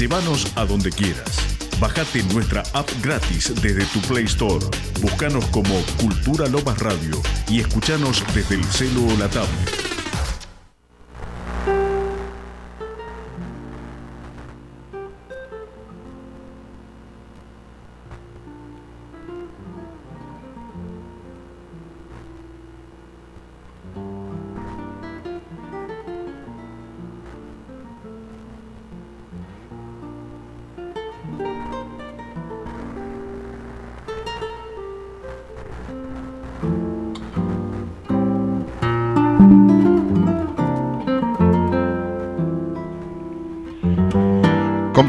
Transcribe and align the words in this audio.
Llévanos 0.00 0.46
a 0.56 0.64
donde 0.64 0.90
quieras. 0.90 1.28
Bájate 1.78 2.22
nuestra 2.32 2.62
app 2.72 2.88
gratis 3.02 3.52
desde 3.60 3.84
tu 3.92 4.00
Play 4.08 4.24
Store. 4.24 4.64
Búscanos 5.02 5.44
como 5.48 5.74
Cultura 6.00 6.48
Lomas 6.48 6.78
Radio 6.78 7.20
y 7.50 7.60
escuchanos 7.60 8.24
desde 8.34 8.54
el 8.54 8.64
celo 8.64 9.04
o 9.04 9.18
la 9.18 9.28
tablet. 9.28 9.79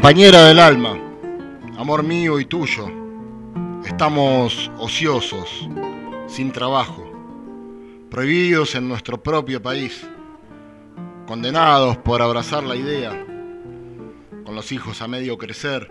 Compañera 0.02 0.48
del 0.48 0.58
alma, 0.58 0.98
amor 1.78 2.02
mío 2.02 2.40
y 2.40 2.44
tuyo, 2.44 2.90
estamos 3.86 4.68
ociosos, 4.76 5.68
sin 6.26 6.50
trabajo, 6.50 7.08
prohibidos 8.10 8.74
en 8.74 8.88
nuestro 8.88 9.22
propio 9.22 9.62
país, 9.62 10.04
condenados 11.24 11.98
por 11.98 12.20
abrazar 12.20 12.64
la 12.64 12.74
idea, 12.74 13.12
con 14.44 14.56
los 14.56 14.72
hijos 14.72 15.00
a 15.02 15.06
medio 15.06 15.38
crecer, 15.38 15.88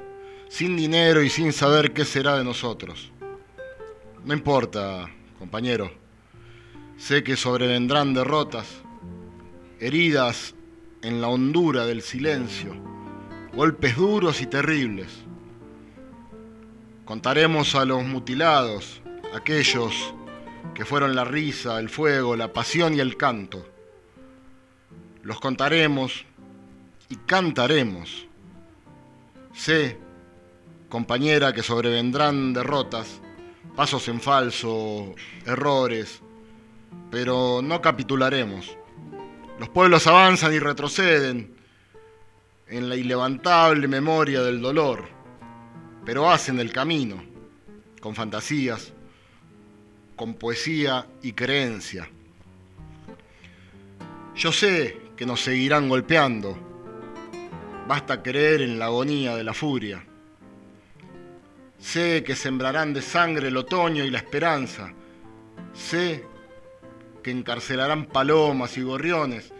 sin 0.49 0.75
dinero 0.75 1.23
y 1.23 1.29
sin 1.29 1.53
saber 1.53 1.93
qué 1.93 2.03
será 2.03 2.35
de 2.35 2.43
nosotros. 2.43 3.13
No 4.25 4.33
importa, 4.33 5.09
compañero, 5.39 5.89
sé 6.97 7.23
que 7.23 7.37
sobrevendrán 7.37 8.13
derrotas, 8.13 8.67
heridas 9.79 10.53
en 11.01 11.21
la 11.21 11.29
hondura 11.29 11.85
del 11.85 12.01
silencio 12.01 12.90
golpes 13.53 13.95
duros 13.95 14.41
y 14.41 14.45
terribles. 14.45 15.07
Contaremos 17.05 17.75
a 17.75 17.85
los 17.85 18.03
mutilados, 18.03 19.01
aquellos 19.33 20.13
que 20.73 20.85
fueron 20.85 21.15
la 21.15 21.25
risa, 21.25 21.79
el 21.79 21.89
fuego, 21.89 22.35
la 22.35 22.53
pasión 22.53 22.93
y 22.95 22.99
el 22.99 23.17
canto. 23.17 23.67
Los 25.23 25.39
contaremos 25.39 26.25
y 27.09 27.17
cantaremos. 27.17 28.27
Sé, 29.53 29.99
compañera, 30.87 31.53
que 31.53 31.61
sobrevendrán 31.61 32.53
derrotas, 32.53 33.21
pasos 33.75 34.07
en 34.07 34.21
falso, 34.21 35.13
errores, 35.45 36.21
pero 37.11 37.61
no 37.61 37.81
capitularemos. 37.81 38.77
Los 39.59 39.69
pueblos 39.69 40.07
avanzan 40.07 40.53
y 40.53 40.59
retroceden, 40.59 41.50
en 42.71 42.87
la 42.87 42.95
ilevantable 42.95 43.85
memoria 43.87 44.41
del 44.41 44.61
dolor, 44.61 45.03
pero 46.05 46.31
hacen 46.31 46.57
el 46.59 46.71
camino, 46.71 47.21
con 47.99 48.15
fantasías, 48.15 48.93
con 50.15 50.35
poesía 50.35 51.05
y 51.21 51.33
creencia. 51.33 52.09
Yo 54.35 54.53
sé 54.53 54.97
que 55.17 55.25
nos 55.25 55.41
seguirán 55.41 55.89
golpeando, 55.89 56.57
basta 57.89 58.23
creer 58.23 58.61
en 58.61 58.79
la 58.79 58.85
agonía 58.85 59.35
de 59.35 59.43
la 59.43 59.53
furia. 59.53 60.05
Sé 61.77 62.23
que 62.23 62.35
sembrarán 62.35 62.93
de 62.93 63.01
sangre 63.01 63.49
el 63.49 63.57
otoño 63.57 64.05
y 64.05 64.09
la 64.09 64.19
esperanza. 64.19 64.93
Sé 65.73 66.23
que 67.21 67.31
encarcelarán 67.31 68.05
palomas 68.05 68.77
y 68.77 68.81
gorriones 68.81 69.51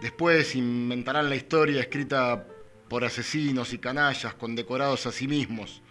Después 0.00 0.56
inventarán 0.56 1.28
la 1.28 1.36
historia 1.36 1.82
escrita 1.82 2.46
por 2.88 3.04
asesinos 3.04 3.74
y 3.74 3.78
canallas 3.78 4.32
condecorados 4.34 5.04
a 5.06 5.12
sí 5.12 5.28
mismos 5.28 5.82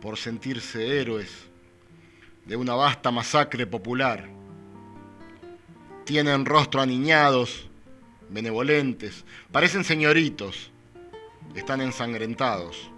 por 0.00 0.16
sentirse 0.16 0.98
héroes 0.98 1.30
de 2.46 2.56
una 2.56 2.74
vasta 2.74 3.10
masacre 3.10 3.66
popular. 3.66 4.26
Tienen 6.06 6.46
rostro 6.46 6.80
aniñados, 6.80 7.68
benevolentes, 8.30 9.26
parecen 9.52 9.84
señoritos, 9.84 10.70
están 11.54 11.82
ensangrentados. 11.82 12.90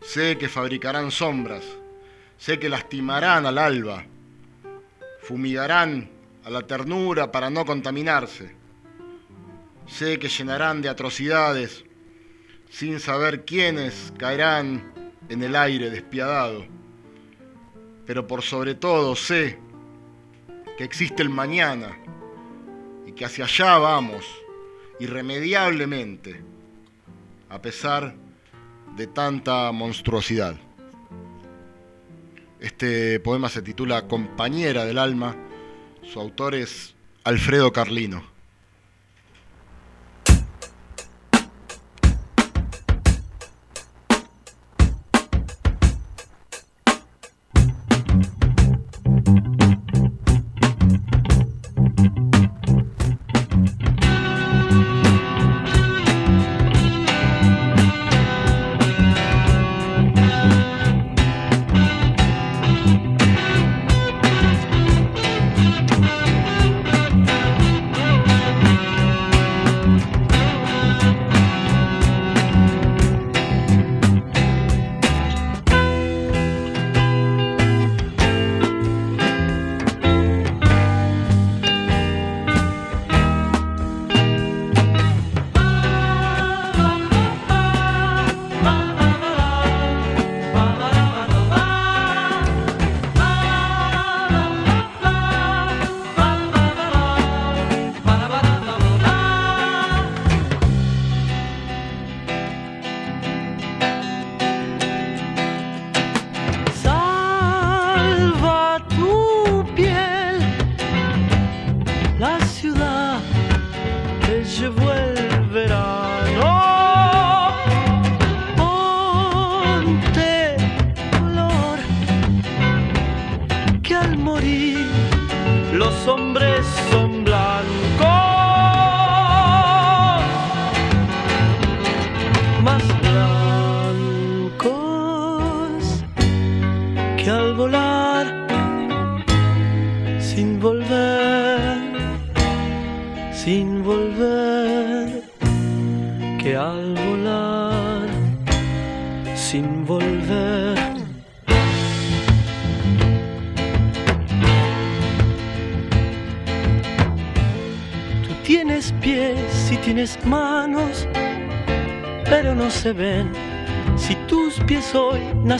Sé 0.00 0.38
que 0.38 0.48
fabricarán 0.48 1.10
sombras, 1.10 1.64
sé 2.38 2.58
que 2.58 2.70
lastimarán 2.70 3.44
al 3.44 3.58
alba, 3.58 4.06
fumigarán 5.20 6.08
a 6.44 6.50
la 6.50 6.62
ternura 6.62 7.30
para 7.30 7.50
no 7.50 7.66
contaminarse 7.66 8.55
Sé 9.86 10.18
que 10.18 10.28
llenarán 10.28 10.82
de 10.82 10.88
atrocidades 10.88 11.84
sin 12.70 13.00
saber 13.00 13.44
quiénes 13.44 14.12
caerán 14.18 14.92
en 15.28 15.42
el 15.42 15.56
aire 15.56 15.90
despiadado. 15.90 16.66
Pero 18.04 18.26
por 18.26 18.42
sobre 18.42 18.74
todo 18.74 19.16
sé 19.16 19.58
que 20.76 20.84
existe 20.84 21.22
el 21.22 21.30
mañana 21.30 21.96
y 23.06 23.12
que 23.12 23.24
hacia 23.24 23.44
allá 23.44 23.78
vamos 23.78 24.24
irremediablemente, 24.98 26.42
a 27.48 27.60
pesar 27.60 28.14
de 28.96 29.06
tanta 29.06 29.70
monstruosidad. 29.72 30.56
Este 32.60 33.20
poema 33.20 33.48
se 33.48 33.62
titula 33.62 34.08
Compañera 34.08 34.84
del 34.84 34.98
Alma, 34.98 35.36
su 36.02 36.18
autor 36.18 36.54
es 36.54 36.94
Alfredo 37.24 37.72
Carlino. 37.72 38.35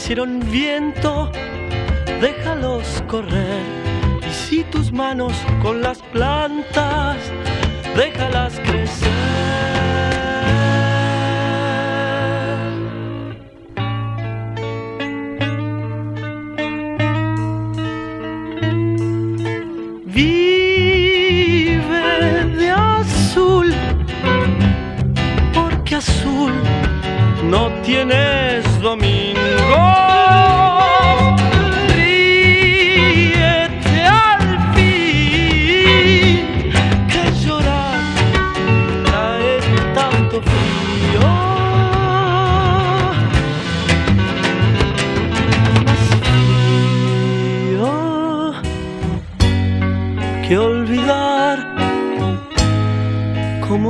Hoy 0.07 0.15
nacieron 0.15 0.53
viento, 0.53 1.33
déjalos 2.21 3.03
correr. 3.09 3.61
Y 4.25 4.33
si 4.33 4.63
tus 4.63 4.93
manos 4.93 5.33
con 5.63 5.83
las 5.83 6.01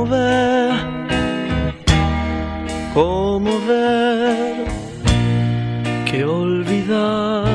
ver 0.07 0.97
cómo 2.93 3.51
ver, 3.67 4.65
que 6.05 6.25
olvidar, 6.25 7.45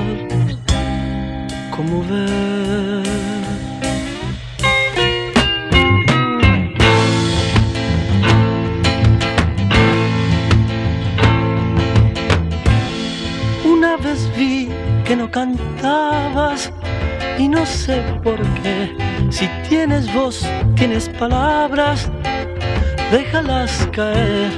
cómo 1.74 2.04
ver. 2.04 3.02
Una 13.64 13.96
vez 13.96 14.30
vi 14.36 14.68
que 15.04 15.16
no 15.16 15.28
cantabas 15.28 16.70
y 17.36 17.48
no 17.48 17.66
sé 17.66 17.96
por 18.22 18.40
qué. 18.61 18.61
Tienes 19.68 20.12
voz, 20.12 20.46
tienes 20.76 21.08
palabras, 21.08 22.10
déjalas 23.10 23.88
caer 23.92 24.50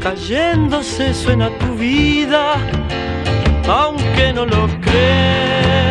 cayéndose 0.00 1.14
suena 1.14 1.48
tu 1.58 1.74
vida, 1.76 2.54
aunque 3.68 4.32
no 4.32 4.46
lo 4.46 4.68
creas. 4.80 5.85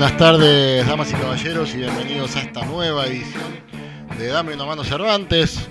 Buenas 0.00 0.16
tardes, 0.16 0.86
damas 0.86 1.10
y 1.10 1.12
caballeros, 1.12 1.74
y 1.74 1.76
bienvenidos 1.76 2.34
a 2.34 2.40
esta 2.40 2.64
nueva 2.64 3.06
edición 3.06 3.52
de 4.16 4.28
Dame 4.28 4.54
una 4.54 4.64
mano 4.64 4.82
Cervantes, 4.82 5.68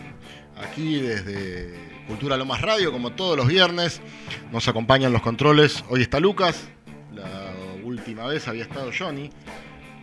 aquí 0.55 1.01
desde 1.01 1.73
Cultura 2.05 2.37
Lomas 2.37 2.61
Radio, 2.61 2.91
como 2.91 3.13
todos 3.13 3.35
los 3.35 3.47
viernes. 3.47 3.99
Nos 4.51 4.67
acompañan 4.67 5.11
los 5.11 5.23
controles. 5.23 5.83
Hoy 5.89 6.03
está 6.03 6.19
Lucas, 6.19 6.67
la 7.11 7.51
última 7.83 8.27
vez 8.27 8.47
había 8.47 8.61
estado 8.61 8.91
Johnny, 8.95 9.31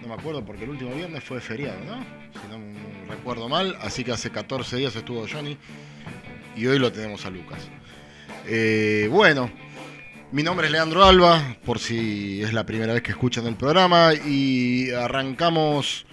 no 0.02 0.08
me 0.08 0.14
acuerdo 0.14 0.44
porque 0.44 0.64
el 0.64 0.70
último 0.70 0.92
viernes 0.92 1.22
fue 1.22 1.40
feriado, 1.40 1.78
¿no? 1.84 1.94
Si 2.32 2.48
no 2.50 3.08
recuerdo 3.08 3.48
mal, 3.48 3.78
así 3.80 4.02
que 4.02 4.10
hace 4.10 4.30
14 4.30 4.76
días 4.76 4.96
estuvo 4.96 5.24
Johnny 5.32 5.56
y 6.56 6.66
hoy 6.66 6.80
lo 6.80 6.90
tenemos 6.90 7.24
a 7.26 7.30
Lucas. 7.30 7.60
Eh, 8.44 9.08
bueno, 9.08 9.52
mi 10.32 10.42
nombre 10.42 10.66
es 10.66 10.72
Leandro 10.72 11.04
Alba, 11.04 11.56
por 11.64 11.78
si 11.78 12.42
es 12.42 12.52
la 12.52 12.64
primera 12.64 12.92
vez 12.92 13.02
que 13.02 13.12
escuchan 13.12 13.46
el 13.46 13.54
programa, 13.54 14.12
y 14.14 14.90
arrancamos 14.90 16.06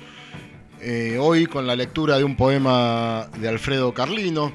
eh, 0.82 1.18
hoy 1.20 1.46
con 1.46 1.66
la 1.66 1.76
lectura 1.76 2.18
de 2.18 2.24
un 2.24 2.36
poema 2.36 3.28
de 3.38 3.50
Alfredo 3.50 3.94
Carlino, 3.94 4.52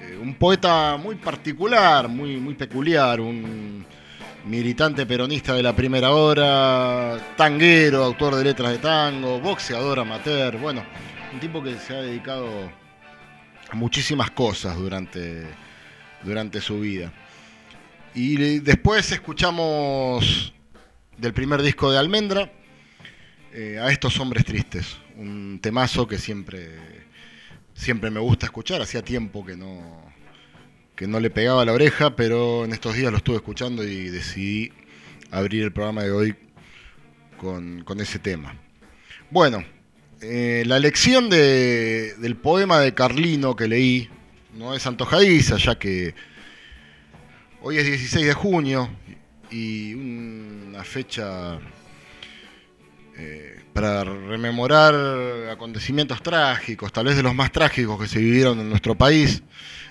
eh, 0.00 0.18
un 0.20 0.34
poeta 0.34 0.96
muy 0.96 1.16
particular, 1.16 2.08
muy, 2.08 2.36
muy 2.36 2.54
peculiar, 2.54 3.20
un, 3.20 3.86
militante 4.46 5.06
peronista 5.06 5.54
de 5.54 5.62
la 5.62 5.74
primera 5.74 6.10
hora, 6.10 7.18
tanguero, 7.36 8.04
autor 8.04 8.34
de 8.34 8.44
letras 8.44 8.72
de 8.72 8.78
tango, 8.78 9.40
boxeador 9.40 10.00
amateur, 10.00 10.58
bueno, 10.58 10.84
un 11.32 11.40
tipo 11.40 11.62
que 11.62 11.76
se 11.78 11.94
ha 11.94 12.02
dedicado 12.02 12.46
a 13.70 13.74
muchísimas 13.74 14.30
cosas 14.32 14.76
durante, 14.76 15.46
durante 16.22 16.60
su 16.60 16.80
vida. 16.80 17.10
Y 18.14 18.60
después 18.60 19.10
escuchamos 19.10 20.52
del 21.18 21.32
primer 21.32 21.62
disco 21.62 21.90
de 21.90 21.98
Almendra 21.98 22.52
eh, 23.52 23.80
a 23.80 23.90
estos 23.90 24.20
hombres 24.20 24.44
tristes, 24.44 24.98
un 25.16 25.58
temazo 25.60 26.06
que 26.06 26.18
siempre, 26.18 26.78
siempre 27.74 28.10
me 28.10 28.20
gusta 28.20 28.46
escuchar, 28.46 28.80
hacía 28.80 29.02
tiempo 29.02 29.44
que 29.44 29.56
no, 29.56 30.12
que 30.94 31.08
no 31.08 31.18
le 31.18 31.30
pegaba 31.30 31.64
la 31.64 31.72
oreja, 31.72 32.14
pero 32.14 32.64
en 32.64 32.72
estos 32.72 32.94
días 32.94 33.10
lo 33.10 33.18
estuve 33.18 33.36
escuchando 33.36 33.82
y 33.82 34.08
decidí 34.10 34.70
abrir 35.32 35.64
el 35.64 35.72
programa 35.72 36.04
de 36.04 36.12
hoy 36.12 36.36
con, 37.36 37.84
ese 37.98 38.20
tema. 38.20 38.54
Bueno, 39.28 39.64
eh, 40.20 40.62
la 40.66 40.78
lección 40.78 41.28
del 41.28 42.36
poema 42.36 42.78
de 42.78 42.94
Carlino 42.94 43.56
que 43.56 43.66
leí 43.66 44.08
no 44.56 44.72
es 44.72 44.86
antojadiza, 44.86 45.56
ya 45.56 45.76
que 45.80 46.14
hoy 47.66 47.78
es 47.78 47.86
16 47.86 48.26
de 48.26 48.34
junio 48.34 48.90
y 49.50 49.94
una 49.94 50.84
fecha 50.84 51.58
eh, 53.16 53.62
para 53.72 54.04
rememorar 54.04 54.94
acontecimientos 55.50 56.22
trágicos, 56.22 56.92
tal 56.92 57.06
vez 57.06 57.16
de 57.16 57.22
los 57.22 57.34
más 57.34 57.50
trágicos 57.50 57.98
que 57.98 58.06
se 58.06 58.18
vivieron 58.18 58.60
en 58.60 58.68
nuestro 58.68 58.94
país. 58.94 59.42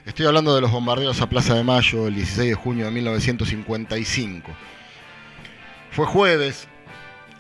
Estoy 0.05 0.27
hablando 0.27 0.53
de 0.53 0.61
los 0.61 0.71
bombardeos 0.71 1.19
a 1.21 1.27
Plaza 1.27 1.55
de 1.55 1.63
Mayo 1.63 2.07
el 2.07 2.13
16 2.13 2.49
de 2.49 2.55
junio 2.55 2.85
de 2.85 2.91
1955. 2.91 4.51
Fue 5.89 6.05
jueves, 6.05 6.67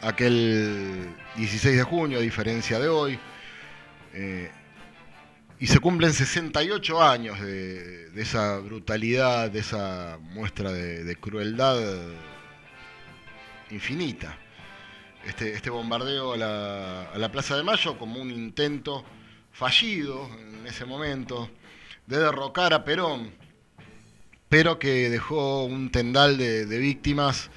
aquel 0.01 1.09
16 1.35 1.77
de 1.77 1.83
junio, 1.83 2.17
a 2.17 2.21
diferencia 2.21 2.79
de 2.79 2.87
hoy, 2.87 3.19
eh, 4.15 4.49
y 5.63 5.67
se 5.67 5.79
cumplen 5.79 6.11
68 6.11 7.01
años 7.01 7.39
de, 7.39 8.11
esa 8.17 8.59
brutalidad, 8.59 9.49
de 9.49 9.59
esa 9.59 10.19
muestra 10.21 10.73
de, 10.73 11.15
crueldad 11.15 11.79
infinita. 13.71 14.37
Este, 15.25 15.53
este 15.53 15.69
bombardeo 15.69 16.33
a 16.33 17.17
la, 17.17 17.31
Plaza 17.31 17.55
de 17.55 17.63
Mayo 17.63 17.97
como 17.97 18.19
un 18.19 18.29
intento 18.29 19.05
fallido 19.53 20.29
en 20.37 20.67
ese 20.67 20.83
momento 20.83 21.49
de 22.07 22.17
derrocar 22.17 22.73
a 22.73 22.83
Perón, 22.83 23.31
pero 24.49 24.77
que 24.77 25.09
dejó 25.09 25.63
un 25.63 25.91
tendal 25.91 26.37
de, 26.37 26.77
víctimas 26.77 27.49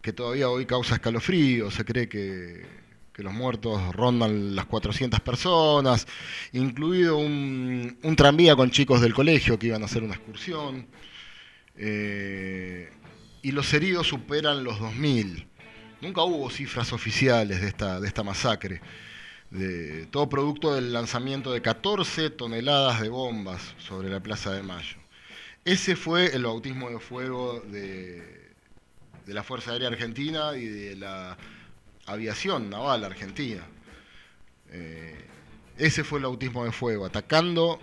que 0.00 0.12
todavía 0.12 0.48
hoy 0.48 0.64
causa 0.64 0.94
escalofrío. 0.94 1.72
Se 1.72 1.84
cree 1.84 2.08
que, 2.08 2.77
los 3.22 3.32
muertos 3.32 3.94
rondan 3.94 4.54
las 4.54 4.66
400 4.66 5.20
personas, 5.20 6.06
incluido 6.52 7.18
un, 7.18 7.98
tranvía 8.16 8.56
con 8.56 8.70
chicos 8.70 9.00
del 9.00 9.14
colegio 9.14 9.58
que 9.58 9.68
iban 9.68 9.82
a 9.82 9.86
hacer 9.86 10.02
una 10.02 10.14
excursión. 10.14 10.86
Eh, 11.76 12.90
y 13.42 13.52
los 13.52 13.72
heridos 13.72 14.08
superan 14.08 14.64
los 14.64 14.78
2.000. 14.80 15.46
Nunca 16.00 16.22
hubo 16.22 16.50
cifras 16.50 16.92
oficiales 16.92 17.60
de 17.60 17.68
esta, 17.68 18.00
de 18.00 18.08
esta 18.08 18.22
masacre 18.22 18.80
de 19.50 20.06
todo 20.06 20.28
producto 20.28 20.74
del 20.74 20.92
lanzamiento 20.92 21.52
de 21.52 21.62
14 21.62 22.30
toneladas 22.30 23.00
de 23.00 23.08
bombas 23.08 23.74
sobre 23.78 24.10
la 24.10 24.20
Plaza 24.20 24.52
de 24.52 24.62
Mayo. 24.62 24.96
Ese 25.64 25.96
fue 25.96 26.34
el 26.34 26.44
bautismo 26.44 26.90
de 26.90 26.98
fuego 26.98 27.60
de, 27.60 28.52
la 29.26 29.42
Fuerza 29.42 29.72
Aérea 29.72 29.88
Argentina 29.88 30.56
y 30.56 30.66
de 30.66 30.96
la 30.96 31.36
aviación 32.08 32.70
naval 32.70 33.04
argentina. 33.04 33.62
Eh, 34.70 35.24
ese 35.76 36.02
fue 36.04 36.18
el 36.18 36.24
bautismo 36.24 36.64
de 36.64 36.72
fuego, 36.72 37.06
atacando 37.06 37.78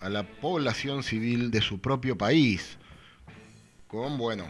a 0.00 0.08
la 0.08 0.22
población 0.22 1.02
civil 1.02 1.50
de 1.50 1.60
su 1.60 1.80
propio 1.80 2.16
país, 2.16 2.76
con, 3.88 4.16
bueno, 4.18 4.48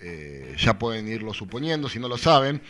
eh, 0.00 0.54
ya 0.58 0.78
pueden 0.78 1.08
irlo 1.08 1.32
suponiendo, 1.32 1.88
si 1.88 1.98
no 1.98 2.08
lo 2.08 2.18
saben, 2.18 2.60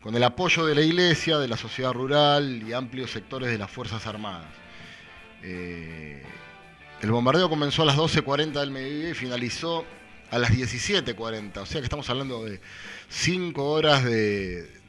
con 0.00 0.14
el 0.14 0.22
apoyo 0.22 0.64
de 0.66 0.74
la 0.74 0.82
Iglesia, 0.82 1.38
de 1.38 1.48
la 1.48 1.56
sociedad 1.56 1.92
rural 1.92 2.62
y 2.66 2.72
amplios 2.72 3.10
sectores 3.10 3.50
de 3.50 3.58
las 3.58 3.70
Fuerzas 3.70 4.06
Armadas. 4.06 4.50
Eh, 5.42 6.22
el 7.00 7.10
bombardeo 7.10 7.48
comenzó 7.48 7.82
a 7.82 7.86
las 7.86 7.96
12.40 7.96 8.52
del 8.60 8.70
mediodía 8.70 9.10
y 9.10 9.14
finalizó 9.14 9.84
a 10.30 10.38
las 10.38 10.50
17.40, 10.50 11.58
o 11.58 11.66
sea 11.66 11.80
que 11.80 11.84
estamos 11.84 12.08
hablando 12.10 12.44
de 12.44 12.60
5 13.08 13.64
horas 13.70 14.04
de, 14.04 14.83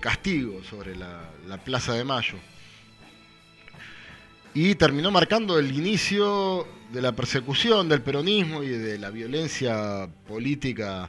castigo 0.00 0.62
sobre 0.64 0.96
la, 0.96 1.30
la 1.46 1.58
Plaza 1.58 1.94
de 1.94 2.04
Mayo. 2.04 2.38
Y 4.54 4.74
terminó 4.74 5.10
marcando 5.10 5.58
el 5.58 5.76
inicio 5.76 6.66
de 6.92 7.00
la 7.00 7.12
persecución 7.12 7.88
del 7.88 8.02
peronismo 8.02 8.62
y 8.62 8.68
de 8.68 8.98
la 8.98 9.10
violencia 9.10 10.08
política 10.26 11.08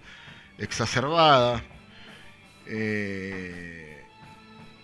exacerbada 0.58 1.64
eh, 2.68 4.04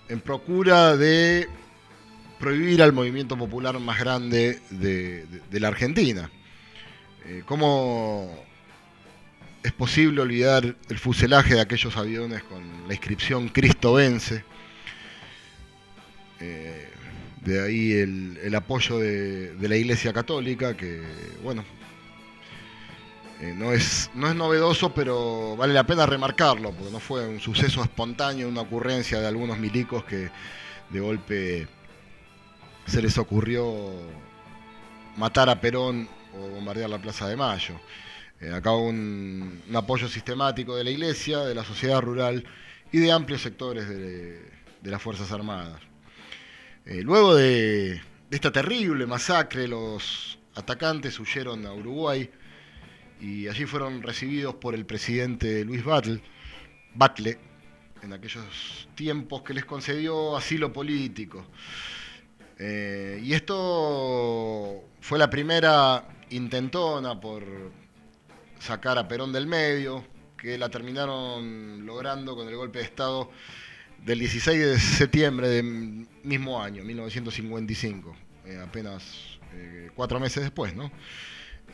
en 0.10 0.20
procura 0.22 0.98
de 0.98 1.48
prohibir 2.40 2.82
al 2.82 2.94
movimiento 2.94 3.38
popular 3.38 3.80
más 3.80 4.00
grande 4.00 4.60
de, 4.72 5.28
la 5.52 5.68
Argentina. 5.68 6.30
Eh, 7.26 7.44
¿Cómo 7.46 8.47
es 9.68 9.74
posible 9.74 10.22
olvidar 10.22 10.76
el 10.88 10.98
fuselaje 10.98 11.56
de 11.56 11.62
aquellos 11.62 11.98
aviones 11.98 12.42
con 12.44 12.88
la 12.88 12.94
inscripción 12.94 13.50
Cristo 13.50 13.94
vence? 13.94 14.46
Eh, 16.40 16.90
de 17.42 17.66
ahí 17.66 17.92
el, 17.92 18.56
apoyo 18.56 18.98
de, 19.00 19.56
la 19.60 19.76
Iglesia 19.76 20.14
Católica, 20.14 20.78
que, 20.78 21.02
bueno, 21.44 21.66
eh, 23.42 23.54
no, 23.58 23.74
es, 23.74 24.10
no 24.16 24.30
es 24.30 24.36
novedoso, 24.36 24.94
pero 24.94 25.58
vale 25.58 25.74
la 25.74 25.86
pena 25.86 26.06
remarcarlo, 26.06 26.72
porque 26.72 26.92
no 26.92 27.00
fue 27.02 27.28
un 27.28 27.42
suceso 27.42 27.84
espontáneo, 27.84 28.48
una 28.48 28.62
ocurrencia 28.62 29.20
de 29.20 29.28
algunos 29.28 29.60
milicos 29.60 30.06
que 30.06 30.30
de 30.90 31.00
golpe 31.02 31.68
se 32.86 33.02
les 33.02 33.18
ocurrió 33.18 33.92
matar 35.18 35.50
a 35.50 35.60
Perón 35.60 36.08
o 36.34 36.48
bombardear 36.48 36.90
la 36.90 37.00
Plaza 37.00 37.28
de 37.28 37.36
Mayo. 37.36 37.78
Eh, 38.40 38.54
acá 38.54 38.72
un, 38.72 39.64
apoyo 39.74 40.08
sistemático 40.08 40.76
de 40.76 40.84
la 40.84 40.92
Iglesia, 40.92 41.40
de 41.40 41.56
la 41.56 41.64
sociedad 41.64 42.02
rural 42.02 42.46
y 42.92 43.00
de 43.00 43.12
amplios 43.12 43.42
sectores 43.42 43.90
de, 43.90 44.42
las 44.84 45.02
Fuerzas 45.02 45.32
Armadas. 45.32 45.82
Eh, 46.86 47.02
luego 47.02 47.36
de, 47.36 48.02
esta 48.30 48.52
terrible 48.52 49.06
masacre, 49.06 49.68
los 49.68 50.40
atacantes 50.56 51.20
huyeron 51.20 51.66
a 51.66 51.74
Uruguay 51.74 52.30
y 53.20 53.48
allí 53.48 53.66
fueron 53.66 54.04
recibidos 54.04 54.56
por 54.56 54.76
el 54.76 54.86
presidente 54.86 55.66
Luis 55.66 55.84
Battle, 55.84 56.22
Batle, 56.94 57.40
en 58.04 58.14
aquellos 58.14 58.88
tiempos 58.96 59.42
que 59.42 59.54
les 59.56 59.66
concedió 59.66 60.38
asilo 60.38 60.72
político. 60.72 61.46
Eh, 62.60 63.20
y 63.24 63.34
esto 63.34 64.84
fue 65.02 65.18
la 65.18 65.30
primera 65.30 66.08
intentona 66.30 67.20
por 67.20 67.44
sacar 68.60 68.98
a 68.98 69.08
Perón 69.08 69.32
del 69.32 69.48
medio, 69.48 70.04
que 70.38 70.58
la 70.58 70.70
terminaron 70.70 71.86
logrando 71.86 72.36
con 72.36 72.48
el 72.48 72.56
golpe 72.56 72.80
de 72.80 72.86
Estado 72.86 73.30
del 74.06 74.20
16 74.20 74.60
de 74.60 74.80
septiembre 74.80 75.50
del 75.50 76.08
mismo 76.24 76.62
año, 76.62 76.84
1955, 76.84 78.16
eh, 78.46 78.62
apenas 78.64 79.40
eh, 79.54 79.90
cuatro 79.96 80.20
meses 80.20 80.44
después, 80.44 80.76
¿no? 80.76 80.92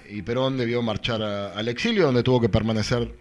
y 0.10 0.22
Perón 0.22 0.58
debió 0.58 0.82
marchar 0.82 1.22
al 1.22 1.68
exilio, 1.70 2.06
donde 2.06 2.24
tuvo 2.24 2.42
que 2.42 2.50
permanecer 2.50 3.16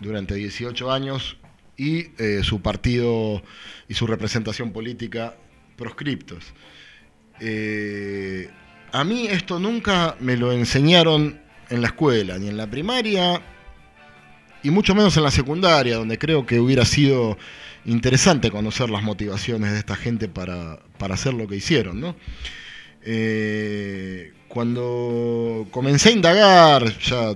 durante 0.00 0.34
18 0.34 0.90
años 0.90 1.36
y 1.76 2.08
eh, 2.18 2.40
su 2.42 2.60
partido 2.60 3.40
y 3.88 3.94
su 3.94 4.06
representación 4.06 4.72
política 4.72 5.36
proscriptos. 5.76 6.52
A 8.94 9.04
mí 9.04 9.26
esto 9.26 9.60
nunca 9.60 10.16
me 10.20 10.36
lo 10.36 10.52
enseñaron 10.52 11.40
en 11.74 11.82
la 11.82 11.88
escuela, 11.88 12.38
ni 12.38 12.48
en 12.48 12.56
la 12.56 12.68
primaria, 12.68 13.42
y 14.62 14.70
mucho 14.70 14.94
menos 14.94 15.16
en 15.16 15.24
la 15.24 15.30
secundaria, 15.30 15.96
donde 15.96 16.18
creo 16.18 16.46
que 16.46 16.58
hubiera 16.58 16.84
sido 16.84 17.36
interesante 17.84 18.50
conocer 18.50 18.88
las 18.88 19.02
motivaciones 19.02 19.72
de 19.72 19.78
esta 19.78 19.96
gente 19.96 20.28
para, 20.28 20.78
hacer 21.10 21.34
lo 21.34 21.46
que 21.46 21.56
hicieron. 21.56 22.00
¿no? 22.00 22.16
Eh, 23.02 24.32
cuando 24.48 25.66
comencé 25.70 26.08
a 26.08 26.12
indagar, 26.12 26.98
ya 27.00 27.34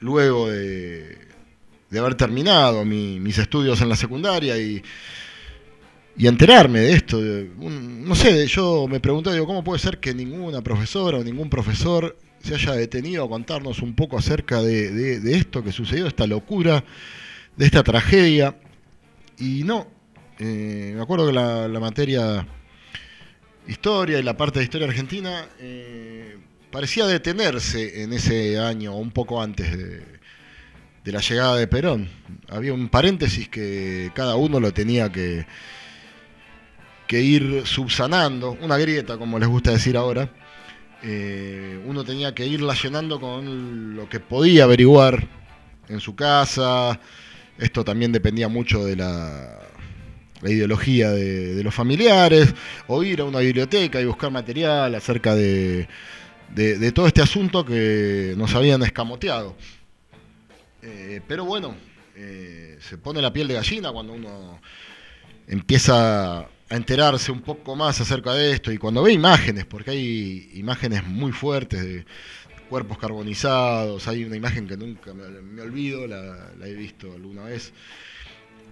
luego 0.00 0.48
de, 0.48 1.18
haber 1.98 2.14
terminado 2.14 2.84
mis 2.86 3.36
estudios 3.36 3.82
en 3.82 3.90
la 3.90 3.96
secundaria 3.96 4.56
y, 4.56 4.82
y 6.16 6.26
enterarme 6.26 6.80
de 6.80 6.92
esto, 6.92 7.20
no 7.20 8.14
sé, 8.14 8.46
yo 8.46 8.86
me 8.88 9.00
pregunté, 9.00 9.32
digo, 9.32 9.46
¿cómo 9.46 9.64
puede 9.64 9.78
ser 9.78 9.98
que 9.98 10.14
ninguna 10.14 10.62
profesora 10.62 11.18
o 11.18 11.24
ningún 11.24 11.50
profesor 11.50 12.16
se 12.42 12.54
haya 12.54 12.72
detenido 12.72 13.24
a 13.24 13.28
contarnos 13.28 13.80
un 13.80 13.94
poco 13.94 14.18
acerca 14.18 14.60
de, 14.62 15.20
esto 15.36 15.62
que 15.62 15.72
sucedió, 15.72 16.06
esta 16.06 16.26
locura, 16.26 16.84
de 17.56 17.64
esta 17.64 17.82
tragedia. 17.82 18.56
Y 19.38 19.62
no, 19.64 19.86
eh, 20.38 20.92
me 20.96 21.02
acuerdo 21.02 21.26
que 21.26 21.32
la, 21.32 21.80
materia 21.80 22.46
historia 23.66 24.18
y 24.18 24.22
la 24.22 24.36
parte 24.36 24.58
de 24.58 24.64
historia 24.64 24.88
argentina 24.88 25.46
eh, 25.60 26.36
parecía 26.70 27.06
detenerse 27.06 28.02
en 28.02 28.12
ese 28.12 28.58
año, 28.58 28.96
un 28.96 29.12
poco 29.12 29.40
antes 29.40 29.76
de, 29.76 31.12
la 31.12 31.20
llegada 31.20 31.56
de 31.56 31.66
Perón. 31.66 32.08
Había 32.48 32.74
un 32.74 32.88
paréntesis 32.88 33.48
que 33.48 34.10
cada 34.14 34.36
uno 34.36 34.60
lo 34.60 34.72
tenía 34.72 35.10
que, 35.10 35.46
que 37.06 37.20
ir 37.20 37.62
subsanando, 37.66 38.56
una 38.60 38.78
grieta, 38.78 39.18
como 39.18 39.38
les 39.38 39.48
gusta 39.48 39.70
decir 39.72 39.96
ahora. 39.96 40.30
Eh, 41.04 41.82
uno 41.84 42.04
tenía 42.04 42.34
que 42.34 42.46
irla 42.46 42.74
llenando 42.74 43.18
con 43.18 43.96
lo 43.96 44.08
que 44.08 44.20
podía 44.20 44.64
averiguar 44.64 45.26
en 45.88 46.00
su 46.00 46.14
casa. 46.14 47.00
Esto 47.58 47.84
también 47.84 48.12
dependía 48.12 48.48
mucho 48.48 48.84
de 48.84 48.96
la, 48.96 49.58
ideología 50.42 51.10
de, 51.10 51.62
los 51.62 51.74
familiares, 51.74 52.54
o 52.86 53.02
ir 53.02 53.20
a 53.20 53.24
una 53.24 53.40
biblioteca 53.40 54.00
y 54.00 54.04
buscar 54.04 54.30
material 54.30 54.94
acerca 54.94 55.34
de, 55.34 55.88
todo 56.94 57.06
este 57.06 57.22
asunto 57.22 57.64
que 57.64 58.34
nos 58.36 58.54
habían 58.54 58.82
escamoteado. 58.82 59.56
Eh, 60.82 61.20
pero 61.26 61.44
bueno, 61.44 61.76
eh, 62.16 62.78
se 62.80 62.98
pone 62.98 63.22
la 63.22 63.32
piel 63.32 63.48
de 63.48 63.54
gallina 63.54 63.92
cuando 63.92 64.12
uno 64.12 64.60
empieza 65.46 66.46
a 66.72 66.76
enterarse 66.76 67.30
un 67.30 67.42
poco 67.42 67.76
más 67.76 68.00
acerca 68.00 68.32
de 68.32 68.52
esto 68.52 68.72
y 68.72 68.78
cuando 68.78 69.02
ve 69.02 69.12
imágenes, 69.12 69.66
porque 69.66 69.90
hay 69.90 70.50
imágenes 70.54 71.06
muy 71.06 71.30
fuertes 71.30 71.84
de 71.84 72.06
cuerpos 72.70 72.96
carbonizados, 72.96 74.08
hay 74.08 74.24
una 74.24 74.36
imagen 74.36 74.66
que 74.66 74.78
nunca 74.78 75.12
me, 75.12 75.60
olvido, 75.60 76.06
la, 76.06 76.48
he 76.64 76.72
visto 76.72 77.12
alguna 77.12 77.42
vez, 77.42 77.74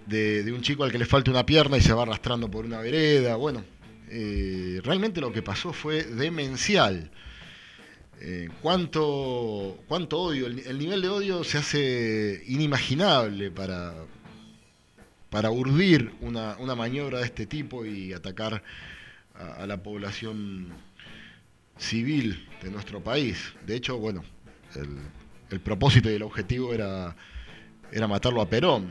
de, 0.07 0.51
un 0.51 0.61
chico 0.61 0.83
al 0.83 0.91
que 0.91 0.97
le 0.97 1.05
falta 1.05 1.29
una 1.29 1.45
pierna 1.45 1.77
y 1.77 1.81
se 1.81 1.93
va 1.93 2.01
arrastrando 2.01 2.49
por 2.49 2.65
una 2.65 2.79
vereda, 2.79 3.35
bueno, 3.35 3.63
eh, 4.09 4.81
realmente 4.83 5.21
lo 5.21 5.31
que 5.31 5.43
pasó 5.43 5.71
fue 5.71 6.01
demencial. 6.01 7.11
Eh, 8.19 8.49
cuánto, 8.63 9.79
cuánto 9.87 10.19
odio, 10.19 10.47
el, 10.47 10.77
nivel 10.79 11.03
de 11.03 11.09
odio 11.09 11.43
se 11.43 11.59
hace 11.59 12.43
inimaginable 12.47 13.51
para, 13.51 13.93
para 15.31 15.49
urdir 15.49 16.13
una, 16.19 16.57
maniobra 16.75 17.19
de 17.19 17.25
este 17.25 17.45
tipo 17.47 17.85
y 17.85 18.11
atacar 18.11 18.61
a, 19.33 19.65
la 19.65 19.81
población 19.81 20.67
civil 21.77 22.47
de 22.61 22.69
nuestro 22.69 23.01
país. 23.01 23.53
De 23.65 23.77
hecho, 23.77 23.97
bueno, 23.97 24.23
el, 25.49 25.59
propósito 25.61 26.11
y 26.11 26.15
el 26.15 26.23
objetivo 26.23 26.73
era, 26.73 27.15
era 27.93 28.07
matarlo 28.07 28.41
a 28.41 28.49
Perón, 28.49 28.89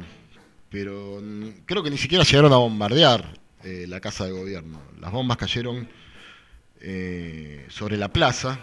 pero 0.70 1.22
creo 1.66 1.82
que 1.82 1.90
ni 1.90 1.98
siquiera 1.98 2.24
llegaron 2.24 2.52
a 2.54 2.56
bombardear 2.56 3.38
eh, 3.62 3.84
la 3.86 4.00
casa 4.00 4.24
de 4.24 4.32
gobierno. 4.32 4.80
Las 4.98 5.12
bombas 5.12 5.36
cayeron 5.36 5.86
eh, 6.80 7.66
sobre 7.68 7.98
la 7.98 8.08
plaza 8.08 8.58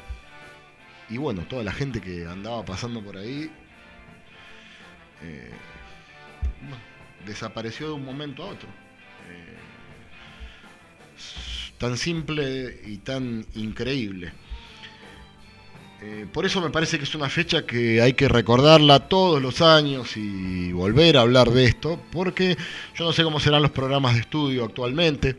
y 1.10 1.18
bueno, 1.18 1.46
toda 1.48 1.64
la 1.64 1.74
gente 1.74 2.02
que 2.02 2.26
andaba 2.26 2.66
pasando 2.66 3.04
por 3.04 3.18
ahí 3.18 3.52
eh, 5.22 5.52
desapareció 7.28 7.88
de 7.88 7.94
un 7.94 8.06
momento 8.06 8.44
a 8.44 8.48
otro. 8.48 8.70
Eh, 9.30 9.58
tan 11.78 11.98
simple 11.98 12.82
y 12.86 12.98
tan 12.98 13.46
increíble. 13.56 14.34
Eh, 16.02 16.28
por 16.32 16.46
eso 16.46 16.62
me 16.62 16.70
parece 16.70 16.98
que 16.98 17.06
es 17.06 17.16
una 17.16 17.30
fecha 17.30 17.66
que 17.66 18.02
hay 18.02 18.14
que 18.14 18.28
recordarla 18.28 19.08
todos 19.08 19.42
los 19.42 19.62
años 19.62 20.16
y 20.16 20.72
volver 20.72 21.18
a 21.18 21.22
hablar 21.22 21.50
de 21.50 21.66
esto, 21.66 22.00
porque 22.12 22.56
yo 22.96 23.06
no 23.06 23.14
sé 23.14 23.24
cómo 23.24 23.40
serán 23.40 23.64
los 23.64 23.72
programas 23.72 24.14
de 24.14 24.22
estudio 24.22 24.64
actualmente, 24.64 25.36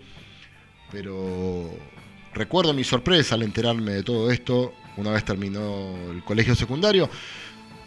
pero 0.91 1.71
recuerdo 2.35 2.75
mi 2.75 2.83
sorpresa 2.83 3.37
al 3.37 3.43
enterarme 3.43 3.93
de 3.93 4.03
todo 4.03 4.33
esto 4.33 4.75
una 4.99 5.13
vez 5.13 5.25
terminó 5.25 5.97
el 6.11 6.25
colegio 6.25 6.57
secundario, 6.57 7.09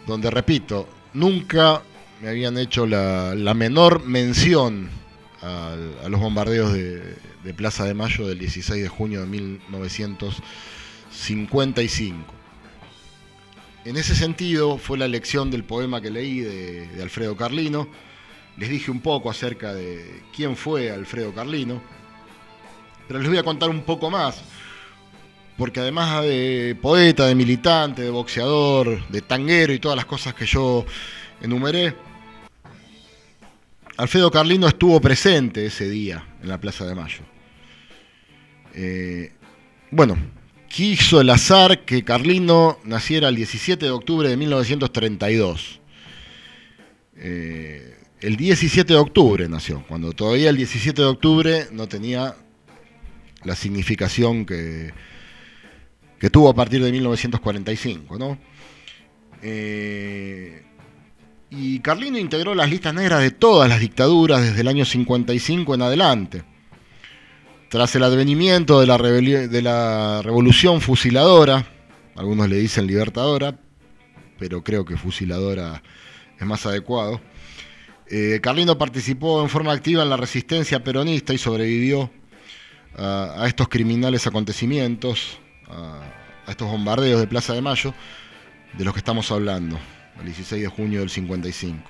donde, 0.06 0.30
repito, 0.30 0.88
nunca 1.12 1.82
me 2.22 2.28
habían 2.28 2.56
hecho 2.56 2.86
la, 2.86 3.34
menor 3.54 4.06
mención 4.06 4.88
a, 5.42 5.74
los 6.08 6.20
bombardeos 6.20 6.72
de, 6.72 7.18
Plaza 7.56 7.84
de 7.84 7.94
Mayo 7.94 8.28
del 8.28 8.38
16 8.38 8.80
de 8.80 8.88
junio 8.88 9.22
de 9.22 9.26
1955. 9.26 12.16
En 13.84 13.96
ese 13.96 14.14
sentido 14.14 14.78
fue 14.78 14.98
la 14.98 15.08
lección 15.08 15.50
del 15.50 15.64
poema 15.64 16.00
que 16.00 16.10
leí 16.10 16.38
de, 16.38 16.86
de 16.86 17.02
Alfredo 17.02 17.36
Carlino. 17.36 17.88
Les 18.56 18.68
dije 18.68 18.92
un 18.92 19.00
poco 19.00 19.28
acerca 19.28 19.74
de 19.74 20.22
quién 20.34 20.56
fue 20.56 20.92
Alfredo 20.92 21.34
Carlino, 21.34 21.82
pero 23.08 23.18
les 23.18 23.28
voy 23.28 23.38
a 23.38 23.42
contar 23.42 23.68
un 23.68 23.82
poco 23.82 24.10
más 24.10 24.40
porque 25.58 25.80
además 25.80 26.22
de 26.22 26.78
poeta, 26.80 27.26
de 27.26 27.34
militante, 27.34 28.02
de 28.02 28.10
boxeador, 28.10 29.08
de 29.08 29.20
tanguero 29.20 29.72
y 29.72 29.80
todas 29.80 29.96
las 29.96 30.06
cosas 30.06 30.34
que 30.34 30.46
yo 30.46 30.86
enumeré, 31.40 31.96
Alfredo 33.96 34.30
Carlino 34.30 34.68
estuvo 34.68 35.00
presente 35.00 35.66
ese 35.66 35.88
día 35.88 36.26
en 36.42 36.48
la 36.48 36.58
Plaza 36.58 36.86
de 36.86 36.94
Mayo. 36.94 37.20
Eh, 38.74 39.32
bueno, 39.90 40.16
quiso 40.68 41.20
el 41.20 41.28
azar 41.28 41.84
que 41.84 42.02
Carlino 42.02 42.78
naciera 42.84 43.28
el 43.28 43.36
17 43.36 43.84
de 43.84 43.90
octubre 43.90 44.28
de 44.28 44.36
1932. 44.36 45.80
Eh, 47.16 47.96
el 48.20 48.36
17 48.36 48.92
de 48.92 48.98
octubre 48.98 49.48
nació, 49.48 49.84
cuando 49.86 50.12
todavía 50.12 50.48
el 50.48 50.56
17 50.56 51.02
de 51.02 51.08
octubre 51.08 51.66
no 51.72 51.86
tenía 51.88 52.36
la 53.44 53.56
significación 53.56 54.46
que, 54.46 54.92
que 56.18 56.30
tuvo 56.30 56.48
a 56.48 56.54
partir 56.54 56.82
de 56.82 56.90
1945. 56.90 58.18
¿no? 58.18 58.38
Eh, 59.42 60.62
y 61.54 61.80
Carlino 61.80 62.16
integró 62.16 62.54
las 62.54 62.70
listas 62.70 62.94
negras 62.94 63.20
de 63.20 63.30
todas 63.30 63.68
las 63.68 63.78
dictaduras 63.78 64.40
desde 64.40 64.62
el 64.62 64.68
año 64.68 64.86
55 64.86 65.74
en 65.74 65.82
adelante. 65.82 66.44
Tras 67.68 67.94
el 67.94 68.04
advenimiento 68.04 68.80
de 68.80 68.86
la, 68.86 70.22
revolución 70.22 70.80
fusiladora, 70.80 71.66
algunos 72.16 72.48
le 72.48 72.56
dicen 72.56 72.86
libertadora, 72.86 73.58
pero 74.38 74.64
creo 74.64 74.86
que 74.86 74.96
fusiladora 74.96 75.82
es 76.40 76.46
más 76.46 76.64
adecuado, 76.64 77.20
eh, 78.08 78.40
Carlino 78.42 78.78
participó 78.78 79.42
en 79.42 79.50
forma 79.50 79.72
activa 79.72 80.02
en 80.02 80.10
la 80.10 80.16
resistencia 80.16 80.82
peronista 80.82 81.34
y 81.34 81.38
sobrevivió 81.38 82.10
a 82.96 83.44
estos 83.46 83.68
criminales 83.68 84.26
acontecimientos, 84.26 85.38
a, 85.68 86.00
estos 86.50 86.68
bombardeos 86.70 87.20
de 87.20 87.26
Plaza 87.26 87.54
de 87.54 87.62
Mayo, 87.62 87.94
de 88.76 88.84
los 88.84 88.92
que 88.92 88.98
estamos 88.98 89.30
hablando, 89.30 89.78
el 90.22 90.26
16 90.26 90.62
de 90.62 90.68
junio 90.68 91.00
del 91.00 91.10
55. 91.10 91.82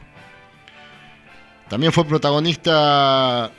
También 1.68 1.92
fue 1.92 2.07
protagonista 2.07 3.53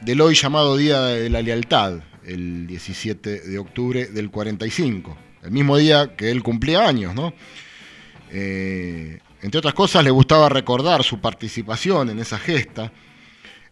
del 0.00 0.20
hoy 0.20 0.34
llamado 0.34 0.76
Día 0.76 1.00
de 1.00 1.30
la 1.30 1.42
Lealtad, 1.42 2.00
el 2.24 2.66
17 2.66 3.40
de 3.40 3.58
octubre 3.58 4.06
del 4.06 4.30
45, 4.30 5.16
el 5.44 5.50
mismo 5.52 5.76
día 5.76 6.16
que 6.16 6.30
él 6.30 6.42
cumplía 6.42 6.86
años, 6.86 7.14
¿no? 7.14 7.32
Eh, 8.30 9.20
entre 9.42 9.58
otras 9.58 9.74
cosas, 9.74 10.02
le 10.02 10.10
gustaba 10.10 10.48
recordar 10.48 11.04
su 11.04 11.20
participación 11.20 12.10
en 12.10 12.18
esa 12.18 12.38
gesta 12.38 12.92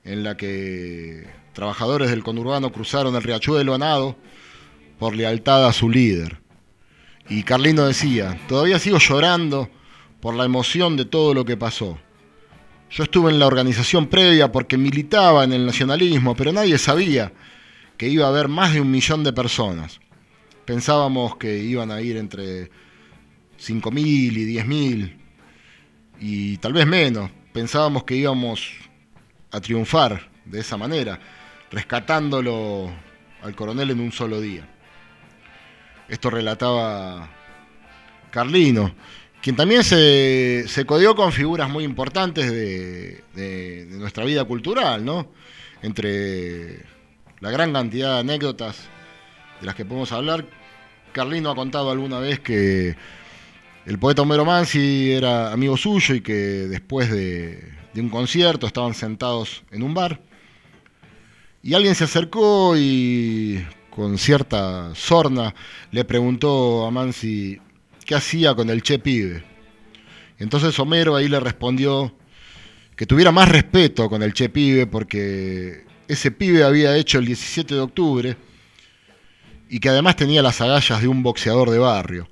en 0.04 0.22
la 0.22 0.36
que 0.36 1.26
trabajadores 1.52 2.10
del 2.10 2.22
conurbano 2.22 2.70
cruzaron 2.70 3.16
el 3.16 3.22
riachuelo 3.22 3.74
a 3.74 3.78
nado 3.78 4.16
por 4.98 5.16
lealtad 5.16 5.66
a 5.66 5.72
su 5.72 5.90
líder. 5.90 6.40
Y 7.28 7.42
Carlino 7.42 7.86
decía, 7.86 8.38
todavía 8.46 8.78
sigo 8.78 8.98
llorando 8.98 9.68
por 10.24 10.34
la 10.34 10.46
emoción 10.46 10.96
de 10.96 11.04
todo 11.04 11.34
lo 11.34 11.44
que 11.44 11.58
pasó. 11.58 11.98
Yo 12.90 13.04
estuve 13.04 13.30
en 13.30 13.38
la 13.38 13.46
organización 13.46 14.06
previa 14.06 14.50
porque 14.50 14.78
militaba 14.78 15.44
en 15.44 15.52
el 15.52 15.66
nacionalismo, 15.66 16.34
pero 16.34 16.50
nadie 16.50 16.78
sabía 16.78 17.30
que 17.98 18.08
iba 18.08 18.24
a 18.24 18.30
haber 18.30 18.48
más 18.48 18.72
de 18.72 18.80
un 18.80 18.90
millón 18.90 19.22
de 19.22 19.34
personas. 19.34 20.00
Pensábamos 20.64 21.36
que 21.36 21.58
iban 21.58 21.90
a 21.90 22.00
ir 22.00 22.16
entre 22.16 22.70
5.000 23.60 23.98
y 23.98 24.56
10.000, 24.56 25.16
y 26.20 26.56
tal 26.56 26.72
vez 26.72 26.86
menos. 26.86 27.30
Pensábamos 27.52 28.04
que 28.04 28.16
íbamos 28.16 28.72
a 29.50 29.60
triunfar 29.60 30.30
de 30.46 30.60
esa 30.60 30.78
manera, 30.78 31.20
rescatándolo 31.70 32.90
al 33.42 33.54
coronel 33.54 33.90
en 33.90 34.00
un 34.00 34.10
solo 34.10 34.40
día. 34.40 34.66
Esto 36.08 36.30
relataba 36.30 37.28
Carlino, 38.30 38.94
quien 39.44 39.56
también 39.56 39.84
se, 39.84 40.64
se 40.68 40.86
codió 40.86 41.14
con 41.14 41.30
figuras 41.30 41.68
muy 41.68 41.84
importantes 41.84 42.50
de, 42.50 43.86
nuestra 43.90 44.24
vida 44.24 44.42
cultural, 44.44 45.04
¿no? 45.04 45.26
Entre 45.82 46.82
la 47.40 47.50
gran 47.50 47.74
cantidad 47.74 48.14
de 48.14 48.20
anécdotas 48.20 48.88
de 49.60 49.66
las 49.66 49.74
que 49.74 49.84
podemos 49.84 50.12
hablar, 50.12 50.46
Carlino 51.12 51.50
ha 51.50 51.54
contado 51.54 51.90
alguna 51.90 52.20
vez 52.20 52.40
que 52.40 52.96
el 53.84 53.98
poeta 53.98 54.22
Homero 54.22 54.46
Mansi 54.46 55.12
era 55.12 55.52
amigo 55.52 55.76
suyo 55.76 56.14
y 56.14 56.22
que 56.22 56.32
después 56.32 57.10
de, 57.10 57.70
de 57.92 58.00
un 58.00 58.08
concierto 58.08 58.66
estaban 58.66 58.94
sentados 58.94 59.62
en 59.70 59.82
un 59.82 59.92
bar 59.92 60.22
y 61.62 61.74
alguien 61.74 61.94
se 61.94 62.04
acercó 62.04 62.78
y 62.78 63.62
con 63.90 64.16
cierta 64.16 64.94
sorna 64.94 65.54
le 65.90 66.06
preguntó 66.06 66.86
a 66.86 66.90
Mansi 66.90 67.60
qué 68.04 68.14
hacía 68.14 68.54
con 68.54 68.70
el 68.70 68.82
Che 68.82 68.98
Pibe. 68.98 69.42
Entonces 70.38 70.78
Homero 70.78 71.16
ahí 71.16 71.28
le 71.28 71.40
respondió 71.40 72.14
que 72.96 73.06
tuviera 73.06 73.32
más 73.32 73.48
respeto 73.48 74.08
con 74.08 74.22
el 74.22 74.32
Che 74.32 74.48
Pibe 74.48 74.86
porque 74.86 75.84
ese 76.08 76.30
pibe 76.30 76.64
había 76.64 76.96
hecho 76.96 77.18
el 77.18 77.26
17 77.26 77.74
de 77.74 77.80
octubre 77.80 78.36
y 79.68 79.80
que 79.80 79.88
además 79.88 80.16
tenía 80.16 80.42
las 80.42 80.60
agallas 80.60 81.00
de 81.00 81.08
un 81.08 81.22
boxeador 81.22 81.70
de 81.70 81.78
barrio. 81.78 82.28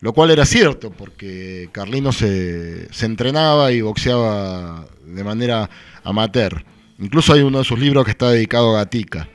Lo 0.00 0.12
cual 0.12 0.30
era 0.30 0.44
cierto, 0.44 0.90
porque 0.90 1.70
Carlino 1.72 2.12
se, 2.12 2.92
se 2.92 3.06
entrenaba 3.06 3.72
y 3.72 3.80
boxeaba 3.80 4.86
de 5.06 5.24
manera 5.24 5.70
amateur. 6.02 6.62
Incluso 6.98 7.32
hay 7.32 7.40
uno 7.40 7.58
de 7.58 7.64
sus 7.64 7.78
libros 7.78 8.04
que 8.04 8.10
está 8.10 8.30
dedicado 8.30 8.76
a 8.76 8.80
Gatica. 8.80 9.28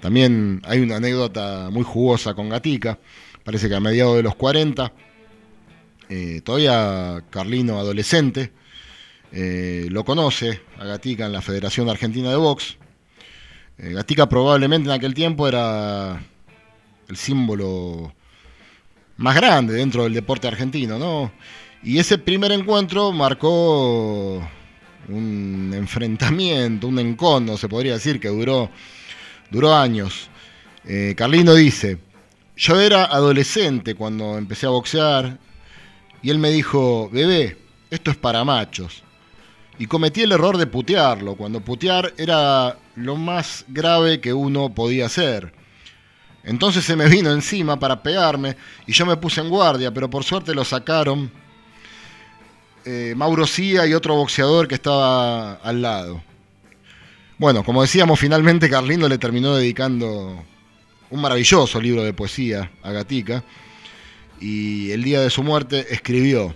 También 0.00 0.62
hay 0.64 0.80
una 0.80 0.96
anécdota 0.96 1.68
muy 1.70 1.84
jugosa 1.84 2.34
con 2.34 2.48
Gatica. 2.48 2.98
Parece 3.50 3.68
que 3.68 3.74
a 3.74 3.80
mediados 3.80 4.14
de 4.14 4.22
los 4.22 4.36
40, 4.36 4.92
eh, 6.08 6.40
todavía 6.44 7.24
Carlino 7.30 7.80
adolescente, 7.80 8.52
eh, 9.32 9.88
lo 9.90 10.04
conoce 10.04 10.60
a 10.78 10.84
Gatica 10.84 11.26
en 11.26 11.32
la 11.32 11.42
Federación 11.42 11.90
Argentina 11.90 12.30
de 12.30 12.36
Box. 12.36 12.76
Eh, 13.76 13.92
Gatica 13.92 14.28
probablemente 14.28 14.88
en 14.88 14.94
aquel 14.94 15.14
tiempo 15.14 15.48
era 15.48 16.22
el 17.08 17.16
símbolo 17.16 18.14
más 19.16 19.34
grande 19.34 19.74
dentro 19.74 20.04
del 20.04 20.14
deporte 20.14 20.46
argentino, 20.46 20.96
¿no? 20.96 21.32
Y 21.82 21.98
ese 21.98 22.18
primer 22.18 22.52
encuentro 22.52 23.10
marcó 23.10 24.48
un 25.08 25.72
enfrentamiento, 25.74 26.86
un 26.86 27.00
encono, 27.00 27.56
se 27.56 27.68
podría 27.68 27.94
decir, 27.94 28.20
que 28.20 28.28
duró, 28.28 28.70
duró 29.50 29.74
años. 29.74 30.30
Carlino 31.16 31.52
dice, 31.54 31.98
yo 32.60 32.78
era 32.78 33.06
adolescente 33.06 33.94
cuando 33.94 34.36
empecé 34.36 34.66
a 34.66 34.70
boxear 34.70 35.38
y 36.20 36.28
él 36.28 36.38
me 36.38 36.50
dijo, 36.50 37.08
bebé, 37.10 37.56
esto 37.88 38.10
es 38.10 38.18
para 38.18 38.44
machos. 38.44 39.02
Y 39.78 39.86
cometí 39.86 40.20
el 40.20 40.32
error 40.32 40.58
de 40.58 40.66
putearlo, 40.66 41.36
cuando 41.36 41.62
putear 41.62 42.12
era 42.18 42.76
lo 42.96 43.16
más 43.16 43.64
grave 43.66 44.20
que 44.20 44.34
uno 44.34 44.74
podía 44.74 45.06
hacer. 45.06 45.54
Entonces 46.44 46.84
se 46.84 46.96
me 46.96 47.08
vino 47.08 47.32
encima 47.32 47.78
para 47.78 48.02
pegarme 48.02 48.58
y 48.86 48.92
yo 48.92 49.06
me 49.06 49.16
puse 49.16 49.40
en 49.40 49.48
guardia, 49.48 49.90
pero 49.90 50.10
por 50.10 50.22
suerte 50.22 50.54
lo 50.54 50.62
sacaron 50.62 51.32
eh, 52.84 53.14
Mauro 53.16 53.46
Cía 53.46 53.86
y 53.86 53.94
otro 53.94 54.16
boxeador 54.16 54.68
que 54.68 54.74
estaba 54.74 55.54
al 55.54 55.80
lado. 55.80 56.22
Bueno, 57.38 57.64
como 57.64 57.80
decíamos, 57.80 58.20
finalmente 58.20 58.68
Carlino 58.68 59.08
le 59.08 59.16
terminó 59.16 59.56
dedicando 59.56 60.44
un 61.10 61.20
maravilloso 61.20 61.80
libro 61.80 62.02
de 62.02 62.12
poesía 62.12 62.70
a 62.82 62.92
Gatica 62.92 63.44
y 64.40 64.90
el 64.90 65.02
día 65.02 65.20
de 65.20 65.30
su 65.30 65.42
muerte 65.42 65.86
escribió, 65.90 66.54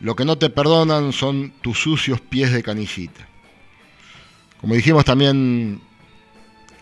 lo 0.00 0.16
que 0.16 0.24
no 0.24 0.38
te 0.38 0.50
perdonan 0.50 1.12
son 1.12 1.52
tus 1.60 1.78
sucios 1.78 2.20
pies 2.20 2.52
de 2.52 2.62
canillita. 2.62 3.26
Como 4.60 4.74
dijimos 4.74 5.04
también, 5.04 5.80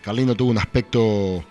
Carlino 0.03 0.35
tuvo 0.35 0.51
un 0.51 0.59
aspecto 0.59 1.45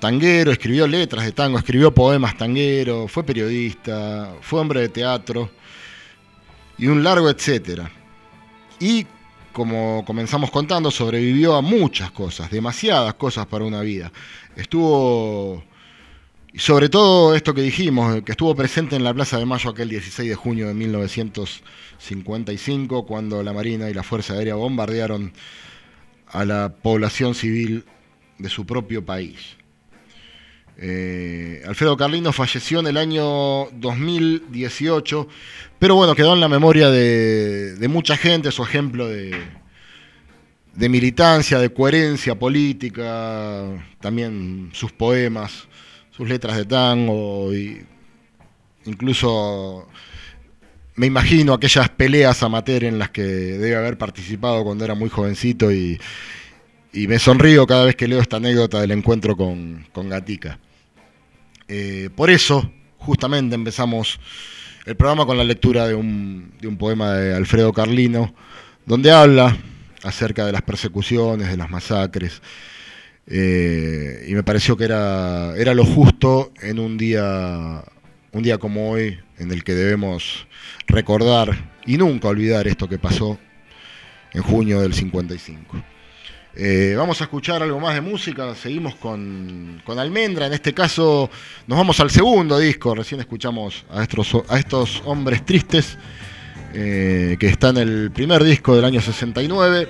tanguero, 0.00 0.50
escribió 0.50 0.86
letras 0.86 1.24
de 1.24 1.32
tango, 1.32 1.58
escribió 1.58 1.94
poemas 1.94 2.36
tanguero, 2.36 3.08
fue 3.08 3.24
periodista, 3.24 4.34
fue 4.40 4.60
hombre 4.60 4.80
de 4.80 4.88
teatro 4.88 5.50
y 6.78 6.86
un 6.86 7.02
largo 7.04 7.28
etcétera. 7.30 7.90
Y 8.78 9.06
como 9.52 10.04
comenzamos 10.06 10.50
contando, 10.50 10.90
sobrevivió 10.90 11.54
a 11.54 11.62
muchas 11.62 12.10
cosas, 12.10 12.50
demasiadas 12.50 13.14
cosas 13.14 13.46
para 13.46 13.64
una 13.64 13.82
vida. 13.82 14.10
Estuvo, 14.56 15.62
sobre 16.54 16.88
todo 16.88 17.34
esto 17.34 17.52
que 17.54 17.62
dijimos, 17.62 18.22
que 18.22 18.32
estuvo 18.32 18.54
presente 18.54 18.96
en 18.96 19.04
la 19.04 19.14
Plaza 19.14 19.38
de 19.38 19.46
Mayo 19.46 19.70
aquel 19.70 19.88
16 19.88 20.28
de 20.28 20.34
junio 20.34 20.68
de 20.68 20.74
1955, 20.74 23.06
cuando 23.06 23.42
la 23.42 23.52
Marina 23.52 23.90
y 23.90 23.94
la 23.94 24.02
Fuerza 24.02 24.34
Aérea 24.34 24.54
bombardearon 24.54 25.32
a 26.28 26.44
la 26.44 26.74
población 26.82 27.34
civil 27.34 27.84
de 28.38 28.48
su 28.48 28.66
propio 28.66 29.04
país. 29.04 29.59
Eh, 30.82 31.62
Alfredo 31.66 31.94
Carlino 31.94 32.32
falleció 32.32 32.80
en 32.80 32.86
el 32.86 32.96
año 32.96 33.66
2018, 33.72 35.28
pero 35.78 35.94
bueno, 35.94 36.14
quedó 36.14 36.32
en 36.32 36.40
la 36.40 36.48
memoria 36.48 36.88
de, 36.88 37.86
mucha 37.90 38.16
gente 38.16 38.50
su 38.50 38.62
ejemplo 38.62 39.06
de, 39.06 39.34
militancia, 40.88 41.58
de 41.58 41.70
coherencia 41.70 42.34
política, 42.38 43.66
también 44.00 44.70
sus 44.72 44.90
poemas, 44.90 45.68
sus 46.12 46.26
letras 46.26 46.56
de 46.56 46.64
tango, 46.64 47.54
y 47.54 47.82
incluso 48.86 49.86
me 50.94 51.06
imagino 51.06 51.52
aquellas 51.52 51.90
peleas 51.90 52.42
amateur 52.42 52.84
en 52.84 52.98
las 52.98 53.10
que 53.10 53.22
debe 53.22 53.76
haber 53.76 53.98
participado 53.98 54.64
cuando 54.64 54.86
era 54.86 54.94
muy 54.94 55.10
jovencito 55.10 55.70
y, 55.70 56.00
y 56.94 57.06
me 57.06 57.18
sonrío 57.18 57.66
cada 57.66 57.84
vez 57.84 57.96
que 57.96 58.08
leo 58.08 58.20
esta 58.20 58.38
anécdota 58.38 58.80
del 58.80 58.92
encuentro 58.92 59.36
con, 59.36 59.86
con 59.92 60.08
Gatica. 60.08 60.58
Eh, 61.72 62.10
por 62.16 62.30
eso, 62.30 62.68
justamente, 62.98 63.54
empezamos 63.54 64.18
el 64.86 64.96
programa 64.96 65.24
con 65.24 65.38
la 65.38 65.44
lectura 65.44 65.86
de 65.86 65.94
un, 65.94 66.52
de 66.60 66.66
un, 66.66 66.76
poema 66.76 67.14
de 67.14 67.32
Alfredo 67.32 67.72
Carlino, 67.72 68.34
donde 68.86 69.12
habla 69.12 69.56
acerca 70.02 70.44
de 70.44 70.50
las 70.50 70.62
persecuciones, 70.62 71.48
de 71.48 71.56
las 71.56 71.70
masacres, 71.70 72.42
eh, 73.28 74.26
y 74.26 74.34
me 74.34 74.42
pareció 74.42 74.76
que 74.76 74.82
era, 74.82 75.54
era 75.56 75.72
lo 75.72 75.84
justo 75.84 76.52
en 76.60 76.80
un 76.80 76.98
día, 76.98 77.84
un 78.32 78.42
día 78.42 78.58
como 78.58 78.90
hoy, 78.90 79.20
en 79.38 79.52
el 79.52 79.62
que 79.62 79.74
debemos 79.74 80.48
recordar 80.88 81.70
y 81.86 81.98
nunca 81.98 82.26
olvidar 82.26 82.66
esto 82.66 82.88
que 82.88 82.98
pasó 82.98 83.38
en 84.32 84.42
junio 84.42 84.80
del 84.80 84.92
55. 84.92 85.84
Eh, 86.62 86.94
vamos 86.94 87.18
a 87.22 87.24
escuchar 87.24 87.62
algo 87.62 87.80
más 87.80 87.94
de 87.94 88.02
música, 88.02 88.54
seguimos 88.54 88.94
con, 88.96 89.80
con, 89.82 89.98
Almendra, 89.98 90.44
en 90.44 90.52
este 90.52 90.74
caso 90.74 91.30
nos 91.66 91.78
vamos 91.78 92.00
al 92.00 92.10
segundo 92.10 92.58
disco, 92.58 92.94
recién 92.94 93.18
escuchamos 93.18 93.86
a 93.88 94.02
estos, 94.02 94.36
a 94.46 94.58
estos 94.58 95.02
hombres 95.06 95.42
tristes, 95.46 95.96
eh, 96.74 97.38
que 97.40 97.46
está 97.46 97.70
en 97.70 97.78
el 97.78 98.10
primer 98.10 98.44
disco 98.44 98.76
del 98.76 98.84
año 98.84 99.00
69, 99.00 99.88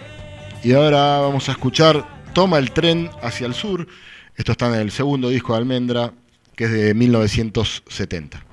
y 0.62 0.72
ahora 0.72 1.18
vamos 1.18 1.48
a 1.48 1.52
escuchar 1.52 2.06
Toma 2.34 2.58
el 2.58 2.70
tren 2.70 3.10
hacia 3.20 3.48
el 3.48 3.54
sur, 3.54 3.88
esto 4.36 4.52
está 4.52 4.68
en 4.68 4.74
el 4.74 4.92
segundo 4.92 5.28
disco 5.28 5.54
de 5.54 5.58
Almendra, 5.58 6.12
que 6.54 6.66
es 6.66 6.70
de 6.70 6.94
1970. 6.94 8.49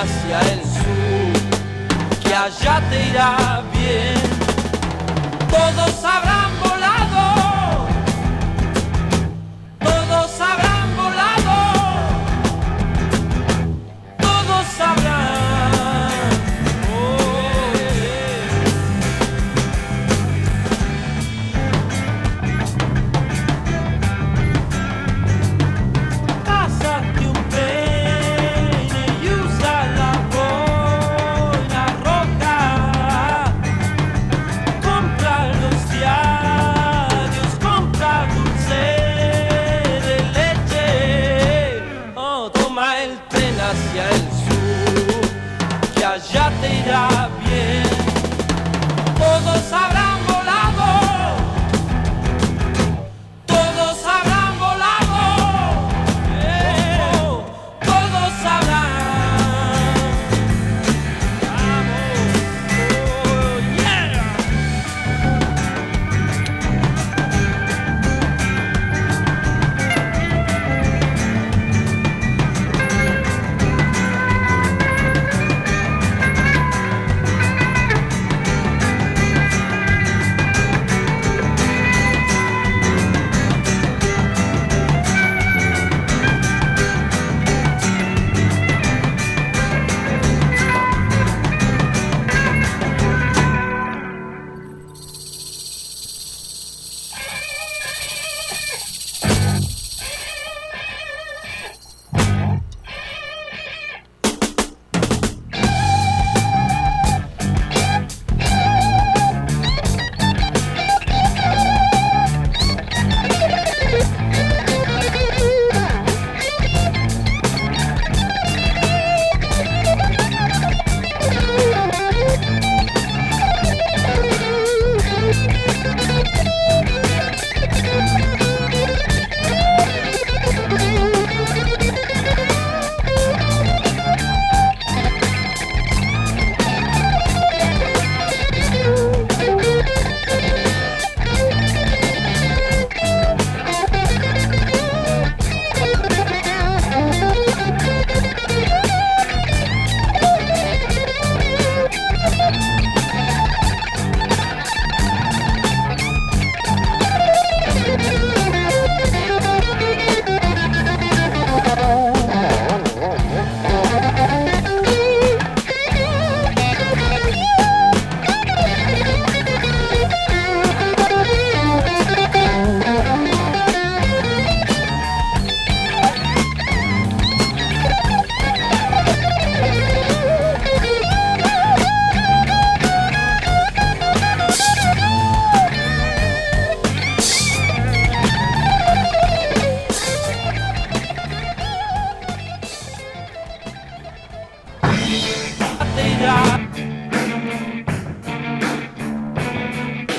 Hacia 0.00 0.40
el 0.52 0.60
sur, 0.60 2.20
que 2.22 2.34
allá 2.34 2.80
te 2.88 3.08
irá 3.08 3.62
bien. 3.72 4.18
Todos 5.50 6.04
habrán 6.04 6.49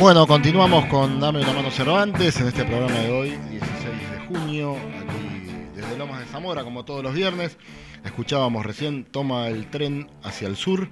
Bueno, 0.01 0.25
continuamos 0.25 0.87
con 0.87 1.19
Dame 1.19 1.41
una 1.41 1.53
mano 1.53 1.69
Cervantes 1.69 2.41
en 2.41 2.47
este 2.47 2.65
programa 2.65 2.97
de 3.01 3.11
hoy, 3.11 3.29
16 3.51 4.11
de 4.11 4.19
junio, 4.27 4.75
aquí 4.75 5.75
desde 5.75 5.95
Lomas 5.95 6.21
de 6.21 6.25
Zamora, 6.25 6.63
como 6.63 6.83
todos 6.83 7.03
los 7.03 7.13
viernes. 7.13 7.55
Escuchábamos 8.03 8.65
recién 8.65 9.03
Toma 9.03 9.47
el 9.47 9.69
tren 9.69 10.09
hacia 10.23 10.47
el 10.47 10.55
sur 10.55 10.89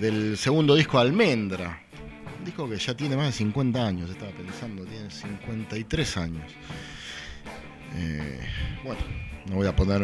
del 0.00 0.36
segundo 0.36 0.74
disco 0.74 0.98
Almendra. 0.98 1.80
Un 2.36 2.44
disco 2.44 2.68
que 2.68 2.76
ya 2.76 2.96
tiene 2.96 3.16
más 3.16 3.26
de 3.26 3.32
50 3.34 3.86
años, 3.86 4.10
estaba 4.10 4.32
pensando, 4.32 4.84
tiene 4.84 5.12
53 5.12 6.16
años. 6.16 6.52
Eh, 7.94 8.40
bueno, 8.82 9.00
no 9.48 9.54
voy 9.54 9.68
a 9.68 9.76
poner, 9.76 10.02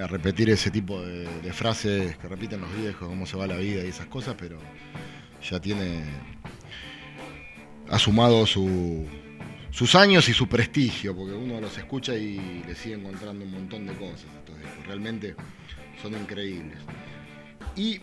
a 0.00 0.06
repetir 0.06 0.48
ese 0.48 0.70
tipo 0.70 1.02
de, 1.02 1.24
de 1.40 1.52
frases 1.52 2.16
que 2.18 2.28
repiten 2.28 2.60
los 2.60 2.72
viejos, 2.76 3.08
cómo 3.08 3.26
se 3.26 3.36
va 3.36 3.48
la 3.48 3.56
vida 3.56 3.82
y 3.84 3.88
esas 3.88 4.06
cosas, 4.06 4.36
pero 4.38 4.60
ya 5.42 5.60
tiene 5.60 6.04
ha 7.94 7.98
sumado 7.98 8.44
su- 8.46 9.06
sus 9.70 9.94
años 9.94 10.28
y 10.28 10.32
su 10.34 10.46
prestigio, 10.48 11.14
porque 11.16 11.32
uno 11.32 11.60
los 11.60 11.76
escucha 11.78 12.14
y 12.14 12.62
le 12.66 12.74
sigue 12.74 12.94
encontrando 12.96 13.44
un 13.44 13.52
montón 13.52 13.86
de 13.86 13.92
cosas. 13.94 14.26
Estos 14.38 14.58
discos. 14.58 14.86
realmente 14.86 15.34
son 16.02 16.12
increíbles. 16.14 16.78
Y 17.76 18.00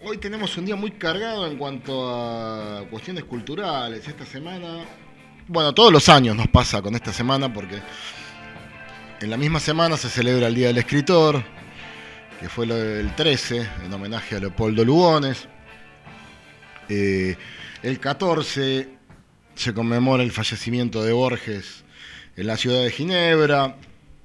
hoy 0.00 0.18
tenemos 0.18 0.56
un 0.56 0.64
día 0.66 0.76
muy 0.76 0.90
cargado 0.92 1.46
en 1.46 1.56
cuanto 1.56 2.08
a 2.10 2.84
cuestiones 2.90 3.24
culturales. 3.24 4.06
Esta 4.06 4.26
semana, 4.26 4.84
bueno, 5.48 5.72
todos 5.72 5.92
los 5.92 6.08
años 6.08 6.36
nos 6.36 6.48
pasa 6.48 6.82
con 6.82 6.94
esta 6.94 7.12
semana, 7.12 7.52
porque 7.52 7.80
en 9.20 9.30
la 9.30 9.36
misma 9.36 9.58
semana 9.60 9.96
se 9.96 10.08
celebra 10.08 10.48
el 10.48 10.54
Día 10.54 10.66
del 10.68 10.78
Escritor, 10.78 11.42
que 12.40 12.48
fue 12.48 12.66
del 12.66 13.14
13, 13.16 13.66
en 13.84 13.92
homenaje 13.92 14.36
a 14.36 14.40
Leopoldo 14.40 14.84
Lugones. 14.84 15.48
Eh, 16.88 17.36
el 17.82 17.98
14 17.98 18.88
se 19.54 19.74
conmemora 19.74 20.22
el 20.22 20.32
fallecimiento 20.32 21.02
de 21.02 21.12
Borges 21.12 21.84
en 22.36 22.46
la 22.46 22.56
ciudad 22.56 22.82
de 22.82 22.90
Ginebra. 22.90 23.76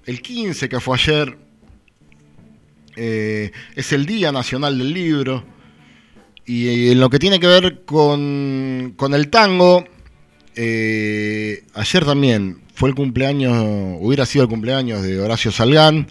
El 0.06 0.22
15, 0.22 0.70
que 0.70 0.80
fue 0.80 0.98
ayer, 0.98 1.38
eh, 2.96 3.52
es 3.76 3.92
el 3.92 4.06
Día 4.06 4.32
Nacional 4.32 4.78
del 4.78 4.94
Libro. 4.94 5.44
Y 6.46 6.68
eh, 6.68 6.92
en 6.94 7.00
lo 7.00 7.10
que 7.10 7.20
tiene 7.20 7.40
que 7.40 7.48
ver 7.48 7.84
con, 7.84 8.94
con 8.96 9.14
el 9.14 9.30
tango, 9.30 9.86
eh, 10.56 11.64
ayer 11.74 12.06
también 12.06 12.62
fue 12.74 12.90
el 12.90 12.96
cumpleaños, 12.96 13.98
hubiera 14.00 14.26
sido 14.26 14.44
el 14.44 14.50
cumpleaños 14.50 15.04
de 15.04 15.20
Horacio 15.20 15.52
Salgán, 15.52 16.08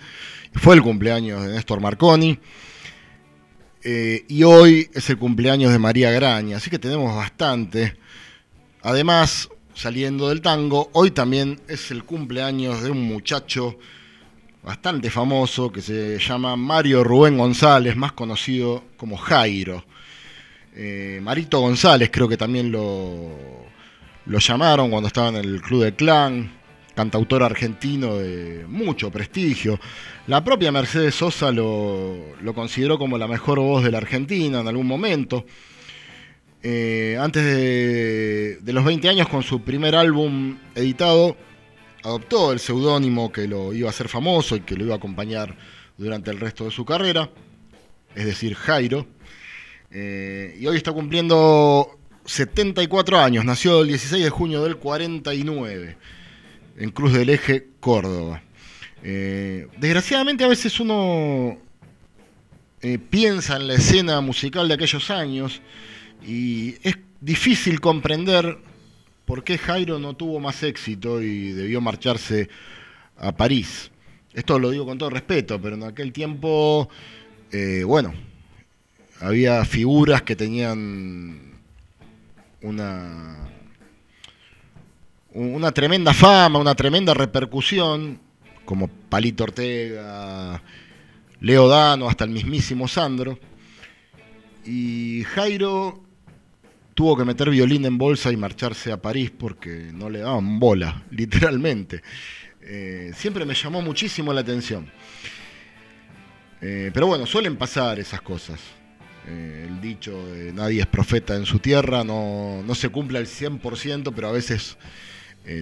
fue 0.53 0.75
el 0.75 0.83
cumpleaños 0.83 1.45
de 1.45 1.55
Néstor 1.55 1.81
Marconi. 1.81 2.39
Y 4.29 4.43
hoy 4.43 4.91
es 4.95 5.09
el 5.11 5.17
cumpleaños 5.17 5.71
de 5.71 5.79
María 5.79 6.11
Graña, 6.11 6.57
así 6.57 6.71
que 6.71 6.79
tenemos 6.81 7.15
bastante. 7.15 7.95
Además, 8.87 9.49
saliendo 9.75 10.29
del 10.29 10.41
tango, 10.41 10.91
hoy 10.93 11.11
también 11.11 11.61
es 11.67 11.91
el 11.91 12.05
cumpleaños 12.05 12.85
de 12.85 12.91
un 12.93 13.03
muchacho 13.03 13.81
bastante 14.63 15.11
famoso 15.11 15.73
que 15.73 15.83
se 15.83 16.21
llama 16.21 16.55
Mario 16.55 17.03
Rubén 17.03 17.37
González, 17.37 17.97
más 17.97 18.13
conocido 18.13 18.85
como 18.97 19.17
Jairo. 19.17 19.85
Eh, 20.73 21.19
Marito 21.21 21.59
González 21.59 22.11
creo 22.13 22.29
que 22.29 22.37
también 22.37 22.71
lo, 22.71 23.33
llamaron 24.25 24.89
cuando 24.89 25.09
estaba 25.09 25.31
en 25.31 25.35
el 25.45 25.61
Club 25.63 25.83
del 25.83 25.95
Clan, 25.95 26.53
cantautor 26.95 27.43
argentino 27.43 28.19
de 28.19 28.67
mucho 28.69 29.11
prestigio. 29.11 29.81
La 30.29 30.45
propia 30.45 30.71
Mercedes 30.71 31.17
Sosa 31.17 31.51
lo 31.51 32.55
consideró 32.55 33.01
como 33.01 33.19
la 33.19 33.27
mejor 33.27 33.59
voz 33.59 33.83
de 33.83 33.91
la 33.91 33.99
Argentina 33.99 34.61
en 34.61 34.69
algún 34.69 34.87
momento. 34.87 35.45
Eh, 36.69 37.17
antes 37.21 37.45
de, 37.45 38.59
de 38.61 38.73
los 38.73 38.85
20 38.85 39.09
años, 39.09 39.29
con 39.29 39.45
su 39.45 39.63
primer 39.63 39.95
álbum 39.95 40.59
editado, 40.75 41.37
adoptó 42.03 42.51
el 42.51 42.59
seudónimo 42.59 43.31
que 43.31 43.47
lo 43.47 43.73
iba 43.73 43.87
a 43.87 43.91
hacer 43.91 44.09
famoso 44.09 44.57
y 44.57 44.63
que 44.63 44.75
lo 44.75 44.85
iba 44.85 44.95
a 44.95 44.97
acompañar 44.97 45.57
durante 45.97 46.33
el 46.33 46.41
resto 46.41 46.65
de 46.65 46.73
su 46.73 46.85
carrera, 46.85 47.31
es 48.17 48.27
decir, 48.27 48.57
Jairo. 48.57 49.07
Eh, 49.93 50.57
y 50.59 50.67
hoy 50.67 50.77
está 50.77 50.91
cumpliendo 50.91 52.01
74 52.25 53.21
años, 53.21 53.45
nació 53.45 53.83
el 53.83 53.87
16 53.87 54.25
de 54.25 54.31
junio 54.31 54.65
del 54.65 54.77
49, 54.77 55.97
en 56.79 56.91
Cruz 56.91 57.13
del 57.13 57.31
Eje, 57.31 57.69
Córdoba. 57.79 58.43
Eh, 59.05 59.69
desgraciadamente 59.77 60.43
a 60.43 60.49
veces 60.49 60.81
uno 60.81 61.59
piensa 63.09 63.55
en 63.55 63.69
la 63.69 63.75
escena 63.75 64.21
musical 64.21 64.67
de 64.67 64.75
aquellos 64.75 65.11
años 65.13 65.61
y 66.25 66.77
es 66.83 66.97
difícil 67.21 67.81
comprender 67.81 68.59
por 69.25 69.43
qué 69.43 69.59
Jairo 69.59 69.99
no 69.99 70.15
tuvo 70.15 70.41
más 70.41 70.63
éxito 70.63 71.21
y 71.21 71.53
debió 71.53 71.81
marcharse 71.81 72.49
a 73.19 73.33
París. 73.33 73.91
Esto 74.33 74.59
lo 74.59 74.71
digo 74.71 74.87
con 74.87 74.99
todo 74.99 75.11
respeto, 75.11 75.61
pero 75.61 75.77
en 75.77 75.83
aquel 75.83 76.13
tiempo, 76.13 76.89
eh, 77.51 77.83
bueno, 77.85 78.15
había 79.21 79.65
figuras 79.65 80.23
que 80.23 80.37
tenían 80.37 81.59
una, 82.63 83.49
una 85.33 85.73
tremenda 85.73 86.13
fama, 86.13 86.59
una 86.59 86.75
tremenda 86.75 87.15
repercusión, 87.15 88.21
como 88.65 88.89
Palito 88.89 89.45
Ortega, 89.45 90.63
Leo 91.41 91.69
Dano, 91.69 92.09
hasta 92.09 92.25
el 92.25 92.31
mismísimo 92.31 92.87
Sandro. 92.89 93.39
Y 94.67 95.23
Jairo 95.25 96.06
tuvo 96.97 97.15
que 97.15 97.27
meter 97.27 97.51
violín 97.51 97.85
en 97.85 97.99
bolsa 97.99 98.33
y 98.33 98.39
marcharse 98.39 98.91
a 98.91 98.97
París 98.97 99.31
porque 99.31 99.91
no 99.93 100.09
le 100.09 100.21
daban 100.21 100.59
bola, 100.59 101.05
literalmente. 101.11 102.03
Eh, 102.63 103.13
siempre 103.15 103.45
me 103.45 103.55
llamó 103.55 103.83
muchísimo 103.83 104.33
la 104.33 104.41
atención. 104.41 104.91
Eh, 106.63 106.91
pero 106.95 107.07
bueno, 107.07 107.27
suelen 107.27 107.57
pasar 107.57 108.01
esas 108.01 108.23
cosas. 108.23 108.59
Eh, 109.29 109.67
el 109.69 109.81
dicho 109.83 110.27
de 110.27 110.55
nadie 110.55 110.81
es 110.81 110.87
profeta 110.87 111.37
en 111.37 111.45
su 111.45 111.59
tierra 111.59 112.03
no, 112.03 112.63
no 112.67 112.75
se 112.75 112.89
cumple 112.89 113.19
al 113.19 113.27
100%, 113.27 114.13
pero 114.15 114.29
a 114.29 114.33
veces 114.33 114.79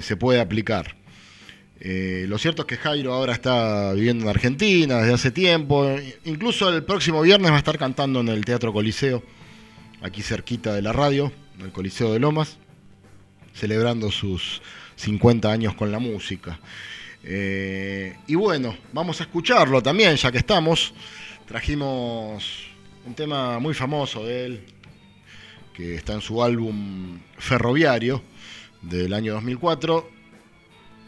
se 0.00 0.16
puede 0.16 0.40
aplicar. 0.40 0.96
Lo 1.78 2.38
cierto 2.38 2.62
es 2.62 2.68
que 2.68 2.78
Jairo 2.78 3.12
ahora 3.12 3.34
está 3.34 3.92
viviendo 3.92 4.24
en 4.24 4.30
Argentina 4.30 4.96
desde 5.00 5.12
hace 5.12 5.30
tiempo. 5.30 5.94
Incluso 6.24 6.70
el 6.70 6.84
próximo 6.84 7.20
viernes 7.20 7.50
va 7.50 7.56
a 7.56 7.58
estar 7.58 7.76
cantando 7.76 8.20
en 8.20 8.28
el 8.28 8.46
Teatro 8.46 8.72
Coliseo, 8.72 9.22
aquí 10.02 10.22
cerquita 10.22 10.74
de 10.74 10.82
la 10.82 10.92
radio, 10.92 11.32
en 11.58 11.66
el 11.66 11.72
Coliseo 11.72 12.12
de 12.12 12.18
Lomas, 12.18 12.58
celebrando 13.54 14.10
sus 14.10 14.60
50 14.96 15.50
años 15.50 15.74
con 15.74 15.90
la 15.90 15.98
música. 15.98 16.58
Eh, 17.22 18.16
y 18.26 18.34
bueno, 18.34 18.76
vamos 18.92 19.20
a 19.20 19.24
escucharlo 19.24 19.82
también, 19.82 20.16
ya 20.16 20.30
que 20.30 20.38
estamos. 20.38 20.92
Trajimos 21.46 22.66
un 23.06 23.14
tema 23.14 23.58
muy 23.58 23.74
famoso 23.74 24.24
de 24.24 24.46
él, 24.46 24.66
que 25.72 25.94
está 25.94 26.14
en 26.14 26.20
su 26.20 26.42
álbum 26.42 27.18
Ferroviario 27.38 28.22
del 28.82 29.12
año 29.12 29.34
2004. 29.34 30.10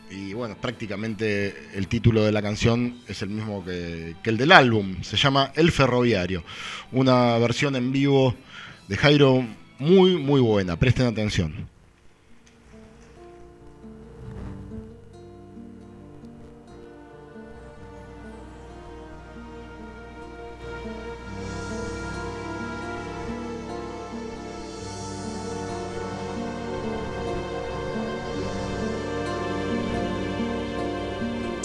Y 0.08 0.34
bueno, 0.34 0.56
prácticamente 0.60 1.70
el 1.74 1.88
título 1.88 2.22
de 2.24 2.30
la 2.30 2.40
canción 2.40 3.00
es 3.08 3.22
el 3.22 3.30
mismo 3.30 3.64
que, 3.64 4.14
que 4.22 4.30
el 4.30 4.36
del 4.36 4.52
álbum. 4.52 5.02
Se 5.02 5.16
llama 5.16 5.52
El 5.54 5.72
Ferroviario. 5.72 6.44
Una 6.92 7.36
versión 7.38 7.74
en 7.74 7.90
vivo 7.90 8.36
de 8.88 8.96
Jairo 8.96 9.44
muy, 9.78 10.16
muy 10.16 10.40
buena. 10.40 10.76
Presten 10.76 11.06
atención. 11.06 11.76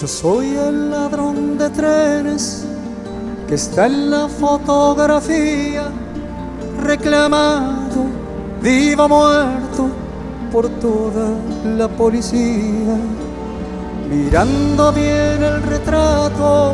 Yo 0.01 0.07
soy 0.07 0.47
el 0.55 0.89
ladrón 0.89 1.59
de 1.59 1.69
trenes 1.69 2.65
que 3.47 3.53
está 3.53 3.85
en 3.85 4.09
la 4.09 4.27
fotografía, 4.27 5.91
reclamado, 6.79 8.05
vivo 8.61 9.07
muerto 9.07 9.89
por 10.51 10.67
toda 10.79 11.29
la 11.63 11.87
policía. 11.87 12.97
Mirando 14.09 14.91
bien 14.91 15.43
el 15.43 15.63
retrato, 15.63 16.73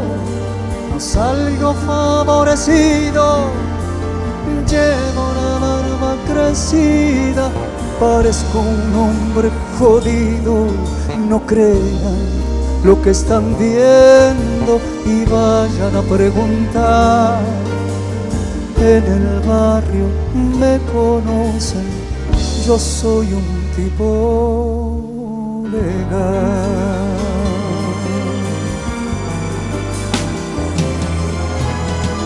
no 0.92 1.00
salgo 1.00 1.74
favorecido. 1.86 3.46
Llevo 4.68 5.26
la 5.40 5.60
barba 5.60 6.16
crecida, 6.28 7.50
parezco 8.00 8.60
un 8.60 8.96
hombre 8.96 9.50
jodido. 9.78 10.68
No 11.30 11.46
crean 11.46 12.38
lo 12.84 13.02
que 13.02 13.12
están 13.12 13.58
viendo 13.58 14.80
y 15.06 15.26
vayan 15.26 15.96
a 15.96 16.02
preguntar. 16.02 17.40
En 18.80 19.04
el 19.04 19.40
barrio 19.40 20.06
me 20.34 20.80
conocen, 20.92 21.84
yo 22.66 22.78
soy 22.78 23.34
un 23.34 23.72
tipo 23.76 25.64
legal. 25.64 27.18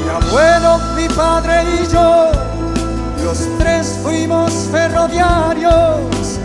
Mi 0.03 0.09
abuelo, 0.09 0.79
mi 0.97 1.07
padre 1.15 1.63
y 1.63 1.87
yo, 1.91 2.31
los 3.23 3.47
tres 3.57 3.97
fuimos 4.03 4.51
ferroviarios, 4.71 6.37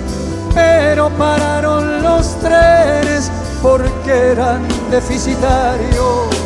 pero 0.55 1.11
pararon 1.19 2.03
los 2.05 2.39
trenes 2.39 3.31
porque 3.61 4.31
eran 4.31 4.63
deficitarios. 4.89 6.46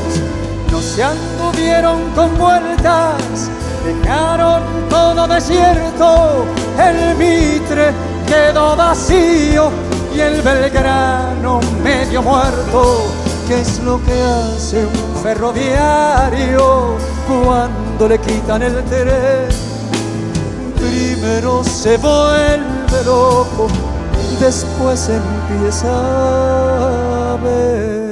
No 0.71 0.81
se 0.81 1.03
anduvieron 1.03 2.11
con 2.15 2.39
vueltas, 2.39 3.51
dejaron 3.85 4.63
todo 4.89 5.27
desierto, 5.27 6.47
el 6.79 7.17
Mitre 7.17 7.93
quedó 8.27 8.77
vacío 8.77 9.71
y 10.15 10.21
el 10.21 10.41
Belgrano 10.43 11.61
medio 11.83 12.23
muerto. 12.23 13.05
¿Qué 13.49 13.61
es 13.61 13.81
lo 13.81 14.01
que 14.05 14.13
hace 14.23 14.87
un 14.87 15.23
ferroviario 15.23 16.97
cuando 17.27 18.09
le 18.09 18.19
quitan 18.21 18.63
el 18.63 18.85
tren? 18.85 19.49
Primero 20.77 21.65
se 21.65 21.97
vuelve 21.97 23.05
loco, 23.05 23.67
después 24.41 25.11
empieza 25.11 25.89
a 27.33 27.37
beber. 27.43 28.10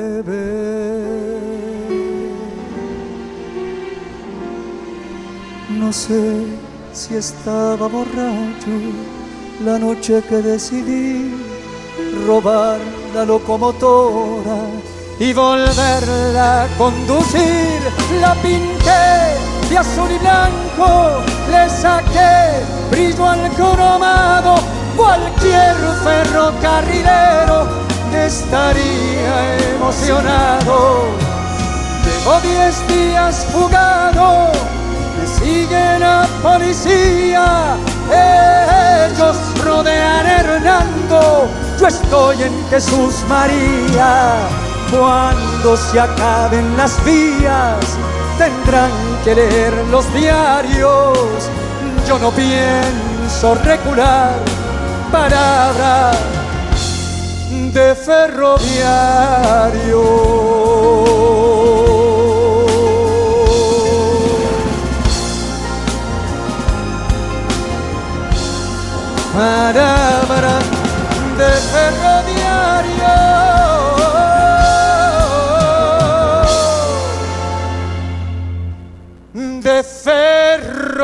No 5.88 5.94
sé 5.94 6.44
si 6.92 7.14
estaba 7.14 7.88
borracho 7.88 8.74
la 9.64 9.79
noche 9.79 10.22
que 10.29 10.37
decidí 10.37 11.33
robar 12.27 12.79
la 13.14 13.24
locomotora 13.24 14.59
y 15.18 15.33
volverla 15.33 16.64
a 16.64 16.68
conducir. 16.77 17.81
La 18.20 18.35
pinté 18.35 19.33
de 19.70 19.79
azul 19.79 20.11
y 20.11 20.18
blanco, 20.18 21.22
le 21.51 21.70
saqué 21.70 22.61
brillo 22.90 23.27
al 23.27 23.51
cromado. 23.53 24.57
Cualquier 24.94 25.74
ferrocarrilero 26.05 27.66
estaría 28.27 29.57
emocionado. 29.74 31.07
Llevo 32.05 32.40
diez 32.42 32.87
días 32.88 33.46
fugado, 33.53 34.53
me 35.28 35.34
sigue 35.34 35.98
la 35.98 36.26
policía. 36.42 37.76
Ellos 38.10 39.36
rodean 39.64 40.26
a 40.26 40.40
Hernando, 40.40 41.48
yo 41.80 41.86
estoy 41.86 42.42
en 42.42 42.68
Jesús 42.68 43.14
María. 43.28 44.36
Cuando 44.90 45.76
se 45.76 46.00
acaben 46.00 46.76
las 46.76 47.04
vías, 47.04 47.98
tendrán 48.38 48.90
que 49.24 49.34
leer 49.34 49.74
los 49.90 50.12
diarios. 50.14 51.50
Yo 52.07 52.18
no 52.18 52.30
pienso 52.30 53.55
recular 53.64 54.32
palabra 55.12 56.12
de 57.72 57.94
ferroviario. 57.94 58.68
Palabra 69.39 70.59
de 71.39 71.51
ferroviario. 71.70 73.14
De 79.62 79.84
ferroviario. 79.84 80.99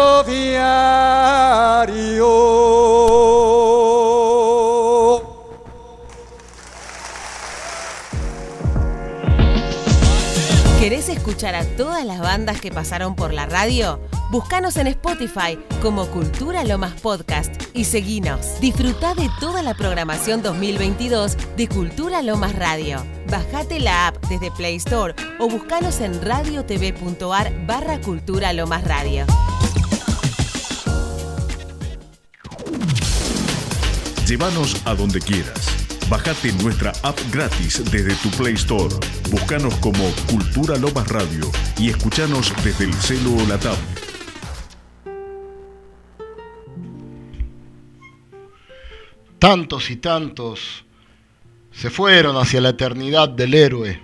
¿Querés 10.81 11.09
escuchar 11.09 11.55
a 11.55 11.65
todas 11.77 12.05
las 12.05 12.19
bandas 12.19 12.61
que 12.61 12.73
pasaron 12.73 13.15
por 13.15 13.33
la 13.33 13.47
radio? 13.47 14.01
Búscanos 14.35 14.77
en 14.79 14.89
Spotify 14.89 15.57
como 15.81 16.09
Cultura 16.09 16.65
Lomas 16.65 17.01
Podcast 17.01 17.55
y 17.73 17.85
seguinos. 17.85 18.61
Disfruta 18.61 19.15
de 19.15 19.31
toda 19.39 19.63
la 19.63 19.75
programación 19.75 20.43
2022 20.43 21.37
de 21.57 21.69
Cultura 21.69 22.21
Lomas 22.21 22.53
Radio. 22.57 23.07
Bajate 23.31 23.79
la 23.79 24.09
app 24.09 24.17
desde 24.27 24.51
Play 24.51 24.75
Store 24.75 25.15
o 25.39 25.49
buscanos 25.49 26.01
en 26.01 26.21
radiotv.ar 26.21 27.65
barra 27.65 28.01
Cultura 28.01 28.53
Lomas 28.53 28.83
Radio. 28.83 29.25
Llévanos 34.27 34.85
a 34.85 34.97
donde 34.97 35.21
quieras. 35.21 35.87
Bajate 36.11 36.53
nuestra 36.55 36.91
app 37.05 37.17
gratis 37.31 37.85
desde 37.89 38.17
tu 38.17 38.31
Play 38.31 38.55
Store. 38.55 38.97
Búscanos 39.31 39.77
como 39.77 40.11
Cultura 40.29 40.77
Lomas 40.77 41.07
Radio 41.07 41.49
y 41.79 41.91
escuchanos 41.91 42.53
desde 42.65 42.87
el 42.87 42.95
celu 42.95 43.41
o 43.41 43.47
la 43.47 43.59
tablet. 43.61 43.94
Tantos 49.45 49.91
y 49.91 49.97
tantos 49.97 50.87
se 51.71 51.91
fueron 51.91 52.39
hacia 52.39 52.63
la 52.63 52.71
eternidad 52.71 53.29
del 53.29 53.53
héroe. 53.53 54.01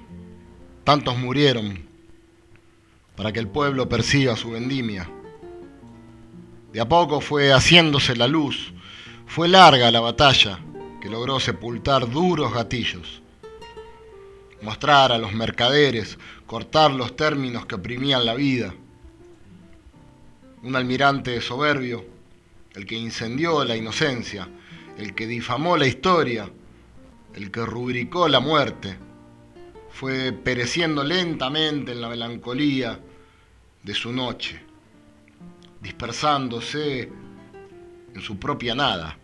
Tantos 0.84 1.16
murieron 1.16 1.82
para 3.16 3.32
que 3.32 3.40
el 3.40 3.48
pueblo 3.48 3.88
persiga 3.88 4.36
su 4.36 4.50
vendimia. 4.50 5.10
De 6.74 6.78
a 6.82 6.86
poco 6.86 7.22
fue 7.22 7.54
haciéndose 7.54 8.14
la 8.16 8.28
luz. 8.28 8.74
Fue 9.26 9.48
larga 9.48 9.90
la 9.90 10.00
batalla 10.00 10.60
que 11.00 11.08
logró 11.08 11.40
sepultar 11.40 12.10
duros 12.10 12.52
gatillos. 12.52 13.22
Mostrar 14.60 15.10
a 15.10 15.16
los 15.16 15.32
mercaderes, 15.32 16.18
cortar 16.44 16.90
los 16.90 17.16
términos 17.16 17.64
que 17.64 17.76
oprimían 17.76 18.26
la 18.26 18.34
vida. 18.34 18.74
Un 20.62 20.76
almirante 20.76 21.40
soberbio, 21.40 22.04
el 22.74 22.84
que 22.84 22.96
incendió 22.96 23.64
la 23.64 23.74
inocencia, 23.74 24.46
el 25.00 25.14
que 25.14 25.26
difamó 25.26 25.78
la 25.78 25.86
historia, 25.86 26.50
el 27.34 27.50
que 27.50 27.64
rubricó 27.64 28.28
la 28.28 28.38
muerte, 28.38 28.98
fue 29.90 30.32
pereciendo 30.32 31.02
lentamente 31.02 31.92
en 31.92 32.02
la 32.02 32.08
melancolía 32.10 33.00
de 33.82 33.94
su 33.94 34.12
noche, 34.12 34.60
dispersándose 35.80 37.10
en 38.14 38.20
su 38.20 38.38
propia 38.38 38.74
nada. 38.74 39.16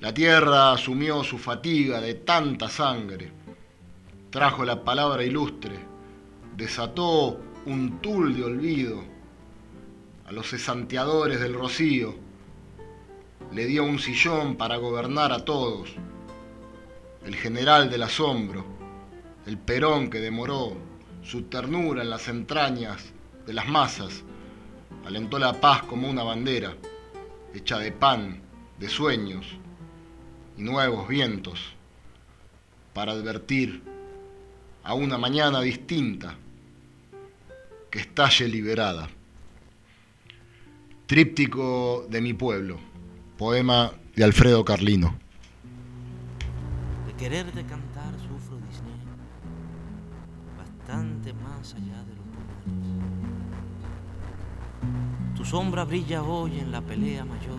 La 0.00 0.14
tierra 0.14 0.72
asumió 0.72 1.22
su 1.22 1.36
fatiga 1.36 2.00
de 2.00 2.14
tanta 2.14 2.70
sangre, 2.70 3.30
trajo 4.30 4.64
la 4.64 4.82
palabra 4.82 5.22
ilustre, 5.24 5.78
desató 6.56 7.38
un 7.66 8.00
tul 8.00 8.34
de 8.34 8.44
olvido 8.44 9.04
a 10.24 10.32
los 10.32 10.48
cesanteadores 10.48 11.38
del 11.38 11.52
rocío, 11.52 12.31
le 13.52 13.66
dio 13.66 13.84
un 13.84 13.98
sillón 13.98 14.56
para 14.56 14.76
gobernar 14.76 15.30
a 15.30 15.44
todos, 15.44 15.90
el 17.24 17.36
general 17.36 17.90
del 17.90 18.02
asombro, 18.02 18.64
el 19.46 19.58
perón 19.58 20.08
que 20.08 20.20
demoró 20.20 20.74
su 21.22 21.42
ternura 21.42 22.02
en 22.02 22.08
las 22.08 22.28
entrañas 22.28 23.12
de 23.46 23.52
las 23.52 23.68
masas, 23.68 24.22
alentó 25.04 25.38
la 25.38 25.60
paz 25.60 25.82
como 25.82 26.08
una 26.08 26.22
bandera, 26.22 26.74
hecha 27.54 27.78
de 27.78 27.92
pan, 27.92 28.40
de 28.78 28.88
sueños 28.88 29.46
y 30.56 30.62
nuevos 30.62 31.06
vientos, 31.06 31.60
para 32.94 33.12
advertir 33.12 33.82
a 34.82 34.94
una 34.94 35.18
mañana 35.18 35.60
distinta 35.60 36.36
que 37.90 37.98
estalle 37.98 38.48
liberada. 38.48 39.10
Tríptico 41.06 42.06
de 42.08 42.20
mi 42.22 42.32
pueblo, 42.32 42.91
poema 43.42 43.90
de 44.14 44.22
Alfredo 44.22 44.64
Carlino. 44.64 45.16
De 47.08 47.12
querer 47.14 47.52
de 47.52 47.64
cantar 47.64 48.14
sufro 48.20 48.56
disney, 48.68 49.00
bastante 50.56 51.32
más 51.32 51.74
allá 51.74 52.04
de 52.04 52.14
los 52.14 52.24
pulmones. 52.32 53.00
Tu 55.34 55.44
sombra 55.44 55.84
brilla 55.84 56.22
hoy 56.22 56.60
en 56.60 56.70
la 56.70 56.82
pelea 56.82 57.24
mayor 57.24 57.58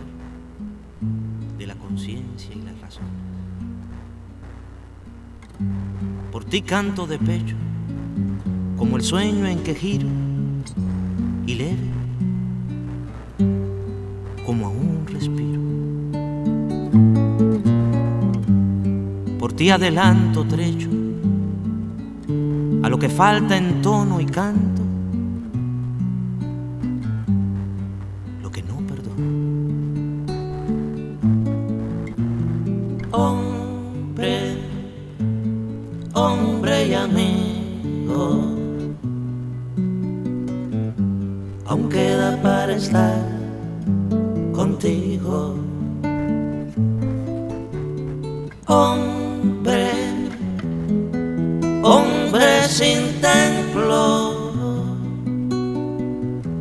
de 1.58 1.66
la 1.66 1.74
conciencia 1.74 2.54
y 2.54 2.62
la 2.62 2.72
razón. 2.80 3.04
Por 6.32 6.46
ti 6.46 6.62
canto 6.62 7.06
de 7.06 7.18
pecho, 7.18 7.56
como 8.78 8.96
el 8.96 9.02
sueño 9.02 9.46
en 9.46 9.62
que 9.62 9.74
giro, 9.74 10.08
y 11.46 11.56
leve, 11.56 12.03
ti 19.56 19.70
adelanto 19.70 20.44
trecho 20.44 20.90
a 22.82 22.88
lo 22.88 22.98
que 22.98 23.08
falta 23.08 23.56
en 23.56 23.80
tono 23.80 24.20
y 24.20 24.26
canto, 24.26 24.82
lo 28.42 28.50
que 28.50 28.62
no 28.62 28.76
perdono. 28.88 29.24
Hombre, 33.12 34.58
hombre 36.14 36.88
y 36.88 36.94
amigo, 36.94 38.56
aún 41.66 41.88
queda 41.88 42.42
para 42.42 42.74
estar 42.74 43.22
contigo. 44.52 45.54
Templo, 53.24 54.52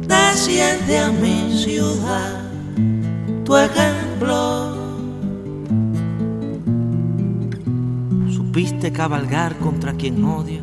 desciende 0.08 0.98
a 0.98 1.12
mi 1.12 1.52
ciudad 1.52 2.42
tu 3.44 3.58
ejemplo. 3.58 4.78
Supiste 8.30 8.94
cabalgar 8.94 9.58
contra 9.58 9.94
quien 9.94 10.24
odia 10.24 10.62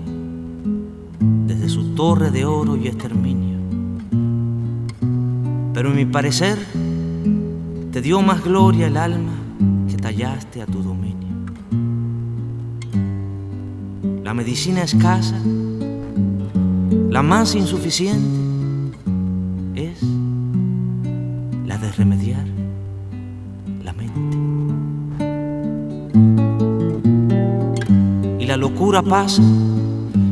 desde 1.47 1.69
su 1.69 1.95
torre 1.95 2.31
de 2.31 2.47
oro 2.47 2.77
y 2.77 2.89
exterminio. 2.89 3.59
Pero 5.75 5.91
en 5.91 5.97
mi 5.97 6.07
parecer 6.07 6.59
te 7.93 8.01
dio 8.01 8.23
más 8.23 8.43
gloria 8.43 8.87
el 8.87 8.97
alma 8.97 9.35
que 9.91 9.97
tallaste 9.97 10.63
a 10.63 10.67
tu 10.67 10.83
dominio. 10.83 11.29
La 14.25 14.33
medicina 14.33 14.83
escasa, 14.83 15.37
la 17.11 17.23
más 17.23 17.57
insuficiente, 17.57 18.97
es 19.75 20.01
la 21.67 21.77
de 21.77 21.91
remediar 21.91 22.47
la 23.83 23.93
mente. 23.93 24.37
Y 28.39 28.47
la 28.47 28.57
locura 28.57 29.03
pasa, 29.03 29.43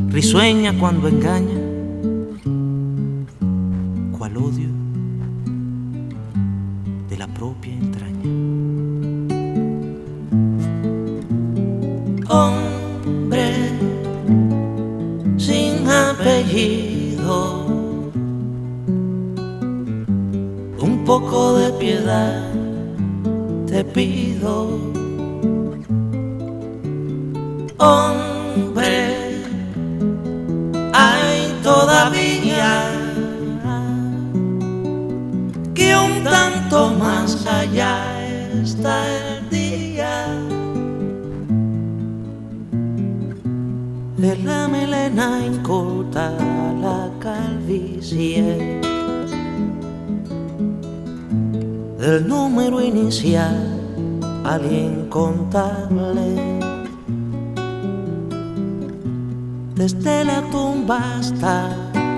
risueña 0.07 0.79
cuando 0.79 1.09
engaña, 1.09 1.58
te 23.79 23.85
pido. 23.85 24.77
Hombre, 27.77 29.41
hay 30.93 31.39
todavía 31.63 32.71
que 35.73 35.95
un 35.95 36.23
tanto 36.25 36.93
más 36.95 37.45
allá 37.45 37.95
está 38.61 38.95
el 39.17 39.49
día. 39.49 40.13
de 44.17 44.35
la 44.43 44.67
melena 44.67 45.39
inculta 45.45 46.33
la 46.81 47.09
calvicie 47.19 48.81
del 51.99 52.27
número 52.27 52.81
inicial 52.81 53.68
al 54.45 54.65
incontable 54.71 56.59
desde 59.75 60.25
la 60.25 60.41
tumba 60.51 60.99
hasta 61.17 61.69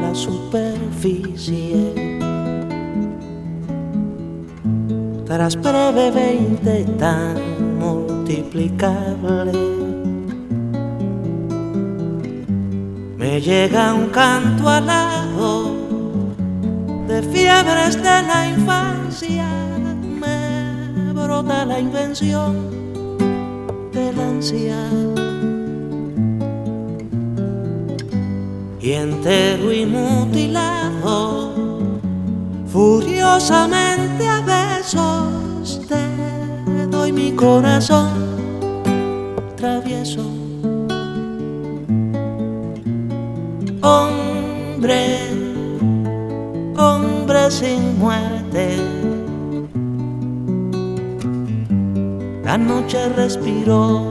la 0.01 0.15
superficie. 0.15 1.93
Tras 5.25 5.55
breve 5.55 6.11
veinte 6.11 6.85
tan 6.99 7.35
multiplicable 7.79 9.53
me 13.17 13.39
llega 13.39 13.93
un 13.93 14.07
canto 14.07 14.67
alado 14.67 15.71
de 17.07 17.21
fiebres 17.21 17.95
de 17.95 18.23
la 18.29 18.49
infancia, 18.49 19.47
brota 21.41 21.65
la 21.65 21.79
invención 21.79 22.69
del 23.91 24.19
anciano. 24.19 25.15
Y 28.79 28.91
entero 28.93 29.71
y 29.71 29.85
mutilado, 29.85 31.53
furiosamente 32.67 34.27
a 34.27 34.41
besos 34.41 35.81
te 35.87 36.87
doy 36.87 37.11
mi 37.11 37.31
corazón 37.33 38.09
travieso. 39.55 40.30
Noche 52.91 53.09
respiró 53.15 54.10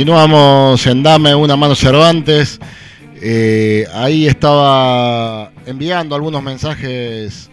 continuamos 0.00 0.86
en 0.86 1.02
Dame 1.02 1.34
una 1.34 1.56
mano 1.56 1.74
Cervantes. 1.74 2.58
Eh, 3.20 3.84
ahí 3.92 4.26
estaba 4.26 5.52
enviando 5.66 6.16
algunos 6.16 6.42
mensajes 6.42 7.50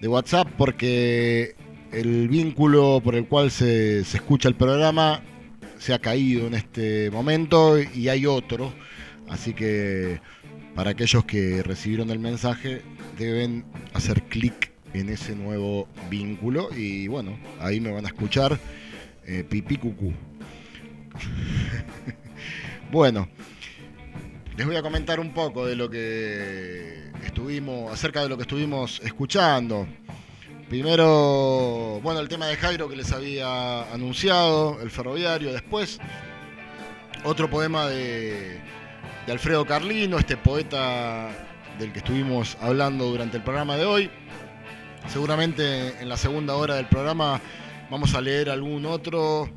de 0.00 0.08
WhatsApp 0.08 0.48
porque 0.58 1.54
el 1.92 2.28
vínculo 2.28 3.00
por 3.00 3.14
el 3.14 3.28
cual 3.28 3.52
se, 3.52 4.02
se 4.02 4.16
escucha 4.16 4.48
el 4.48 4.56
programa 4.56 5.22
se 5.78 5.94
ha 5.94 6.00
caído 6.00 6.48
en 6.48 6.54
este 6.54 7.12
momento 7.12 7.78
y 7.78 8.08
hay 8.08 8.26
otro. 8.26 8.72
Así 9.28 9.54
que 9.54 10.20
para 10.74 10.90
aquellos 10.90 11.24
que 11.24 11.62
recibieron 11.62 12.10
el 12.10 12.18
mensaje 12.18 12.82
deben 13.16 13.64
hacer 13.92 14.24
clic 14.24 14.72
en 14.94 15.10
ese 15.10 15.36
nuevo 15.36 15.86
vínculo 16.10 16.70
y 16.76 17.06
bueno, 17.06 17.38
ahí 17.60 17.78
me 17.78 17.92
van 17.92 18.04
a 18.04 18.08
escuchar 18.08 18.58
eh, 19.26 19.44
pipí 19.48 19.76
cucú. 19.76 20.12
bueno, 22.90 23.28
les 24.56 24.66
voy 24.66 24.76
a 24.76 24.82
comentar 24.82 25.20
un 25.20 25.32
poco 25.32 25.66
de 25.66 25.76
lo 25.76 25.90
que 25.90 27.10
estuvimos, 27.24 27.92
acerca 27.92 28.22
de 28.22 28.28
lo 28.28 28.36
que 28.36 28.42
estuvimos 28.42 29.00
escuchando. 29.04 29.86
Primero, 30.68 32.00
bueno, 32.02 32.20
el 32.20 32.28
tema 32.28 32.46
de 32.46 32.56
Jairo 32.56 32.88
que 32.88 32.96
les 32.96 33.12
había 33.12 33.92
anunciado, 33.92 34.80
el 34.80 34.90
ferroviario. 34.90 35.52
Después, 35.52 35.98
otro 37.24 37.50
poema 37.50 37.86
de, 37.86 38.60
de 39.26 39.32
Alfredo 39.32 39.64
Carlino, 39.66 40.18
este 40.18 40.36
poeta 40.36 41.30
del 41.78 41.92
que 41.92 41.98
estuvimos 41.98 42.56
hablando 42.60 43.06
durante 43.06 43.36
el 43.36 43.42
programa 43.42 43.76
de 43.76 43.84
hoy. 43.84 44.10
Seguramente 45.08 46.00
en 46.00 46.08
la 46.08 46.16
segunda 46.16 46.54
hora 46.54 46.76
del 46.76 46.86
programa 46.86 47.40
vamos 47.90 48.14
a 48.14 48.20
leer 48.20 48.48
algún 48.48 48.86
otro 48.86 49.50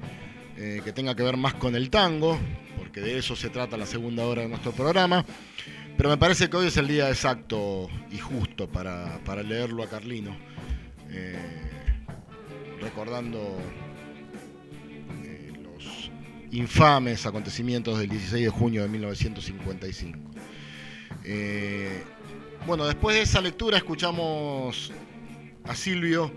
eh, 0.57 0.81
que 0.83 0.91
tenga 0.91 1.15
que 1.15 1.23
ver 1.23 1.37
más 1.37 1.53
con 1.53 1.75
el 1.75 1.89
tango, 1.89 2.39
porque 2.77 2.99
de 3.01 3.17
eso 3.17 3.35
se 3.35 3.49
trata 3.49 3.77
la 3.77 3.85
segunda 3.85 4.25
hora 4.25 4.41
de 4.41 4.49
nuestro 4.49 4.71
programa. 4.71 5.23
Pero 5.97 6.09
me 6.09 6.17
parece 6.17 6.47
que 6.47 6.57
hoy 6.57 6.67
es 6.67 6.77
el 6.77 6.87
día 6.87 7.09
exacto 7.09 7.89
y 8.11 8.19
justo 8.19 8.67
para, 8.67 9.19
para 9.25 9.41
leerlo 9.41 9.81
a 9.81 9.89
Carlino, 9.89 10.37
eh, 11.09 11.35
recordando 12.79 13.57
eh, 15.23 15.53
los 15.63 16.11
infames 16.51 17.25
acontecimientos 17.25 17.97
del 17.97 18.09
16 18.09 18.43
de 18.43 18.49
junio 18.49 18.83
de 18.83 18.89
1955. 18.89 20.19
Eh, 21.23 22.03
bueno, 22.67 22.85
después 22.85 23.15
de 23.15 23.23
esa 23.23 23.41
lectura 23.41 23.77
escuchamos 23.77 24.91
a 25.63 25.73
Silvio, 25.73 26.31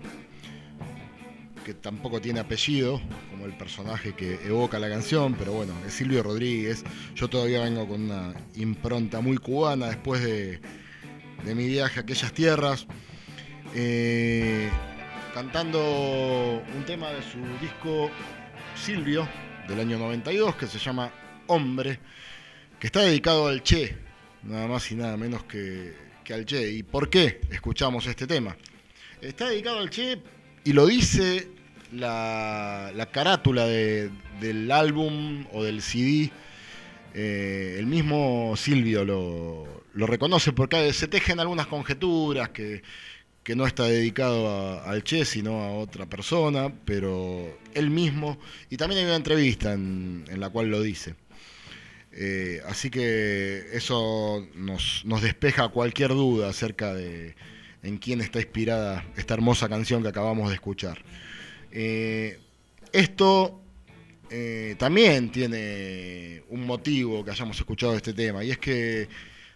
que 1.63 1.73
tampoco 1.73 2.21
tiene 2.21 2.39
apellido, 2.39 3.01
como 3.29 3.45
el 3.45 3.53
personaje 3.53 4.13
que 4.13 4.35
evoca 4.45 4.79
la 4.79 4.89
canción, 4.89 5.35
pero 5.35 5.53
bueno, 5.53 5.73
es 5.85 5.93
Silvio 5.93 6.23
Rodríguez. 6.23 6.83
Yo 7.15 7.29
todavía 7.29 7.63
vengo 7.63 7.87
con 7.87 8.03
una 8.03 8.33
impronta 8.55 9.21
muy 9.21 9.37
cubana 9.37 9.87
después 9.87 10.21
de, 10.21 10.59
de 11.43 11.55
mi 11.55 11.67
viaje 11.67 11.99
a 11.99 12.03
aquellas 12.03 12.33
tierras. 12.33 12.87
Eh, 13.75 14.69
cantando 15.33 16.61
un 16.75 16.85
tema 16.85 17.11
de 17.11 17.21
su 17.21 17.39
disco 17.61 18.09
Silvio 18.75 19.27
del 19.67 19.79
año 19.79 19.97
92 19.97 20.55
que 20.55 20.67
se 20.67 20.79
llama 20.79 21.11
Hombre, 21.47 21.99
que 22.79 22.87
está 22.87 23.01
dedicado 23.01 23.47
al 23.47 23.63
Che, 23.63 23.97
nada 24.43 24.67
más 24.67 24.91
y 24.91 24.95
nada 24.95 25.15
menos 25.15 25.43
que, 25.45 25.93
que 26.23 26.33
al 26.33 26.45
Che. 26.45 26.69
¿Y 26.71 26.83
por 26.83 27.09
qué 27.09 27.41
escuchamos 27.51 28.07
este 28.07 28.27
tema? 28.27 28.55
Está 29.21 29.49
dedicado 29.49 29.79
al 29.79 29.89
Che 29.89 30.21
y 30.63 30.73
lo 30.73 30.85
dice 30.85 31.47
la, 31.91 32.91
la 32.95 33.05
carátula 33.11 33.65
de- 33.65 34.09
del 34.41 34.71
álbum 34.71 35.45
o 35.53 35.63
del 35.63 35.81
CD. 35.81 36.31
Eh, 37.13 37.75
el 37.77 37.85
mismo 37.87 38.55
Silvio 38.57 39.05
lo, 39.05 40.07
reconoce 40.07 40.51
porque 40.53 40.91
se 40.93 41.07
tejen 41.07 41.39
algunas 41.39 41.67
conjeturas 41.67 42.49
que, 42.49 42.81
no 43.55 43.67
está 43.67 43.83
dedicado 43.83 44.81
al 44.85 45.03
Che, 45.03 45.25
sino 45.25 45.63
a 45.63 45.71
otra 45.73 46.05
persona, 46.05 46.73
pero 46.85 47.57
él 47.73 47.89
mismo, 47.89 48.39
y 48.69 48.77
también 48.77 48.99
hay 48.99 49.05
una 49.07 49.17
entrevista 49.17 49.73
en, 49.73 50.23
la 50.37 50.49
cual 50.49 50.69
lo 50.69 50.81
dice. 50.81 51.15
Eh, 52.13 52.61
así 52.65 52.89
que 52.89 53.67
eso 53.73 54.47
nos 54.55 55.21
despeja 55.21 55.67
cualquier 55.69 56.09
duda 56.09 56.49
acerca 56.49 56.93
de 56.93 57.35
en 57.83 57.97
quién 57.97 58.21
está 58.21 58.39
inspirada 58.39 59.05
esta 59.17 59.33
hermosa 59.33 59.67
canción 59.69 60.01
que 60.03 60.09
acabamos 60.09 60.49
de 60.49 60.55
escuchar. 60.55 61.03
Eh, 61.71 62.39
esto 62.93 63.61
eh, 64.29 64.75
también 64.77 65.31
tiene 65.31 66.43
un 66.49 66.65
motivo 66.65 67.23
que 67.25 67.31
hayamos 67.31 67.57
escuchado 67.57 67.95
este 67.95 68.13
tema, 68.13 68.43
y 68.43 68.51
es 68.51 68.57
que 68.57 69.07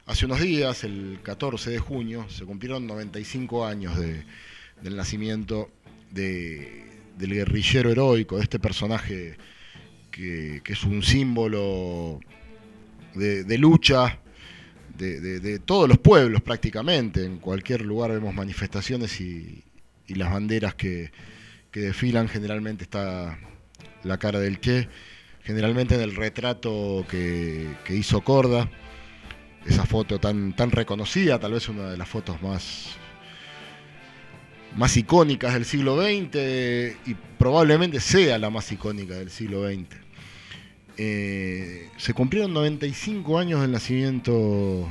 hace 0.05 0.25
unos 0.25 0.41
días, 0.41 0.83
el 0.83 1.19
14 1.23 1.69
de 1.71 1.79
junio, 1.79 2.27
se 2.29 2.45
cumplieron 2.45 2.85
95 2.87 3.65
años 3.65 3.97
de- 3.97 4.23
del 4.81 4.95
nacimiento 4.95 5.71
de- 6.11 6.83
del 7.17 7.33
guerrillero 7.33 7.89
heroico, 7.91 8.37
de 8.37 8.43
este 8.43 8.59
personaje 8.59 9.37
que, 10.11 10.61
es 10.65 10.83
un 10.83 11.03
símbolo 11.03 12.19
de 13.13 13.57
lucha 13.57 14.19
de, 14.97 15.59
todos 15.59 15.87
los 15.87 15.97
pueblos 15.97 16.41
prácticamente. 16.41 17.25
En 17.25 17.37
cualquier 17.37 17.81
lugar 17.81 18.11
vemos 18.11 18.33
manifestaciones 18.33 19.19
y, 19.21 19.63
y 20.07 20.15
las 20.15 20.31
banderas 20.31 20.75
que, 20.75 21.11
que 21.71 21.81
desfilan. 21.81 22.27
Generalmente 22.27 22.83
está 22.83 23.37
la 24.03 24.17
cara 24.17 24.39
del 24.39 24.59
Che, 24.59 24.87
generalmente 25.43 25.95
en 25.95 26.01
el 26.01 26.15
retrato 26.15 27.05
que, 27.09 27.75
que 27.83 27.95
hizo 27.95 28.21
Corda. 28.21 28.69
Esa 29.65 29.85
foto 29.85 30.19
tan, 30.19 30.55
tan 30.55 30.69
reconocida, 30.69 31.39
tal 31.39 31.53
vez 31.53 31.67
una 31.69 31.89
de 31.89 31.97
las 31.97 32.07
fotos 32.07 32.39
más, 32.43 32.97
más 34.75 34.95
icónicas 34.95 35.55
del 35.55 35.65
siglo 35.65 35.99
XX 35.99 36.37
y 37.07 37.15
probablemente 37.39 37.99
sea 37.99 38.37
la 38.37 38.51
más 38.51 38.71
icónica 38.71 39.15
del 39.15 39.31
siglo 39.31 39.67
XX. 39.67 40.04
Eh, 40.97 41.89
se 41.97 42.13
cumplieron 42.13 42.53
95 42.53 43.37
años 43.37 43.61
del 43.61 43.71
nacimiento 43.71 44.87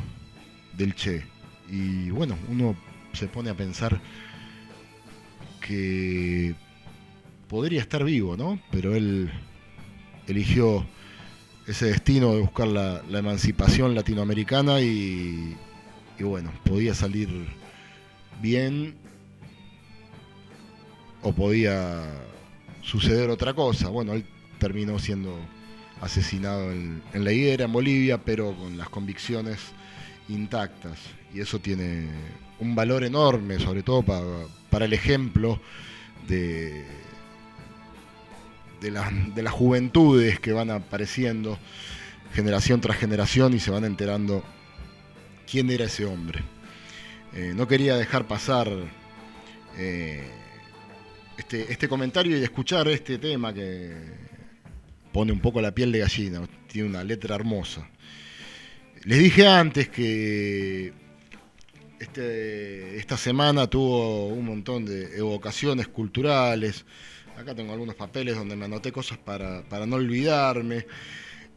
del 0.77 0.95
Che. 0.95 1.23
Y 1.71 2.11
bueno, 2.11 2.37
uno 2.49 2.77
se 3.13 3.27
pone 3.27 3.51
a 3.51 3.57
pensar 3.57 4.01
que 5.61 6.55
podría 7.49 7.81
estar 7.81 8.05
vivo, 8.05 8.37
¿no? 8.37 8.61
Pero 8.71 8.95
él 8.95 9.31
eligió 10.27 10.87
ese 11.67 11.87
destino 11.87 12.35
de 12.35 12.41
buscar 12.41 12.69
la, 12.69 13.03
emancipación 13.11 13.95
latinoamericana 13.95 14.81
y, 14.81 15.57
y 16.19 16.23
bueno, 16.23 16.53
podía 16.65 16.95
salir 16.95 17.29
bien 18.43 18.95
o 21.23 21.33
podía 21.33 22.03
suceder 22.83 23.31
otra 23.31 23.55
cosa. 23.55 23.89
Bueno, 23.89 24.13
él 24.13 24.27
terminó 24.59 24.99
siendo 24.99 25.39
asesinado 26.05 26.71
en, 26.73 27.03
la 27.13 27.33
higuera, 27.33 27.65
en 27.65 27.73
Bolivia, 27.73 28.19
pero 28.19 28.55
con 28.55 28.77
las 28.77 28.89
convicciones 28.89 29.59
intactas. 30.29 30.99
Y 31.35 31.41
eso 31.41 31.59
tiene 31.59 32.09
un 32.61 32.75
valor 32.75 33.05
enorme, 33.05 33.59
sobre 33.59 33.83
todo 33.83 34.03
para, 34.03 34.25
para 34.71 34.85
el 34.85 34.93
ejemplo 34.93 35.61
de, 36.29 36.85
de, 38.81 38.91
las- 38.91 39.35
de 39.35 39.43
las 39.43 39.53
juventudes 39.53 40.39
que 40.41 40.53
van 40.53 40.71
apareciendo 40.71 41.59
generación 42.35 42.81
tras 42.81 42.97
generación 42.97 43.55
y 43.55 43.61
se 43.61 43.71
van 43.71 43.85
enterando 43.85 44.43
quién 45.51 45.71
era 45.71 45.85
ese 45.85 46.05
hombre. 46.05 46.43
Eh, 47.35 47.53
no 47.55 47.67
quería 47.67 47.97
dejar 47.97 48.27
pasar 48.27 48.69
eh, 49.77 50.25
este, 51.37 51.73
este 51.73 51.89
comentario 51.89 52.39
y 52.39 52.43
escuchar 52.43 52.87
este 52.89 53.19
tema 53.19 53.53
que 53.53 53.93
pone 55.15 55.31
un 55.31 55.39
poco 55.39 55.61
la 55.61 55.73
piel 55.73 55.93
de 55.93 56.01
gallina, 56.01 56.41
tiene 56.67 56.89
una 56.89 57.05
letra 57.05 57.37
hermosa. 57.37 57.89
Les 59.05 59.21
dije 59.21 59.47
antes 59.47 59.89
que 59.89 60.93
este, 62.01 62.97
esta 62.97 63.17
semana 63.17 63.69
tuvo 63.69 64.27
un 64.27 64.45
montón 64.45 64.85
de 64.85 65.17
evocaciones 65.17 65.87
culturales. 65.87 66.85
Acá 67.39 67.55
tengo 67.55 67.73
algunos 67.73 67.95
papeles 67.95 68.35
donde 68.35 68.57
me 68.57 68.65
anoté 68.65 68.91
cosas 68.91 69.17
para, 69.17 69.63
para 69.63 69.87
no 69.87 69.95
olvidarme. 69.95 70.85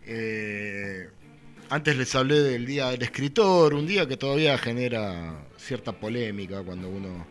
Eh, 0.06 1.10
antes 1.72 1.98
les 1.98 2.14
hablé 2.14 2.40
del 2.40 2.64
Día 2.64 2.92
del 2.92 3.02
Escritor, 3.02 3.74
un 3.74 3.88
día 3.88 4.08
que 4.08 4.18
todavía 4.18 4.56
genera 4.60 5.48
cierta 5.58 5.94
polémica 5.94 6.62
cuando 6.62 6.90
uno 6.90 7.26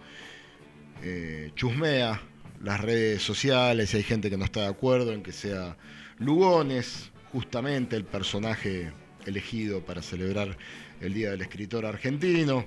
eh, 1.05 1.53
chusmea 1.55 2.20
las 2.64 2.81
redes 2.81 3.22
sociales 3.22 3.95
hay 3.95 4.03
gente 4.03 4.29
que 4.29 4.37
no 4.37 4.45
está 4.45 4.62
de 4.62 4.68
acuerdo 4.68 5.12
en 5.12 5.22
que 5.22 5.31
sea 5.31 5.77
Lugones 6.19 7.11
justamente 7.33 7.97
el 7.97 8.05
personaje 8.05 8.93
elegido 9.27 9.85
para 9.85 10.03
celebrar 10.03 10.57
el 11.01 11.12
Día 11.12 11.31
del 11.31 11.43
Escritor 11.43 11.85
argentino. 11.85 12.64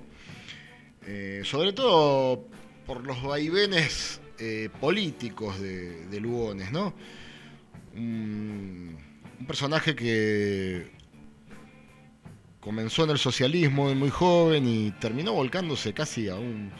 Eh, 1.07 1.41
sobre 1.43 1.73
todo 1.73 2.45
por 2.85 3.05
los 3.05 3.23
vaivenes 3.23 4.21
eh, 4.37 4.69
políticos 4.79 5.59
de, 5.59 6.19
Lugones, 6.19 6.71
¿no? 6.71 6.93
Un, 7.95 8.97
un 9.39 9.45
personaje 9.47 9.95
que 9.95 10.91
comenzó 12.59 13.05
en 13.05 13.11
el 13.11 13.17
socialismo 13.17 13.89
de 13.89 13.95
muy 13.95 14.09
joven 14.09 14.67
y 14.67 14.91
terminó 14.91 15.33
volcándose 15.33 15.93
casi 15.93 16.29
a 16.29 16.35
un, 16.35 16.71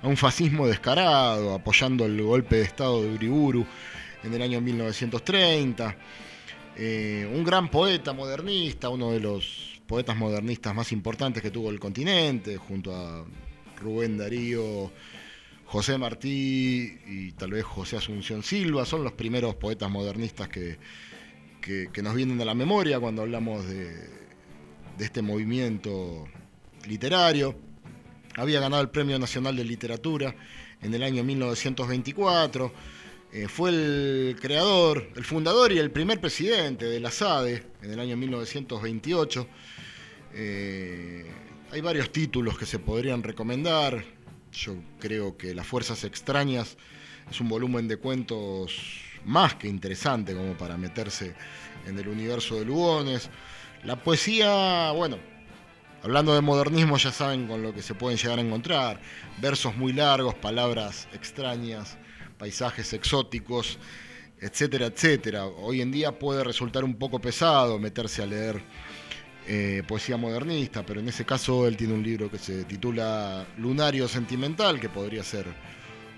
a 0.00 0.08
un 0.08 0.16
fascismo 0.16 0.66
descarado, 0.66 1.54
apoyando 1.54 2.06
el 2.06 2.22
golpe 2.22 2.56
de 2.56 2.62
Estado 2.62 3.02
de 3.02 3.10
Uriburu 3.10 3.66
en 4.24 4.34
el 4.34 4.42
año 4.42 4.60
1930. 4.60 5.96
Eh, 6.76 7.30
un 7.32 7.44
gran 7.44 7.70
poeta 7.70 8.12
modernista, 8.12 8.88
uno 8.88 9.12
de 9.12 9.20
los 9.20 9.80
poetas 9.86 10.16
modernistas 10.16 10.74
más 10.74 10.90
importantes 10.92 11.42
que 11.42 11.50
tuvo 11.50 11.70
el 11.70 11.78
continente, 11.78 12.56
junto 12.56 12.94
a 12.94 13.24
Rubén 13.80 14.16
Darío, 14.16 14.90
José 15.66 15.98
Martí 15.98 16.98
y 17.06 17.32
tal 17.32 17.52
vez 17.52 17.64
José 17.64 17.96
Asunción 17.96 18.42
Silva, 18.42 18.84
son 18.84 19.04
los 19.04 19.12
primeros 19.12 19.54
poetas 19.56 19.90
modernistas 19.90 20.48
que, 20.48 20.78
nos 22.02 22.14
vienen 22.14 22.40
a 22.40 22.44
la 22.44 22.54
memoria 22.54 22.98
cuando 23.00 23.22
hablamos 23.22 23.66
de 23.66 24.08
este 24.98 25.22
movimiento 25.22 26.26
literario. 26.86 27.56
Había 28.36 28.60
ganado 28.60 28.82
el 28.82 28.90
Premio 28.90 29.18
Nacional 29.18 29.56
de 29.56 29.64
Literatura 29.64 30.34
en 30.82 30.92
el 30.94 31.02
año 31.02 31.24
1924. 31.24 32.72
Eh, 33.34 33.48
fue 33.48 33.70
el 33.70 34.36
creador, 34.40 35.10
el 35.16 35.24
fundador 35.24 35.72
y 35.72 35.78
el 35.78 35.90
primer 35.90 36.20
presidente 36.20 36.84
de 36.84 37.00
la 37.00 37.10
SADE 37.10 37.64
en 37.82 37.90
el 37.90 37.98
año 37.98 38.16
1928. 38.16 39.48
Eh, 40.34 41.26
hay 41.72 41.80
varios 41.80 42.12
títulos 42.12 42.56
que 42.56 42.64
se 42.64 42.78
podrían 42.78 43.24
recomendar. 43.24 44.04
Yo 44.52 44.76
creo 45.00 45.36
que 45.36 45.52
Las 45.52 45.66
Fuerzas 45.66 46.04
Extrañas 46.04 46.76
es 47.28 47.40
un 47.40 47.48
volumen 47.48 47.88
de 47.88 47.96
cuentos 47.96 48.72
más 49.24 49.56
que 49.56 49.66
interesante 49.66 50.32
como 50.32 50.56
para 50.56 50.76
meterse 50.76 51.34
en 51.88 51.98
el 51.98 52.06
universo 52.06 52.54
de 52.54 52.64
Lugones. 52.64 53.30
La 53.82 54.00
poesía, 54.00 54.92
bueno, 54.92 55.18
hablando 56.04 56.36
de 56.36 56.40
modernismo 56.40 56.98
ya 56.98 57.10
saben 57.10 57.48
con 57.48 57.64
lo 57.64 57.74
que 57.74 57.82
se 57.82 57.94
pueden 57.94 58.16
llegar 58.16 58.38
a 58.38 58.42
encontrar. 58.42 59.00
Versos 59.40 59.76
muy 59.76 59.92
largos, 59.92 60.36
palabras 60.36 61.08
extrañas, 61.12 61.98
paisajes 62.44 62.92
exóticos, 62.92 63.78
etcétera, 64.38 64.84
etcétera. 64.88 65.46
Hoy 65.46 65.80
en 65.80 65.90
día 65.90 66.18
puede 66.18 66.44
resultar 66.44 66.84
un 66.84 66.96
poco 66.96 67.18
pesado 67.18 67.78
meterse 67.78 68.22
a 68.22 68.26
leer 68.26 68.60
eh, 69.48 69.82
poesía 69.88 70.18
modernista, 70.18 70.84
pero 70.84 71.00
en 71.00 71.08
ese 71.08 71.24
caso 71.24 71.66
él 71.66 71.74
tiene 71.78 71.94
un 71.94 72.02
libro 72.02 72.30
que 72.30 72.36
se 72.36 72.64
titula 72.64 73.46
Lunario 73.56 74.06
Sentimental, 74.08 74.78
que 74.78 74.90
podría 74.90 75.24
ser 75.24 75.46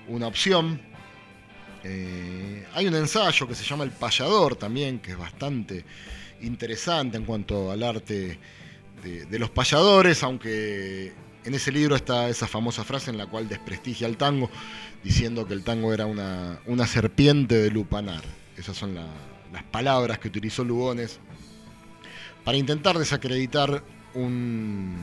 una 0.08 0.26
opción. 0.26 0.80
Eh, 1.84 2.66
hay 2.74 2.88
un 2.88 2.96
ensayo 2.96 3.46
que 3.46 3.54
se 3.54 3.62
llama 3.62 3.84
El 3.84 3.92
Payador 3.92 4.56
también, 4.56 4.98
que 4.98 5.12
es 5.12 5.18
bastante 5.18 5.84
interesante 6.42 7.18
en 7.18 7.24
cuanto 7.24 7.70
al 7.70 7.84
arte 7.84 8.36
de, 9.00 9.26
de 9.26 9.38
los 9.38 9.50
payadores, 9.50 10.24
aunque 10.24 11.12
en 11.46 11.54
ese 11.54 11.70
libro 11.70 11.94
está 11.94 12.28
esa 12.28 12.48
famosa 12.48 12.82
frase 12.82 13.10
en 13.10 13.18
la 13.18 13.26
cual 13.26 13.48
desprestigia 13.48 14.08
el 14.08 14.16
tango, 14.16 14.50
diciendo 15.04 15.46
que 15.46 15.54
el 15.54 15.62
tango 15.62 15.94
era 15.94 16.04
una, 16.04 16.58
una 16.66 16.88
serpiente 16.88 17.54
de 17.54 17.70
lupanar. 17.70 18.22
Esas 18.56 18.76
son 18.76 18.96
la, 18.96 19.06
las 19.52 19.62
palabras 19.62 20.18
que 20.18 20.26
utilizó 20.26 20.64
Lugones 20.64 21.20
para 22.44 22.58
intentar 22.58 22.98
desacreditar 22.98 23.84
un, 24.14 24.96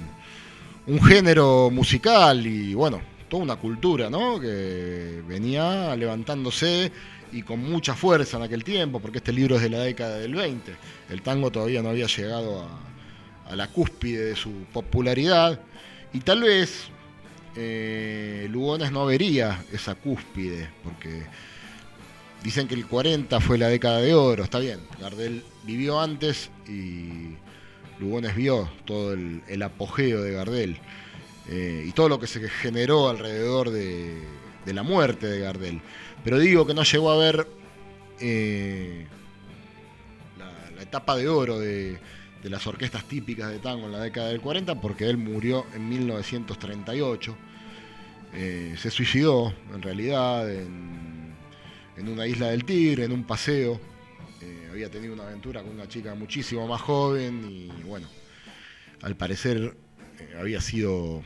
un 0.86 1.02
género 1.02 1.70
musical 1.72 2.46
y 2.46 2.74
bueno, 2.74 3.02
toda 3.30 3.44
una 3.44 3.56
cultura, 3.56 4.10
¿no? 4.10 4.38
Que 4.38 5.24
venía 5.26 5.96
levantándose 5.96 6.92
y 7.32 7.42
con 7.44 7.64
mucha 7.64 7.96
fuerza 7.96 8.36
en 8.36 8.44
aquel 8.44 8.66
tiempo, 8.66 9.00
porque 9.00 9.20
este 9.20 9.32
libro 9.32 9.56
es 9.56 9.62
de 9.62 9.70
la 9.70 9.80
década 9.80 10.18
del 10.18 10.36
20. 10.36 10.76
El 11.10 11.22
tango 11.22 11.52
todavía 11.52 11.82
no 11.82 11.90
había 11.90 12.08
llegado 12.08 12.68
a 13.50 13.56
la 13.56 13.70
cúspide 13.70 14.26
de 14.26 14.36
su 14.36 14.52
popularidad 14.74 15.62
y 16.14 16.20
tal 16.20 16.42
vez 16.42 16.90
eh, 17.56 18.48
Lugones 18.50 18.92
no 18.92 19.06
vería 19.06 19.64
esa 19.72 19.96
cúspide, 19.96 20.70
porque 20.84 21.24
dicen 22.44 22.68
que 22.68 22.76
el 22.76 22.86
40 22.86 23.40
fue 23.40 23.58
la 23.58 23.68
década 23.68 24.00
de 24.00 24.14
oro, 24.14 24.44
está 24.44 24.60
bien, 24.60 24.80
Gardel 25.00 25.44
vivió 25.64 26.00
antes 26.00 26.50
y 26.68 27.36
Lugones 28.00 28.36
vio 28.36 28.70
todo 28.86 29.14
el, 29.14 29.62
apogeo 29.62 30.22
de 30.22 30.32
Gardel 30.34 30.78
eh, 31.50 31.86
y 31.88 31.92
todo 31.92 32.10
lo 32.10 32.20
que 32.20 32.28
se 32.28 32.48
generó 32.50 33.10
alrededor 33.10 33.70
de, 33.70 34.22
la 34.66 34.84
muerte 34.84 35.28
de 35.28 35.40
Gardel. 35.40 35.82
Pero 36.24 36.40
digo 36.40 36.66
que 36.66 36.74
no 36.74 36.84
llegó 36.84 37.12
a 37.12 37.18
ver 37.18 37.48
eh, 38.20 39.06
la, 40.38 40.82
etapa 40.82 41.16
de 41.16 41.28
oro 41.28 41.60
de, 41.60 41.98
de, 42.44 42.50
las 42.50 42.68
orquestas 42.68 43.06
típicas 43.06 43.50
de 43.50 43.60
tango 43.60 43.86
en 43.86 43.94
la 43.94 44.00
década 44.00 44.30
del 44.30 44.42
40 44.42 44.80
porque 44.80 45.10
él 45.10 45.18
murió 45.18 45.66
en 45.74 45.88
1938. 45.90 47.36
Eh, 48.34 48.76
se 48.78 48.90
suicidó 48.90 49.54
en 49.74 49.82
realidad 49.82 50.52
en, 50.52 51.34
en, 51.98 52.10
una 52.10 52.28
isla 52.28 52.48
del 52.48 52.66
Tigre, 52.66 53.06
en 53.06 53.12
un 53.12 53.24
paseo. 53.24 53.80
Eh, 54.42 54.68
había 54.72 54.90
tenido 54.90 55.14
una 55.14 55.24
aventura 55.24 55.62
con 55.62 55.72
una 55.72 55.88
chica 55.88 56.16
muchísimo 56.16 56.68
más 56.68 56.82
joven 56.82 57.46
y 57.50 57.84
bueno, 57.84 58.08
al 59.02 59.16
parecer 59.16 59.76
eh, 60.20 60.36
había 60.40 60.62
sido 60.62 61.22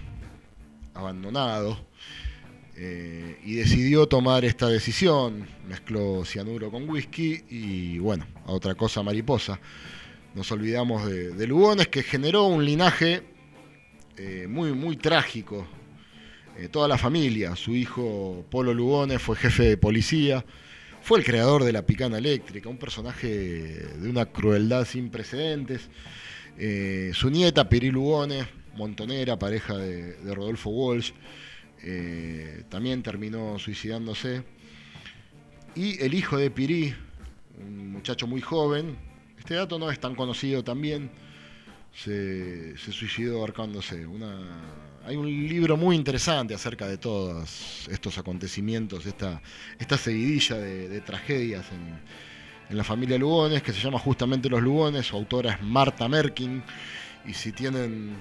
abandonado 0.93 1.85
y 3.43 3.55
decidió 3.55 4.07
tomar 4.07 4.45
esta 4.45 4.67
decisión. 4.67 5.47
Mezcló 5.67 6.23
cianuro 6.23 6.69
con 6.69 6.87
whisky 6.87 7.43
y 7.49 7.97
bueno, 7.97 8.27
a 8.45 8.51
otra 8.51 8.75
cosa 8.75 9.01
mariposa. 9.01 9.59
Nos 10.37 10.51
olvidamos 10.51 11.09
de, 11.09 11.47
Lugones 11.47 11.87
que 11.87 12.03
generó 12.03 12.45
un 12.45 12.63
linaje 12.63 13.23
eh, 14.17 14.45
muy, 14.47 14.71
muy 14.71 14.95
trágico. 14.95 15.65
Eh, 16.55 16.67
toda 16.67 16.87
la 16.87 16.99
familia, 16.99 17.55
su 17.55 17.75
hijo 17.75 18.45
Polo 18.51 18.71
Lugones 18.71 19.19
fue 19.19 19.35
jefe 19.35 19.63
de 19.63 19.77
policía, 19.77 20.45
fue 21.01 21.17
el 21.17 21.25
creador 21.25 21.63
de 21.63 21.71
la 21.71 21.87
picana 21.87 22.19
eléctrica, 22.19 22.69
un 22.69 22.77
personaje 22.77 23.27
de 23.27 24.07
una 24.07 24.27
crueldad 24.27 24.85
sin 24.85 25.09
precedentes. 25.09 25.89
Eh, 26.59 27.09
su 27.15 27.31
nieta 27.31 27.67
Piri 27.67 27.89
Lugones, 27.89 28.45
montonera, 28.75 29.39
pareja 29.39 29.75
de, 29.75 30.17
de 30.17 30.35
Rodolfo 30.35 30.69
Walsh, 30.69 31.13
también 32.69 33.01
terminó 33.01 33.57
suicidándose. 33.57 34.43
Y 35.73 35.99
el 35.99 36.13
hijo 36.13 36.37
de 36.37 36.51
Pirí, 36.51 36.93
un 37.59 37.91
muchacho 37.91 38.27
muy 38.27 38.41
joven, 38.41 39.06
este 39.37 39.55
dato 39.55 39.79
no 39.79 39.89
es 39.91 39.99
tan 39.99 40.15
conocido 40.15 40.63
también, 40.63 41.11
se, 41.93 42.77
suicidó 42.77 43.39
ahorcándose. 43.39 44.05
Hay 45.05 45.15
un 45.15 45.25
libro 45.25 45.77
muy 45.77 45.95
interesante 45.95 46.53
acerca 46.53 46.87
de 46.87 46.97
todos 46.97 47.87
estos 47.89 48.17
acontecimientos, 48.17 49.05
esta, 49.05 49.41
esta 49.79 49.97
seguidilla 49.97 50.57
de, 50.57 51.01
tragedias 51.01 51.65
en, 51.71 52.27
la 52.77 52.83
familia 52.83 53.17
Lugones, 53.17 53.63
que 53.63 53.71
se 53.71 53.79
llama 53.79 53.97
justamente 53.97 54.49
Los 54.49 54.61
Lugones, 54.61 55.07
su 55.07 55.15
autora 55.15 55.53
es 55.53 55.61
Marta 55.61 56.09
Merkin, 56.09 56.61
y 57.25 57.33
si 57.33 57.53
tienen 57.53 58.17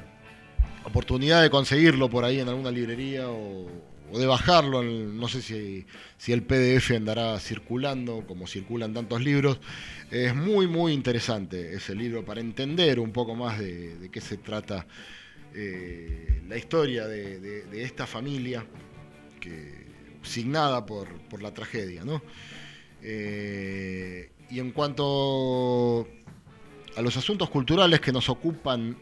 oportunidad 0.84 1.42
de 1.42 1.50
conseguirlo 1.50 2.08
por 2.08 2.24
ahí 2.24 2.38
en 2.38 2.48
alguna 2.48 2.70
librería 2.70 3.28
o, 3.28 3.66
o 4.12 4.18
de 4.18 4.26
bajarlo, 4.26 4.82
no 4.82 5.28
sé 5.28 5.42
si, 5.42 5.84
si, 6.16 6.32
el 6.32 6.42
PDF 6.42 6.92
andará 6.92 7.38
circulando, 7.40 8.24
como 8.26 8.46
circulan 8.46 8.94
tantos 8.94 9.22
libros. 9.22 9.58
Es 10.10 10.34
muy, 10.34 10.66
muy 10.66 10.92
interesante 10.92 11.74
ese 11.74 11.94
libro 11.94 12.24
para 12.24 12.40
entender 12.40 13.00
un 13.00 13.12
poco 13.12 13.34
más 13.34 13.58
de, 13.58 14.08
qué 14.12 14.20
se 14.20 14.36
trata 14.36 14.86
eh, 15.54 16.42
la 16.48 16.56
historia 16.56 17.06
de, 17.06 17.82
esta 17.82 18.06
familia, 18.06 18.64
que, 19.40 19.86
signada 20.22 20.86
por, 20.86 21.08
por 21.28 21.42
la 21.42 21.52
tragedia. 21.52 22.04
¿no? 22.04 22.22
Eh, 23.02 24.30
y 24.50 24.60
en 24.60 24.70
cuanto 24.72 26.08
a 26.96 27.02
los 27.02 27.16
asuntos 27.16 27.50
culturales 27.50 28.00
que 28.00 28.12
nos 28.12 28.28
ocupan 28.28 28.96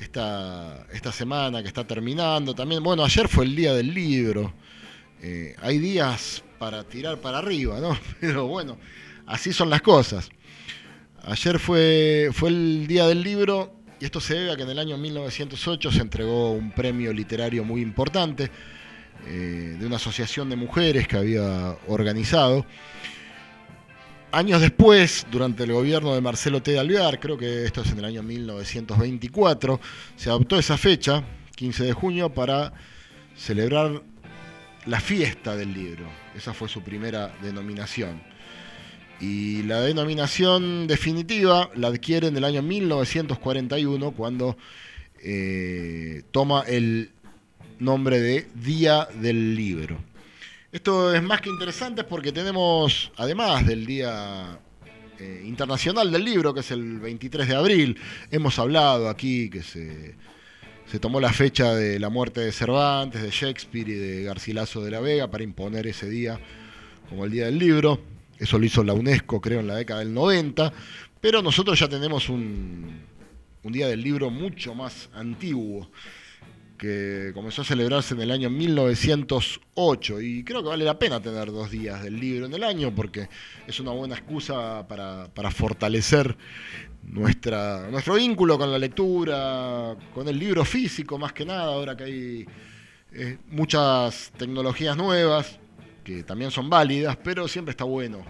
esta, 0.00 0.86
esta 0.92 1.12
semana 1.12 1.62
que 1.62 1.68
está 1.68 1.86
terminando. 1.86 2.54
También, 2.54 2.82
bueno, 2.82 3.04
ayer 3.04 3.28
fue 3.28 3.44
el 3.44 3.56
día 3.56 3.74
del 3.74 3.92
libro. 3.92 4.52
Eh, 5.22 5.56
hay 5.60 5.78
días 5.78 6.42
para 6.58 6.84
tirar 6.84 7.20
para 7.20 7.38
arriba, 7.38 7.80
¿no? 7.80 7.98
Pero 8.20 8.46
bueno, 8.46 8.78
así 9.26 9.52
son 9.52 9.70
las 9.70 9.82
cosas. 9.82 10.28
Ayer 11.22 11.58
fue, 11.58 12.30
fue 12.32 12.50
el 12.50 12.86
día 12.86 13.06
del 13.06 13.22
libro 13.22 13.72
y 13.98 14.04
esto 14.04 14.20
se 14.20 14.34
debe 14.34 14.52
a 14.52 14.56
que 14.56 14.62
en 14.62 14.70
el 14.70 14.78
año 14.78 14.96
1908 14.98 15.90
se 15.90 16.00
entregó 16.00 16.52
un 16.52 16.70
premio 16.70 17.12
literario 17.12 17.64
muy 17.64 17.80
importante 17.80 18.50
eh, 19.26 19.76
de 19.78 19.86
una 19.86 19.96
asociación 19.96 20.50
de 20.50 20.56
mujeres 20.56 21.08
que 21.08 21.16
había 21.16 21.76
organizado. 21.88 22.66
Años 24.36 24.60
después, 24.60 25.26
durante 25.32 25.62
el 25.62 25.72
gobierno 25.72 26.14
de 26.14 26.20
Marcelo 26.20 26.60
T. 26.62 26.72
de 26.72 26.78
Alvear, 26.78 27.18
creo 27.18 27.38
que 27.38 27.64
esto 27.64 27.80
es 27.80 27.90
en 27.92 28.00
el 28.00 28.04
año 28.04 28.22
1924, 28.22 29.80
se 30.14 30.28
adoptó 30.28 30.58
esa 30.58 30.76
fecha, 30.76 31.24
15 31.54 31.84
de 31.84 31.92
junio, 31.94 32.28
para 32.28 32.74
celebrar 33.34 34.02
la 34.84 35.00
fiesta 35.00 35.56
del 35.56 35.72
libro. 35.72 36.04
Esa 36.36 36.52
fue 36.52 36.68
su 36.68 36.82
primera 36.82 37.34
denominación. 37.40 38.20
Y 39.22 39.62
la 39.62 39.80
denominación 39.80 40.86
definitiva 40.86 41.70
la 41.74 41.88
adquiere 41.88 42.26
en 42.26 42.36
el 42.36 42.44
año 42.44 42.60
1941 42.60 44.10
cuando 44.10 44.58
eh, 45.22 46.24
toma 46.30 46.62
el 46.68 47.10
nombre 47.78 48.20
de 48.20 48.46
Día 48.54 49.08
del 49.14 49.56
Libro. 49.56 49.96
Esto 50.76 51.14
es 51.14 51.22
más 51.22 51.40
que 51.40 51.48
interesante 51.48 52.04
porque 52.04 52.32
tenemos, 52.32 53.10
además 53.16 53.66
del 53.66 53.86
Día 53.86 54.60
eh, 55.18 55.42
Internacional 55.46 56.12
del 56.12 56.22
Libro, 56.22 56.52
que 56.52 56.60
es 56.60 56.70
el 56.70 57.00
23 57.00 57.48
de 57.48 57.54
abril, 57.54 57.98
hemos 58.30 58.58
hablado 58.58 59.08
aquí 59.08 59.48
que 59.48 59.62
se, 59.62 60.16
se 60.86 60.98
tomó 60.98 61.18
la 61.18 61.32
fecha 61.32 61.74
de 61.74 61.98
la 61.98 62.10
muerte 62.10 62.42
de 62.42 62.52
Cervantes, 62.52 63.22
de 63.22 63.30
Shakespeare 63.30 63.88
y 63.88 63.94
de 63.94 64.24
Garcilaso 64.24 64.84
de 64.84 64.90
la 64.90 65.00
Vega 65.00 65.30
para 65.30 65.44
imponer 65.44 65.86
ese 65.86 66.10
día 66.10 66.38
como 67.08 67.24
el 67.24 67.30
Día 67.30 67.46
del 67.46 67.58
Libro. 67.58 67.98
Eso 68.38 68.58
lo 68.58 68.66
hizo 68.66 68.84
la 68.84 68.92
UNESCO, 68.92 69.40
creo, 69.40 69.60
en 69.60 69.68
la 69.68 69.76
década 69.76 70.00
del 70.00 70.12
90. 70.12 70.74
Pero 71.22 71.40
nosotros 71.40 71.80
ya 71.80 71.88
tenemos 71.88 72.28
un, 72.28 73.00
un 73.62 73.72
Día 73.72 73.88
del 73.88 74.02
Libro 74.02 74.28
mucho 74.28 74.74
más 74.74 75.08
antiguo 75.14 75.88
que 76.76 77.30
comenzó 77.34 77.62
a 77.62 77.64
celebrarse 77.64 78.14
en 78.14 78.20
el 78.20 78.30
año 78.30 78.50
1908 78.50 80.20
y 80.20 80.44
creo 80.44 80.62
que 80.62 80.68
vale 80.68 80.84
la 80.84 80.98
pena 80.98 81.20
tener 81.20 81.50
dos 81.50 81.70
días 81.70 82.02
del 82.02 82.18
libro 82.18 82.46
en 82.46 82.54
el 82.54 82.64
año 82.64 82.94
porque 82.94 83.28
es 83.66 83.80
una 83.80 83.92
buena 83.92 84.14
excusa 84.14 84.86
para, 84.86 85.28
para 85.32 85.50
fortalecer 85.50 86.36
nuestra, 87.02 87.88
nuestro 87.90 88.14
vínculo 88.14 88.58
con 88.58 88.70
la 88.70 88.78
lectura, 88.78 89.96
con 90.14 90.28
el 90.28 90.38
libro 90.38 90.64
físico 90.64 91.18
más 91.18 91.32
que 91.32 91.44
nada, 91.44 91.64
ahora 91.64 91.96
que 91.96 92.04
hay 92.04 92.46
eh, 93.12 93.38
muchas 93.48 94.32
tecnologías 94.36 94.96
nuevas 94.96 95.58
que 96.04 96.22
también 96.22 96.50
son 96.50 96.68
válidas, 96.70 97.16
pero 97.16 97.48
siempre 97.48 97.70
está 97.70 97.84
bueno 97.84 98.24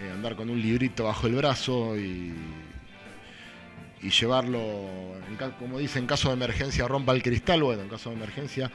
eh, 0.00 0.10
andar 0.10 0.34
con 0.34 0.50
un 0.50 0.60
librito 0.60 1.04
bajo 1.04 1.26
el 1.26 1.34
brazo 1.34 1.96
y 1.96 2.32
y 4.04 4.10
llevarlo, 4.10 4.60
como 5.58 5.78
dice, 5.78 5.98
en 5.98 6.06
caso 6.06 6.28
de 6.28 6.34
emergencia 6.34 6.86
rompa 6.86 7.12
el 7.14 7.22
cristal, 7.22 7.62
bueno, 7.62 7.82
en 7.82 7.88
caso 7.88 8.10
de 8.10 8.16
emergencia 8.16 8.70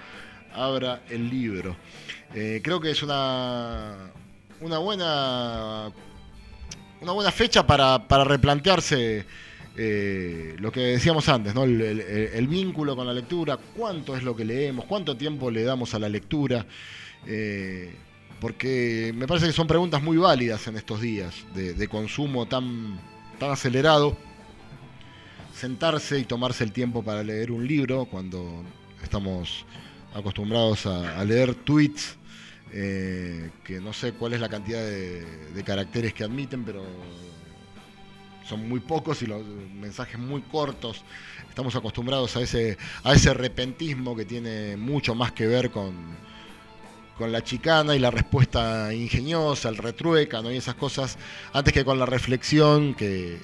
abra 0.55 1.03
el 1.07 1.29
libro. 1.29 1.75
Eh, 2.33 2.61
creo 2.63 2.81
que 2.81 2.89
es 2.89 3.03
una, 3.03 4.11
una 4.59 4.79
buena 4.79 5.91
una 7.01 7.11
buena 7.11 7.31
fecha 7.31 7.65
para, 7.65 7.99
replantearse 8.23 9.23
eh, 9.77 10.55
lo 10.57 10.71
que 10.71 10.79
decíamos 10.81 11.29
antes, 11.29 11.53
¿no? 11.53 11.63
El, 11.63 12.47
vínculo 12.47 12.95
con 12.95 13.05
la 13.05 13.13
lectura, 13.13 13.57
cuánto 13.77 14.17
es 14.17 14.23
lo 14.23 14.35
que 14.35 14.43
leemos, 14.43 14.85
cuánto 14.85 15.15
tiempo 15.15 15.51
le 15.51 15.63
damos 15.63 15.93
a 15.93 15.99
la 15.99 16.09
lectura, 16.09 16.65
eh, 17.27 17.93
porque 18.41 19.13
me 19.15 19.27
parece 19.27 19.45
que 19.45 19.53
son 19.53 19.67
preguntas 19.67 20.01
muy 20.01 20.17
válidas 20.17 20.67
en 20.67 20.75
estos 20.75 20.99
días 21.01 21.35
de, 21.53 21.73
de 21.75 21.87
consumo 21.87 22.47
tan, 22.47 22.99
tan 23.37 23.51
acelerado 23.51 24.17
sentarse 25.59 26.17
y 26.17 26.23
tomarse 26.23 26.63
el 26.63 26.71
tiempo 26.71 27.03
para 27.03 27.21
leer 27.21 27.51
un 27.51 27.67
libro 27.67 28.05
cuando 28.05 28.63
estamos 29.03 29.65
acostumbrados 30.13 30.85
a, 30.85 31.21
leer 31.25 31.53
tweets 31.53 32.15
eh, 32.71 33.49
que 33.65 33.81
no 33.81 33.91
sé 33.91 34.13
cuál 34.13 34.33
es 34.33 34.39
la 34.39 34.47
cantidad 34.47 34.81
de, 34.81 35.63
caracteres 35.65 36.13
que 36.13 36.23
admiten, 36.23 36.63
pero 36.63 36.81
son 38.47 38.69
muy 38.69 38.79
pocos 38.79 39.21
y 39.21 39.25
los 39.27 39.45
mensajes 39.45 40.17
muy 40.17 40.41
cortos. 40.43 41.03
Estamos 41.49 41.75
acostumbrados 41.75 42.37
a 42.37 42.41
ese, 42.41 42.77
a 43.03 43.13
ese 43.13 43.33
repentismo 43.33 44.15
que 44.15 44.23
tiene 44.23 44.77
mucho 44.77 45.13
más 45.13 45.33
que 45.33 45.45
ver 45.45 45.71
con, 45.71 45.93
con 47.17 47.33
la 47.33 47.43
chicana 47.43 47.97
y 47.97 47.99
la 47.99 48.11
respuesta 48.11 48.93
ingeniosa, 48.93 49.67
el 49.67 49.75
retruécano 49.75 50.51
y 50.51 50.55
esas 50.55 50.75
cosas, 50.75 51.17
antes 51.51 51.73
que 51.73 51.83
con 51.83 51.99
la 51.99 52.05
reflexión 52.05 52.93
que, 52.93 53.39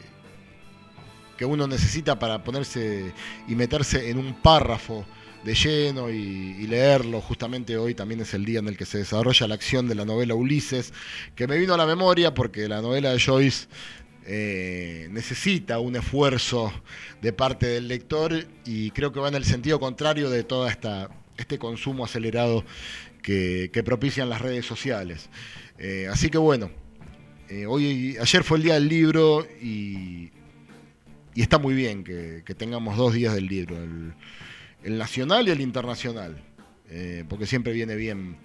que 1.37 1.45
uno 1.45 1.67
necesita 1.67 2.17
para 2.17 2.43
ponerse 2.43 3.13
y 3.47 3.55
meterse 3.55 4.09
en 4.09 4.17
un 4.17 4.41
párrafo 4.41 5.05
de 5.43 5.53
lleno 5.53 6.09
y, 6.09 6.65
leerlo. 6.67 7.21
Justamente 7.21 7.77
hoy 7.77 7.93
también 7.93 8.21
es 8.21 8.33
el 8.33 8.43
día 8.45 8.59
en 8.59 8.67
el 8.67 8.77
que 8.77 8.85
se 8.85 8.97
desarrolla 8.97 9.47
la 9.47 9.55
acción 9.55 9.87
de 9.87 9.95
la 9.95 10.03
novela 10.03 10.33
Ulises, 10.33 10.91
que 11.35 11.47
me 11.47 11.57
vino 11.57 11.75
a 11.75 11.77
la 11.77 11.85
memoria 11.85 12.33
porque 12.33 12.67
la 12.67 12.81
novela 12.81 13.11
de 13.11 13.19
Joyce 13.19 13.67
eh, 14.25 15.07
necesita 15.11 15.77
un 15.77 15.95
esfuerzo 15.95 16.73
de 17.21 17.31
parte 17.31 17.67
del 17.67 17.87
lector 17.87 18.33
y 18.65 18.89
creo 18.91 19.11
que 19.11 19.19
va 19.19 19.27
en 19.27 19.35
el 19.35 19.45
sentido 19.45 19.79
contrario 19.79 20.31
de 20.31 20.43
todo 20.43 20.67
este 20.67 21.59
consumo 21.59 22.05
acelerado 22.05 22.65
que, 23.21 23.69
propician 23.85 24.29
las 24.29 24.41
redes 24.41 24.65
sociales. 24.65 25.29
Eh, 25.77 26.07
así 26.09 26.29
que 26.31 26.39
bueno, 26.39 26.71
eh, 27.49 27.67
hoy, 27.67 28.17
ayer 28.19 28.43
fue 28.43 28.57
el 28.57 28.63
día 28.63 28.73
del 28.73 28.87
libro 28.87 29.47
y 29.61 30.31
y 31.35 31.41
está 31.41 31.59
muy 31.59 31.75
bien 31.75 32.03
que, 32.05 32.41
tengamos 32.57 32.95
dos 32.95 33.13
días 33.13 33.35
del 33.35 33.47
libro, 33.47 33.77
el, 34.83 34.97
nacional 34.97 35.47
y 35.47 35.51
el 35.51 35.59
internacional, 35.59 36.41
eh, 36.89 37.25
porque 37.27 37.45
siempre 37.45 37.73
viene 37.73 37.95
bien 37.95 38.37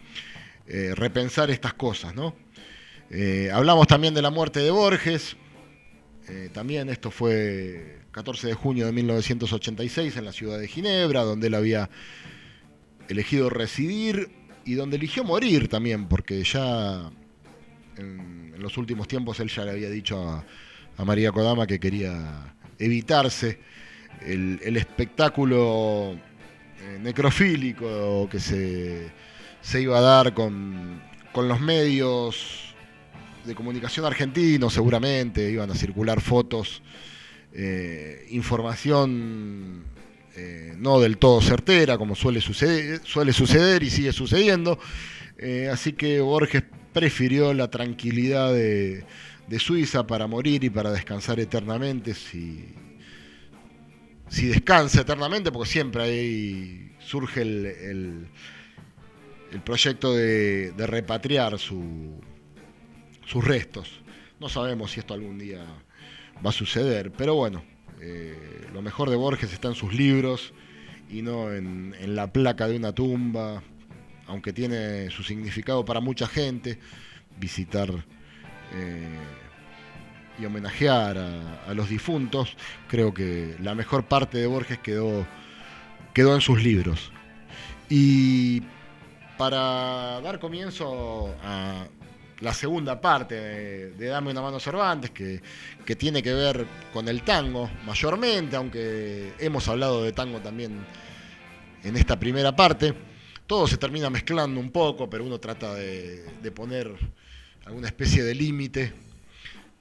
eh, 0.67 0.93
repensar 0.97 1.51
estas 1.51 1.73
cosas, 1.75 2.15
¿no? 2.17 2.35
Eh, 3.11 3.49
hablamos 3.53 3.87
también 3.87 4.13
de 4.13 4.23
la 4.23 4.31
muerte 4.31 4.61
de 4.61 4.71
Borges, 4.71 5.37
también 6.53 6.89
esto 6.91 7.11
fue 7.11 8.03
14 8.13 8.47
de 8.47 8.55
junio 8.55 8.87
de 8.87 8.93
1986 8.93 10.17
en 10.17 10.25
la 10.25 10.31
ciudad 10.31 10.61
de 10.61 10.69
Ginebra, 10.69 11.23
donde 11.23 11.49
él 11.49 11.55
había 11.55 11.91
elegido 13.09 13.51
residir 13.51 14.31
y 14.65 14.75
donde 14.75 14.97
eligió 14.97 15.25
morir 15.25 15.67
también, 15.67 16.07
porque 16.07 16.45
ya 16.45 17.11
en, 17.97 18.55
los 18.59 18.79
últimos 18.79 19.09
tiempos 19.09 19.41
él 19.41 19.49
ya 19.49 19.65
le 19.65 19.73
había 19.73 19.91
dicho 19.91 20.23
a, 20.23 20.45
a 20.97 21.05
María 21.05 21.33
Kodama 21.33 21.67
que 21.67 21.81
quería 21.81 22.55
evitarse 22.81 23.59
el, 24.23 24.77
espectáculo 24.77 26.15
eh, 26.15 26.99
necrofílico 27.01 28.29
que 28.31 28.41
se, 28.41 29.81
iba 29.81 29.99
a 29.99 30.01
dar 30.01 30.35
con, 30.35 31.01
los 31.35 31.61
medios 31.61 32.75
de 33.45 33.55
comunicación 33.55 34.05
argentinos, 34.05 34.75
seguramente 34.75 35.51
iban 35.51 35.71
a 35.71 35.75
circular 35.75 36.21
fotos, 36.21 36.83
eh, 37.53 38.27
información 38.31 39.85
eh, 40.37 40.75
no 40.77 41.01
del 41.01 41.19
todo 41.19 41.41
certera, 41.41 41.99
como 41.99 42.15
suele 42.15 42.41
suceder, 42.41 43.01
suele 43.05 43.33
suceder 43.33 43.83
y 43.83 43.91
sigue 43.91 44.13
sucediendo. 44.13 44.79
así 45.73 45.93
que 45.93 46.21
Borges 46.21 46.65
prefirió 46.93 47.55
la 47.55 47.71
tranquilidad 47.71 48.53
de, 48.53 49.05
de 49.51 49.59
Suiza 49.59 50.07
para 50.07 50.29
morir 50.29 50.63
y 50.63 50.71
para 50.71 50.93
descansar 50.93 51.41
eternamente, 51.41 52.15
si, 52.15 52.69
si 54.29 54.47
descansa 54.47 55.01
eternamente, 55.01 55.51
porque 55.51 55.69
siempre 55.69 56.05
ahí 56.05 56.93
surge 57.01 57.43
el, 57.43 57.67
el, 59.51 59.61
proyecto 59.65 60.15
de, 60.15 60.73
repatriar 60.79 61.59
su, 61.59 62.21
sus 63.27 63.45
restos. 63.45 64.01
No 64.39 64.49
sabemos 64.49 64.93
si 64.93 65.01
esto 65.01 65.15
algún 65.15 65.37
día 65.37 65.65
va 66.47 66.51
a 66.51 66.53
suceder, 66.53 67.11
pero 67.11 67.35
bueno, 67.35 67.65
eh, 68.01 68.69
lo 68.73 68.83
mejor 68.83 69.11
de 69.11 69.17
Borges 69.17 69.53
está 69.53 69.67
en 69.67 69.75
sus 69.75 69.93
libros 69.93 70.55
y 71.11 71.23
no 71.23 71.53
en, 71.53 71.97
la 72.15 72.33
placa 72.33 72.69
de 72.69 72.77
una 72.77 72.93
tumba, 72.93 73.65
aunque 74.29 74.53
tiene 74.53 75.11
su 75.11 75.25
significado 75.25 75.85
para 75.85 75.99
mucha 75.99 76.29
gente, 76.29 76.79
visitar 77.37 77.91
eh, 78.73 79.40
y 80.41 80.47
homenajear 80.47 81.19
a, 81.19 81.75
los 81.75 81.89
difuntos, 81.89 82.57
creo 82.89 83.13
que 83.13 83.57
la 83.61 83.75
mejor 83.75 84.05
parte 84.05 84.39
de 84.39 84.47
Borges 84.47 84.79
quedó, 84.79 85.27
quedó 86.15 86.35
en 86.35 86.41
sus 86.41 86.63
libros. 86.63 87.13
Y 87.89 88.63
para 89.37 90.21
dar 90.21 90.39
comienzo 90.39 91.35
a 91.43 91.87
la 92.41 92.55
segunda 92.55 93.01
parte 93.01 93.35
de, 93.91 94.07
Dame 94.07 94.31
una 94.31 94.41
mano 94.41 94.59
Cervantes, 94.59 95.11
que, 95.11 95.43
que, 95.85 95.97
tiene 95.97 96.23
que 96.23 96.33
ver 96.33 96.67
con 96.93 97.09
el 97.09 97.23
tango 97.23 97.71
mayormente, 97.85 98.57
aunque 98.57 99.35
hemos 99.39 99.69
hablado 99.69 100.03
de 100.03 100.13
tango 100.13 100.41
también 100.41 100.79
en 101.85 101.97
esta 101.97 102.19
primera 102.19 102.55
parte. 102.57 102.95
Todo 103.47 103.67
se 103.67 103.77
termina 103.77 104.09
mezclando 104.09 104.61
un 104.61 104.71
poco, 104.71 105.11
pero 105.11 105.25
uno 105.25 105.39
trata 105.39 105.75
de, 105.75 106.25
de 106.41 106.51
poner 106.53 106.91
alguna 107.67 107.89
especie 107.89 108.23
de 108.23 108.35
límite 108.35 108.93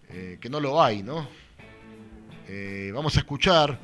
eh, 0.10 0.38
que 0.42 0.50
no 0.50 0.60
lo 0.60 0.82
hay, 0.82 1.04
¿no? 1.04 1.28
Eh, 2.48 2.92
vamos 2.94 3.16
a 3.16 3.20
escuchar 3.20 3.80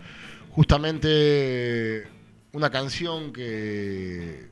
justamente 0.49 2.07
una 2.51 2.71
canción 2.71 3.31
que, 3.31 4.47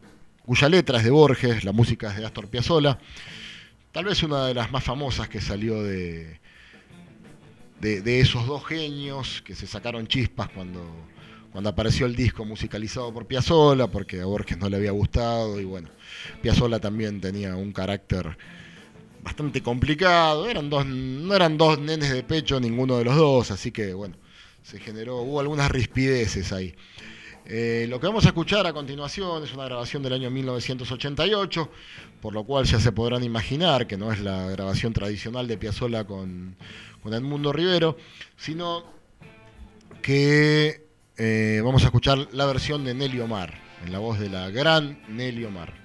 cuya 0.46 0.70
letra 0.70 1.00
es 1.00 1.04
de 1.04 1.10
Borges, 1.10 1.64
la 1.64 1.72
música 1.72 2.12
es 2.12 2.18
de 2.18 2.26
Astor 2.26 2.48
Piazzolla, 2.48 3.00
tal 3.92 4.06
vez 4.06 4.22
una 4.22 4.46
de 4.46 4.54
las 4.54 4.72
más 4.72 4.84
famosas 4.84 5.28
que 5.30 5.42
salió 5.42 5.82
de, 5.82 6.40
de, 7.80 8.20
esos 8.20 8.46
dos 8.46 8.66
genios 8.66 9.42
que 9.42 9.56
se 9.56 9.66
sacaron 9.66 10.06
chispas 10.06 10.50
cuando, 10.50 10.82
cuando 11.52 11.72
apareció 11.72 12.06
el 12.06 12.16
disco 12.16 12.46
musicalizado 12.46 13.12
por 13.12 13.26
Piazzolla, 13.26 13.88
porque 13.88 14.22
a 14.22 14.26
Borges 14.26 14.58
no 14.60 14.70
le 14.70 14.78
había 14.78 14.92
gustado 14.92 15.60
y 15.60 15.66
bueno, 15.66 15.90
Piazzolla 16.42 16.80
también 16.80 17.20
tenía 17.20 17.56
un 17.56 17.72
carácter 17.72 18.38
bastante 19.24 19.64
complicado. 19.64 20.50
Eran 20.50 20.70
dos, 20.70 20.86
no 20.86 21.34
eran 21.36 21.58
dos 21.58 21.80
nenes 21.80 22.12
de 22.12 22.24
pecho 22.24 22.60
ninguno 22.60 22.98
de 22.98 23.06
los 23.06 23.16
dos, 23.16 23.52
así 23.52 23.72
que 23.72 23.94
bueno, 23.94 24.16
se 24.62 24.80
generó, 24.80 25.22
hubo 25.22 25.40
algunas 25.40 25.72
rispideces 25.72 26.52
ahí. 26.52 26.76
Eh, 27.46 27.88
lo 27.90 28.00
que 28.00 28.08
vamos 28.08 28.24
a 28.26 28.30
escuchar 28.30 28.66
a 28.68 28.74
continuación 28.74 29.44
es 29.44 29.54
una 29.54 29.66
grabación 29.66 30.02
del 30.02 30.14
año 30.14 30.30
1988, 30.30 31.70
por 32.22 32.34
lo 32.34 32.46
cual 32.46 32.66
ya 32.66 32.80
se 32.80 32.94
podrán 32.94 33.24
imaginar 33.24 33.86
que 33.86 33.98
no 33.98 34.14
es 34.14 34.20
la 34.22 34.48
grabación 34.50 34.94
tradicional 34.94 35.48
de 35.48 35.58
Piazzolla 35.58 36.06
con, 36.06 36.56
con 37.02 37.14
Edmundo 37.14 37.52
Rivero, 37.52 37.98
sino 38.38 38.86
que 40.02 40.88
eh, 41.18 41.62
vamos 41.64 41.84
a 41.84 41.88
escuchar 41.88 42.30
la 42.32 42.46
versión 42.46 42.86
de 42.86 42.94
Nelly 42.94 43.20
Omar, 43.20 43.54
en 43.86 43.92
la 43.92 44.00
voz 44.00 44.20
de 44.20 44.30
la 44.30 44.50
gran 44.50 45.02
Nelly 45.10 45.44
Omar. 45.44 45.83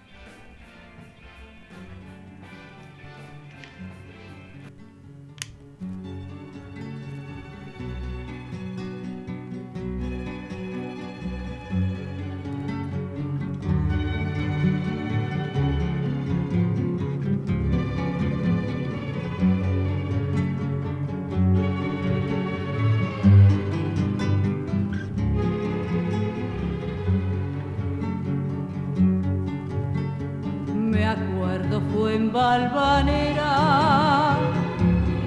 En 32.28 32.32
Valvanera, 32.32 33.54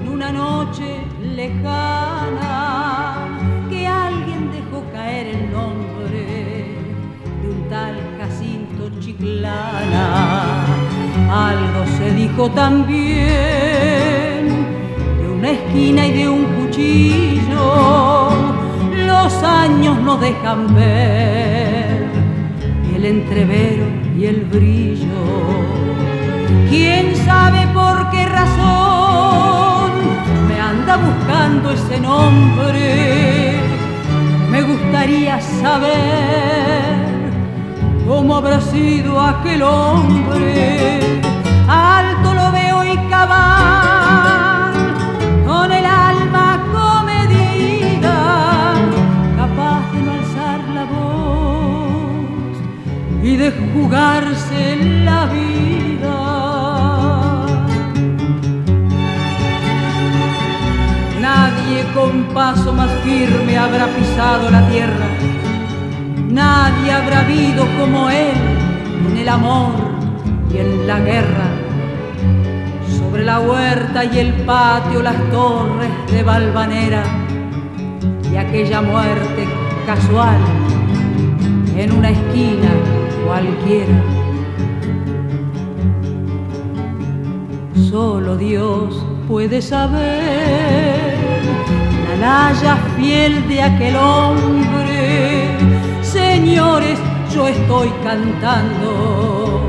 en 0.02 0.08
una 0.08 0.32
noche 0.32 1.02
lejana, 1.36 2.47
que 3.70 3.88
alguien 3.88 4.52
dejó 4.52 4.84
caer 4.93 5.28
el 5.36 5.52
nombre 5.52 6.76
de 7.41 7.49
un 7.49 7.70
tal 7.70 7.95
Jacinto 8.20 8.91
Chiclana. 8.99 10.66
Algo 11.32 11.86
se 11.97 12.14
dijo 12.14 12.52
también 12.52 13.18
de 15.20 15.28
una 15.28 15.52
esquina 15.52 16.08
y 16.08 16.12
de 16.20 16.30
un 16.30 16.45
cuchillo. 16.56 18.30
Los 19.08 19.34
años 19.43 19.99
no 19.99 20.18
dejan 20.18 20.76
ver 20.76 22.06
el 22.95 23.06
entrevero 23.06 23.86
y 24.18 24.26
el 24.26 24.41
brillo. 24.45 25.81
¿Quién 26.72 27.14
sabe 27.26 27.68
por 27.74 28.10
qué 28.12 28.26
razón 28.28 29.92
me 30.48 30.58
anda 30.58 30.96
buscando 30.96 31.70
ese 31.72 32.00
nombre? 32.00 33.60
Me 34.50 34.62
gustaría 34.62 35.42
saber 35.42 36.96
cómo 38.08 38.38
habrá 38.38 38.62
sido 38.62 39.20
aquel 39.20 39.64
hombre. 39.64 41.02
Alto 41.68 42.34
lo 42.34 42.54
veo 42.54 42.86
y 42.86 42.96
cabal, 43.10 44.72
con 45.46 45.74
el 45.74 45.86
alma 45.86 46.64
comedida, 46.72 48.16
capaz 49.36 49.92
de 49.92 50.02
no 50.04 50.12
alzar 50.14 50.60
la 50.74 50.86
voz 50.86 52.56
y 53.22 53.36
de 53.36 53.52
jugarse 53.74 54.78
la 55.04 55.26
vida. 55.26 55.71
Con 61.94 62.24
paso 62.34 62.74
más 62.74 62.89
firme 63.04 63.58
habrá 63.58 63.88
pisado 63.88 64.50
la 64.50 64.68
tierra, 64.70 65.08
nadie 66.30 66.92
habrá 66.92 67.20
habido 67.22 67.66
como 67.80 68.10
él 68.10 68.36
en 69.10 69.18
el 69.18 69.30
amor 69.30 69.74
y 70.54 70.58
en 70.58 70.88
la 70.88 71.00
guerra. 71.00 71.50
Sobre 72.98 73.26
la 73.26 73.39
huerta 73.39 74.06
y 74.06 74.20
el 74.20 74.34
patio 74.46 75.02
las 75.02 75.18
torres 75.32 75.89
de 76.12 76.24
Valvanera 76.24 77.04
y 78.32 78.38
aquella 78.38 78.82
muerte 78.82 79.48
casual 79.86 80.38
en 81.76 81.92
una 81.92 82.12
esquina 82.12 82.70
cualquiera. 83.26 84.02
Solo 87.89 88.38
Dios 88.38 89.06
puede 89.28 89.62
saber 89.62 91.11
la 92.22 92.52
laya 92.52 92.78
fiel 92.96 93.48
de 93.48 93.62
aquel 93.62 93.96
hombre. 93.96 95.58
Señores, 96.02 97.00
yo 97.34 97.48
estoy 97.48 97.90
cantando 98.04 99.68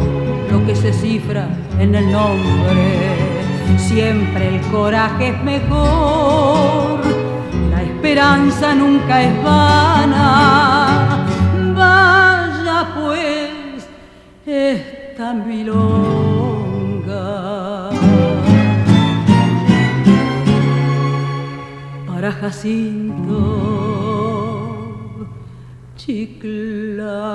lo 0.51 0.67
que 0.67 0.77
se 0.77 0.93
cifra 0.93 1.49
en 1.79 1.95
el 1.95 2.13
nombre. 2.13 3.79
Siempre 3.79 4.49
el 4.49 4.61
coraje 4.71 5.29
es 5.29 5.43
mejor, 5.43 7.01
la 7.71 7.83
esperanza 7.83 8.75
nunca 8.75 9.23
es 9.23 9.43
vana. 9.43 11.27
Vaya 11.75 12.89
pues 12.95 13.89
esta 14.47 15.33
milonga 15.33 16.22
para 22.23 22.31
Jacinto 22.31 23.35
Chiclana. 25.97 27.33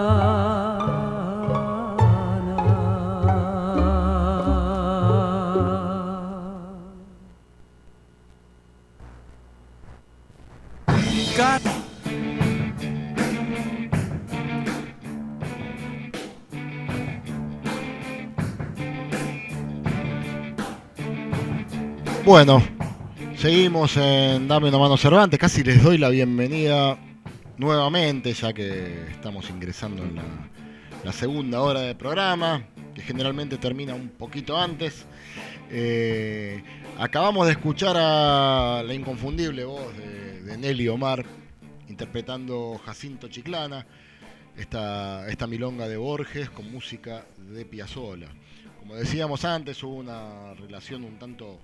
Bueno, 22.23 22.61
seguimos 23.37 23.95
en 23.97 24.47
Dame 24.47 24.69
una 24.69 24.79
mano 24.79 24.97
Cervantes. 24.97 25.39
Casi 25.39 25.63
les 25.63 25.83
doy 25.83 25.99
la 25.99 26.09
bienvenida 26.09 26.97
nuevamente, 27.57 28.33
ya 28.33 28.51
que 28.51 29.11
estamos 29.11 29.49
ingresando 29.51 30.03
en 30.03 30.15
la, 31.03 31.13
segunda 31.13 31.61
hora 31.61 31.81
del 31.81 31.95
programa, 31.95 32.65
que 32.95 33.01
generalmente 33.01 33.57
termina 33.57 33.93
un 33.93 34.09
poquito 34.09 34.57
antes. 34.57 35.05
Eh, 35.69 36.63
acabamos 36.97 37.45
de 37.45 37.53
escuchar 37.53 37.95
a 37.97 38.83
la 38.83 38.93
inconfundible 38.93 39.65
voz 39.65 39.95
de, 39.97 40.41
de 40.41 40.57
Nelly 40.57 40.87
Omar 40.87 41.23
interpretando 41.89 42.81
Jacinto 42.85 43.27
Chiclana, 43.27 43.85
esta, 44.57 45.27
esta 45.29 45.47
milonga 45.47 45.87
de 45.87 45.97
Borges 45.97 46.49
con 46.49 46.71
música 46.71 47.25
de 47.37 47.65
Piazzolla. 47.65 48.27
Como 48.79 48.95
decíamos 48.95 49.45
antes, 49.45 49.81
hubo 49.83 49.95
una 49.95 50.53
relación 50.55 51.03
un 51.03 51.19
tanto 51.19 51.59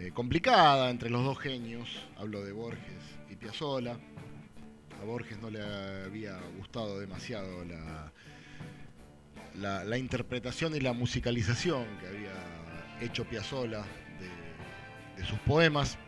eh, 0.00 0.12
complicada 0.12 0.90
entre 0.90 1.10
los 1.10 1.24
dos 1.24 1.40
genios, 1.40 1.88
hablo 2.16 2.44
de 2.44 2.52
Borges 2.52 3.02
y 3.28 3.34
Piazzolla. 3.34 3.96
A 5.02 5.04
Borges 5.04 5.40
no 5.40 5.50
le 5.50 5.60
había 5.60 6.38
gustado 6.56 7.00
demasiado 7.00 7.64
la, 7.64 8.12
la, 9.82 9.98
interpretación 9.98 10.76
y 10.76 10.80
la 10.80 10.92
musicalización 10.92 11.84
que 11.98 12.06
había 12.06 12.30
hecho 13.00 13.24
Piazzolla 13.24 13.82
de, 14.20 15.20
de 15.20 15.28
sus 15.28 15.40
poemas. 15.40 15.98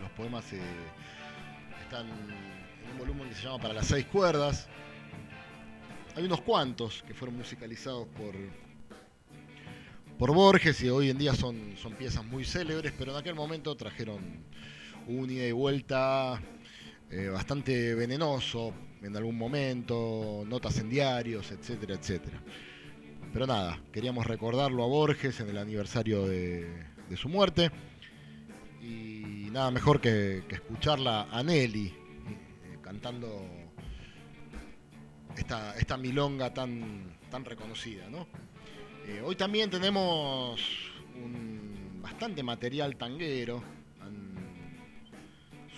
Los 0.00 0.10
poemas 0.10 0.52
eh, 0.52 0.60
están 1.84 2.08
en 2.08 2.90
un 2.90 2.98
volumen 2.98 3.28
que 3.28 3.36
se 3.36 3.44
llama 3.44 3.60
Para 3.60 3.74
las 3.74 3.86
seis 3.86 4.06
cuerdas. 4.06 4.66
Hay 6.16 6.24
unos 6.24 6.40
cuantos 6.40 7.04
que 7.06 7.14
fueron 7.14 7.36
musicalizados 7.36 8.08
por, 8.08 8.34
por 10.18 10.34
Borges 10.34 10.82
y 10.82 10.88
hoy 10.88 11.10
en 11.10 11.18
día 11.18 11.32
son, 11.32 11.76
son 11.80 11.92
piezas 11.92 12.24
muy 12.24 12.44
célebres, 12.44 12.92
pero 12.98 13.12
en 13.12 13.18
aquel 13.18 13.36
momento 13.36 13.76
trajeron 13.76 14.18
un 15.06 15.30
ida 15.30 15.46
y 15.46 15.52
vuelta 15.52 16.42
eh, 17.10 17.28
bastante 17.28 17.94
venenoso 17.94 18.74
en 19.00 19.16
algún 19.16 19.38
momento, 19.38 20.44
notas 20.44 20.78
en 20.78 20.90
diarios, 20.90 21.52
etcétera, 21.52 21.94
etcétera. 21.94 22.42
Pero 23.32 23.46
nada, 23.46 23.80
queríamos 23.92 24.26
recordarlo 24.26 24.82
a 24.82 24.88
Borges 24.88 25.38
en 25.38 25.50
el 25.50 25.58
aniversario 25.58 26.26
de, 26.26 26.68
su 27.16 27.28
muerte. 27.28 27.70
Y 28.82 29.48
nada 29.52 29.70
mejor 29.70 30.00
que, 30.00 30.42
que 30.48 30.56
escucharla 30.56 31.28
a 31.30 31.42
Nelly 31.44 31.86
eh, 31.86 32.78
cantando 32.82 33.46
esta, 35.36 35.76
esta 35.76 35.96
milonga 35.96 36.52
tan, 36.52 37.18
tan 37.30 37.44
reconocida, 37.44 38.10
¿no? 38.10 38.26
Eh, 39.08 39.22
hoy 39.24 39.36
también 39.36 39.70
tenemos 39.70 40.60
bastante 42.02 42.42
material 42.42 42.94
tanguero. 42.96 43.62
Han 44.02 44.34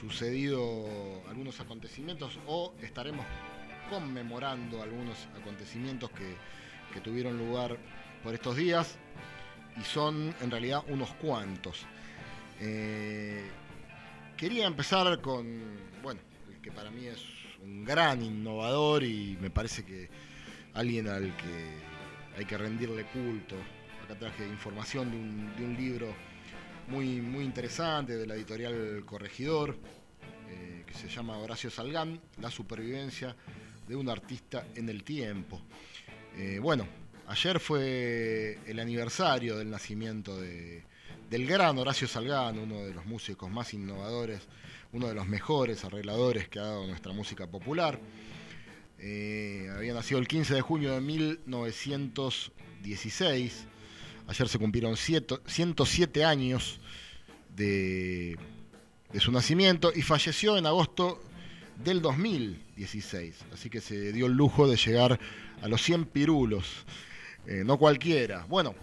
sucedido 0.01 1.23
algunos 1.29 1.61
acontecimientos 1.61 2.41
o 2.49 2.75
estaremos 2.83 3.25
conmemorando 3.89 4.83
algunos 4.83 5.29
acontecimientos 5.41 6.11
que, 6.11 6.35
que 6.93 7.01
tuvieron 7.01 7.39
lugar 7.39 7.79
por 8.25 8.35
estos 8.35 8.57
días 8.57 8.99
y 9.81 9.85
son 9.85 10.35
en 10.41 10.51
realidad 10.51 10.83
unos 10.89 11.11
cuantos. 11.13 11.87
Eh, 12.59 13.49
quería 14.37 14.67
empezar 14.67 15.21
con, 15.21 15.79
bueno, 16.03 16.21
el 16.49 16.61
que 16.61 16.73
para 16.73 16.91
mí 16.91 17.07
es 17.07 17.25
un 17.63 17.85
gran 17.85 18.25
innovador 18.25 19.05
y 19.05 19.39
me 19.41 19.51
parece 19.51 19.85
que 19.85 20.11
alguien 20.75 21.07
al 21.07 21.37
que 21.37 21.90
hay 22.37 22.45
que 22.45 22.57
rendirle 22.59 23.05
culto. 23.07 23.57
Acá 24.05 24.19
traje 24.19 24.47
información 24.47 25.11
de 25.57 25.65
un, 25.65 25.77
libro 25.77 26.15
muy, 26.89 27.21
muy 27.21 27.45
interesante 27.45 28.17
de 28.17 28.27
la 28.27 28.35
editorial 28.35 29.03
Corregidor, 29.05 29.77
eh, 30.49 30.85
que 30.87 30.95
se 30.95 31.09
llama 31.09 31.39
Horacio 31.39 31.71
Salgán, 31.71 32.21
La 32.41 32.51
supervivencia 32.51 33.37
de 33.87 33.97
un 33.97 34.09
artista 34.09 34.67
en 34.75 34.89
el 34.89 35.05
tiempo. 35.05 35.61
Eh, 36.37 36.59
bueno, 36.61 36.87
ayer 37.27 37.61
fue 37.61 38.59
el 38.67 38.79
aniversario 38.81 39.57
del 39.57 39.71
nacimiento 39.71 40.41
de, 40.41 40.85
del 41.29 41.47
gran 41.47 41.79
Horacio 41.79 42.09
Salgán, 42.09 42.59
uno 42.59 42.85
de 42.85 42.95
los 42.95 43.07
músicos 43.07 43.51
más 43.51 43.73
innovadores, 43.75 44.41
uno 44.93 45.07
de 45.07 45.15
los 45.15 45.29
mejores 45.29 45.85
arregladores 45.85 46.49
que 46.49 46.59
ha 46.59 46.65
dado 46.65 46.87
nuestra 46.87 47.13
música 47.13 47.47
popular. 47.47 48.01
Eh, 49.03 49.71
había 49.75 49.95
nacido 49.95 50.21
el 50.21 50.29
15 50.29 50.53
de 50.55 50.61
junio 50.61 50.93
de 50.93 51.01
1916. 51.01 53.65
Ayer 54.27 54.49
se 54.49 54.59
cumplieron 54.59 54.95
107 54.97 56.25
años 56.25 56.81
de, 57.57 58.37
su 59.19 59.33
nacimiento 59.33 59.91
y 59.95 60.03
falleció 60.03 60.59
en 60.59 60.67
agosto 60.67 61.23
del 61.83 62.03
2016. 62.03 63.47
Así 63.55 63.71
que 63.71 63.81
se 63.81 64.13
dio 64.13 64.27
el 64.27 64.35
lujo 64.35 64.69
de 64.69 64.77
llegar 64.77 65.19
a 65.63 65.69
los 65.69 65.81
100 65.83 66.05
pirulos. 66.05 66.85
Eh, 67.47 67.63
no 67.65 67.79
cualquiera. 67.79 68.45
Bueno, 68.49 68.75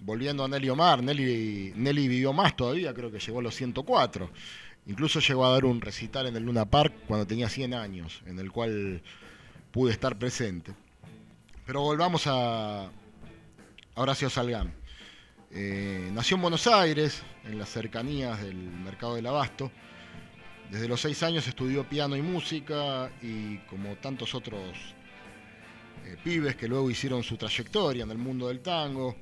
volviendo 0.00 0.44
a 0.44 0.48
Nelly 0.48 0.70
Omar, 0.70 1.04
Nelly, 1.04 1.72
Nelly 1.76 2.08
vivió 2.08 2.32
más 2.32 2.56
todavía, 2.56 2.92
creo 2.92 3.12
que 3.12 3.20
llegó 3.20 3.38
a 3.38 3.42
los 3.42 3.54
104. 3.54 4.28
Incluso 4.86 5.20
llegó 5.20 5.46
a 5.46 5.50
dar 5.50 5.64
un 5.64 5.80
recital 5.80 6.26
en 6.26 6.34
el 6.36 6.42
Luna 6.42 6.64
Park 6.64 6.94
cuando 7.06 7.24
tenía 7.26 7.48
100 7.48 7.74
años, 7.74 8.24
en 8.26 8.40
el 8.40 8.50
cual 8.50 9.02
pude 9.76 9.92
estar 9.92 10.18
presente. 10.18 10.72
Pero 11.66 11.82
volvamos 11.82 12.26
a, 12.26 12.90
Horacio 13.94 14.30
Salgán. 14.30 14.72
Eh, 15.50 16.08
nació 16.14 16.36
en 16.36 16.40
Buenos 16.40 16.66
Aires, 16.66 17.22
en 17.44 17.58
las 17.58 17.68
cercanías 17.68 18.42
del 18.42 18.56
mercado 18.56 19.16
del 19.16 19.26
abasto. 19.26 19.70
Desde 20.70 20.88
los 20.88 21.02
seis 21.02 21.22
años 21.22 21.46
estudió 21.46 21.86
piano 21.86 22.16
y 22.16 22.22
música 22.22 23.10
y 23.20 23.58
como 23.68 23.96
tantos 23.96 24.34
otros 24.34 24.62
eh, 26.06 26.16
pibes 26.24 26.56
que 26.56 26.68
luego 26.68 26.90
hicieron 26.90 27.22
su 27.22 27.36
trayectoria 27.36 28.04
en 28.04 28.10
el 28.10 28.18
mundo 28.18 28.48
del 28.48 28.60
tango, 28.60 29.14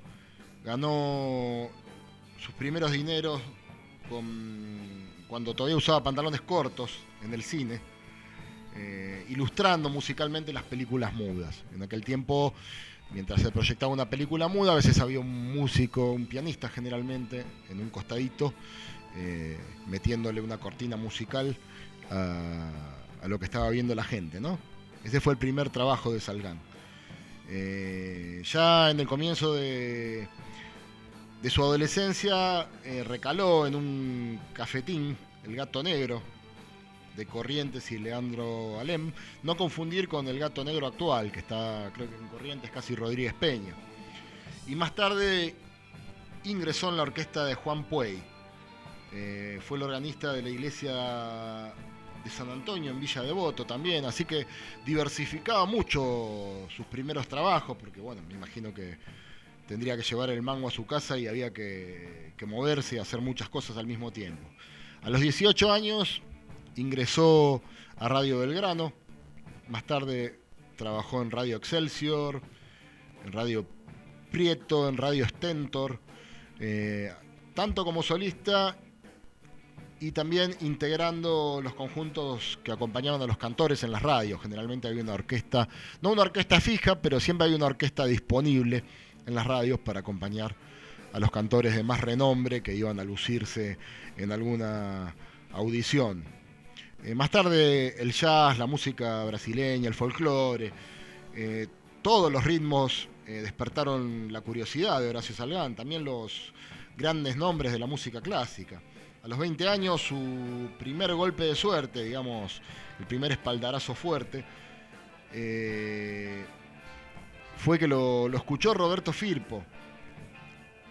ganó 0.64 1.68
sus 2.38 2.54
primeros 2.54 2.92
dineros 2.92 3.42
con, 4.08 5.24
cuando 5.26 5.52
todavía 5.52 5.76
usaba 5.76 6.00
pantalones 6.00 6.42
cortos 6.42 6.92
en 7.24 7.34
el 7.34 7.42
cine, 7.42 7.93
eh, 8.76 9.24
ilustrando 9.28 9.88
musicalmente 9.88 10.52
las 10.52 10.64
películas 10.64 11.14
mudas. 11.14 11.62
En 11.74 11.82
aquel 11.82 12.04
tiempo 12.04 12.52
mientras 13.10 13.40
se 13.40 13.52
proyectaba 13.52 13.92
una 13.92 14.10
película 14.10 14.48
muda, 14.48 14.72
a 14.72 14.74
veces 14.74 14.98
había 14.98 15.20
un 15.20 15.52
músico, 15.52 16.12
un 16.12 16.26
pianista 16.26 16.68
generalmente, 16.68 17.44
en 17.70 17.80
un 17.80 17.90
costadito, 17.90 18.52
eh, 19.16 19.56
metiéndole 19.86 20.40
una 20.40 20.58
cortina 20.58 20.96
musical 20.96 21.56
a, 22.10 22.70
lo 23.28 23.38
que 23.38 23.44
estaba 23.44 23.70
viendo 23.70 23.94
la 23.94 24.02
gente, 24.02 24.40
¿no? 24.40 24.58
Ese 25.04 25.20
fue 25.20 25.34
el 25.34 25.38
primer 25.38 25.70
trabajo 25.70 26.12
de 26.12 26.20
Salgán. 26.20 26.58
Eh, 27.48 28.42
ya 28.44 28.90
en 28.90 28.98
el 28.98 29.06
comienzo 29.06 29.54
de, 29.54 30.26
de 31.40 31.50
su 31.50 31.62
adolescencia 31.62 32.66
recaló 33.06 33.66
en 33.66 33.76
un 33.76 34.40
cafetín, 34.52 35.16
El 35.44 35.54
Gato 35.54 35.82
Negro, 35.82 36.22
de 37.16 37.26
Corrientes 37.26 37.90
y 37.92 37.98
Leandro 37.98 38.80
Alem, 38.80 39.12
no 39.42 39.56
confundir 39.56 40.08
con 40.08 40.26
el 40.28 40.38
gato 40.38 40.64
negro 40.64 40.86
actual, 40.86 41.30
que 41.30 41.40
está, 41.40 41.90
creo 41.94 42.08
que 42.08 42.16
en 42.16 42.28
Corrientes, 42.28 42.70
casi 42.70 42.94
Rodríguez 42.94 43.34
Peña. 43.34 43.74
Y 44.66 44.74
más 44.74 44.94
tarde 44.94 45.54
ingresó 46.44 46.90
en 46.90 46.96
la 46.96 47.02
orquesta 47.02 47.44
de 47.44 47.54
Juan 47.54 47.84
Puey. 47.84 48.18
Eh, 49.12 49.60
fue 49.62 49.78
el 49.78 49.84
organista 49.84 50.32
de 50.32 50.42
la 50.42 50.48
iglesia 50.48 51.72
de 52.24 52.30
San 52.30 52.50
Antonio 52.50 52.90
en 52.90 52.98
Villa 52.98 53.22
Devoto 53.22 53.64
también, 53.64 54.04
así 54.06 54.24
que 54.24 54.46
diversificaba 54.84 55.66
mucho 55.66 56.66
sus 56.74 56.86
primeros 56.86 57.28
trabajos, 57.28 57.76
porque 57.76 58.00
bueno, 58.00 58.22
me 58.26 58.34
imagino 58.34 58.74
que 58.74 58.98
tendría 59.68 59.96
que 59.96 60.02
llevar 60.02 60.30
el 60.30 60.42
mango 60.42 60.68
a 60.68 60.70
su 60.70 60.84
casa 60.86 61.16
y 61.16 61.26
había 61.26 61.52
que, 61.52 62.32
que 62.36 62.46
moverse 62.46 62.96
y 62.96 62.98
hacer 62.98 63.20
muchas 63.20 63.48
cosas 63.48 63.76
al 63.76 63.86
mismo 63.86 64.10
tiempo. 64.10 64.42
A 65.02 65.10
los 65.10 65.20
18 65.20 65.70
años 65.70 66.22
ingresó 66.76 67.62
a 67.96 68.08
Radio 68.08 68.38
Belgrano, 68.40 68.92
más 69.68 69.84
tarde 69.84 70.40
trabajó 70.76 71.22
en 71.22 71.30
Radio 71.30 71.56
Excelsior, 71.56 72.42
en 73.24 73.32
Radio 73.32 73.66
Prieto, 74.30 74.88
en 74.88 74.96
Radio 74.96 75.26
Stentor, 75.26 76.00
eh, 76.60 77.12
tanto 77.54 77.84
como 77.84 78.02
solista 78.02 78.76
y 80.00 80.12
también 80.12 80.54
integrando 80.60 81.60
los 81.62 81.74
conjuntos 81.74 82.58
que 82.62 82.72
acompañaban 82.72 83.22
a 83.22 83.26
los 83.26 83.38
cantores 83.38 83.82
en 83.84 83.92
las 83.92 84.02
radios. 84.02 84.42
Generalmente 84.42 84.88
había 84.88 85.02
una 85.02 85.14
orquesta, 85.14 85.68
no 86.02 86.12
una 86.12 86.22
orquesta 86.22 86.60
fija, 86.60 87.00
pero 87.00 87.20
siempre 87.20 87.46
había 87.46 87.56
una 87.56 87.66
orquesta 87.66 88.04
disponible 88.04 88.84
en 89.26 89.34
las 89.34 89.46
radios 89.46 89.78
para 89.78 90.00
acompañar 90.00 90.54
a 91.12 91.20
los 91.20 91.30
cantores 91.30 91.76
de 91.76 91.84
más 91.84 92.00
renombre 92.00 92.62
que 92.62 92.74
iban 92.74 92.98
a 92.98 93.04
lucirse 93.04 93.78
en 94.16 94.32
alguna 94.32 95.14
audición. 95.52 96.24
Eh, 97.04 97.14
más 97.14 97.30
tarde 97.30 98.00
el 98.00 98.12
jazz, 98.12 98.56
la 98.56 98.66
música 98.66 99.24
brasileña, 99.24 99.88
el 99.88 99.94
folclore, 99.94 100.72
eh, 101.34 101.66
todos 102.00 102.32
los 102.32 102.42
ritmos 102.42 103.08
eh, 103.26 103.42
despertaron 103.42 104.32
la 104.32 104.40
curiosidad 104.40 105.02
de 105.02 105.10
Horacio 105.10 105.34
Salgán, 105.34 105.76
también 105.76 106.02
los 106.02 106.54
grandes 106.96 107.36
nombres 107.36 107.72
de 107.72 107.78
la 107.78 107.86
música 107.86 108.22
clásica. 108.22 108.80
A 109.22 109.28
los 109.28 109.38
20 109.38 109.68
años 109.68 110.00
su 110.00 110.70
primer 110.78 111.14
golpe 111.14 111.44
de 111.44 111.54
suerte, 111.54 112.04
digamos, 112.04 112.62
el 112.98 113.06
primer 113.06 113.32
espaldarazo 113.32 113.94
fuerte, 113.94 114.42
fue 117.58 117.78
que 117.78 117.86
lo, 117.86 118.28
lo 118.28 118.36
escuchó 118.38 118.72
Roberto 118.72 119.12
Firpo, 119.12 119.62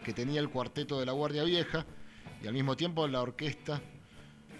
que 0.03 0.14
tenía 0.14 0.39
el 0.39 0.49
cuarteto 0.49 0.99
de 0.99 1.07
la 1.07 1.11
Guardia 1.14 1.43
Vieja 1.43 1.88
y 2.43 2.47
al 2.47 2.53
mismo 2.53 2.76
tiempo 2.76 3.07
la 3.07 3.22
orquesta 3.22 3.82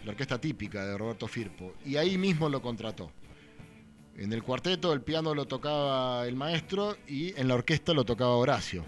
la 0.04 0.12
orquesta 0.12 0.40
típica 0.40 0.86
de 0.86 0.98
Roberto 0.98 1.28
Firpo, 1.28 1.74
y 1.86 1.96
ahí 1.96 2.18
mismo 2.18 2.50
lo 2.50 2.62
contrató. 2.62 3.12
En 4.16 4.32
el 4.32 4.44
cuarteto 4.44 4.94
el 4.94 5.02
piano 5.02 5.34
lo 5.34 5.46
tocaba 5.46 6.28
el 6.28 6.36
maestro 6.36 6.98
y 7.08 7.38
en 7.40 7.48
la 7.48 7.56
orquesta 7.56 7.94
lo 7.94 8.04
tocaba 8.04 8.36
Horacio. 8.36 8.86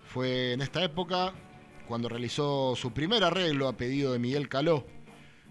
Fue 0.00 0.52
en 0.52 0.62
esta 0.62 0.82
época 0.82 1.34
cuando 1.86 2.08
realizó 2.08 2.74
su 2.74 2.92
primer 2.92 3.22
arreglo 3.22 3.68
a 3.68 3.76
pedido 3.76 4.12
de 4.12 4.18
Miguel 4.18 4.48
Caló, 4.48 4.86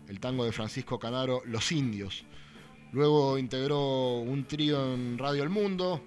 el 0.07 0.19
tango 0.19 0.45
de 0.45 0.51
Francisco 0.51 0.97
Canaro, 0.97 1.41
Los 1.45 1.71
Indios. 1.71 2.25
Luego 2.91 3.37
integró 3.37 4.19
un 4.19 4.45
trío 4.45 4.95
en 4.95 5.19
Radio 5.19 5.43
El 5.43 5.49
Mundo, 5.49 6.01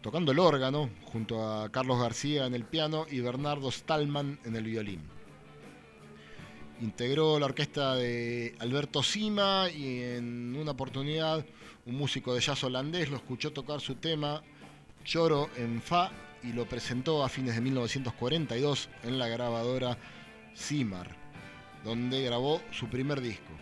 tocando 0.00 0.32
el 0.32 0.38
órgano, 0.38 0.88
junto 1.04 1.46
a 1.46 1.70
Carlos 1.70 2.00
García 2.00 2.46
en 2.46 2.54
el 2.54 2.64
piano 2.64 3.04
y 3.10 3.20
Bernardo 3.20 3.70
Stallman 3.70 4.38
en 4.44 4.56
el 4.56 4.64
violín. 4.64 5.00
Integró 6.82 7.38
la 7.38 7.46
orquesta 7.46 7.94
de 7.94 8.56
Alberto 8.58 9.04
Sima 9.04 9.70
y 9.70 10.00
en 10.00 10.56
una 10.56 10.72
oportunidad 10.72 11.46
un 11.86 11.94
músico 11.94 12.34
de 12.34 12.40
jazz 12.40 12.64
holandés 12.64 13.08
lo 13.08 13.18
escuchó 13.18 13.52
tocar 13.52 13.80
su 13.80 13.94
tema 13.94 14.42
Choro 15.04 15.48
en 15.56 15.80
Fa 15.80 16.10
y 16.42 16.52
lo 16.52 16.66
presentó 16.66 17.24
a 17.24 17.28
fines 17.28 17.54
de 17.54 17.60
1942 17.60 18.88
en 19.04 19.16
la 19.20 19.28
grabadora 19.28 19.96
Simar, 20.54 21.14
donde 21.84 22.20
grabó 22.24 22.60
su 22.72 22.88
primer 22.88 23.20
disco. 23.20 23.52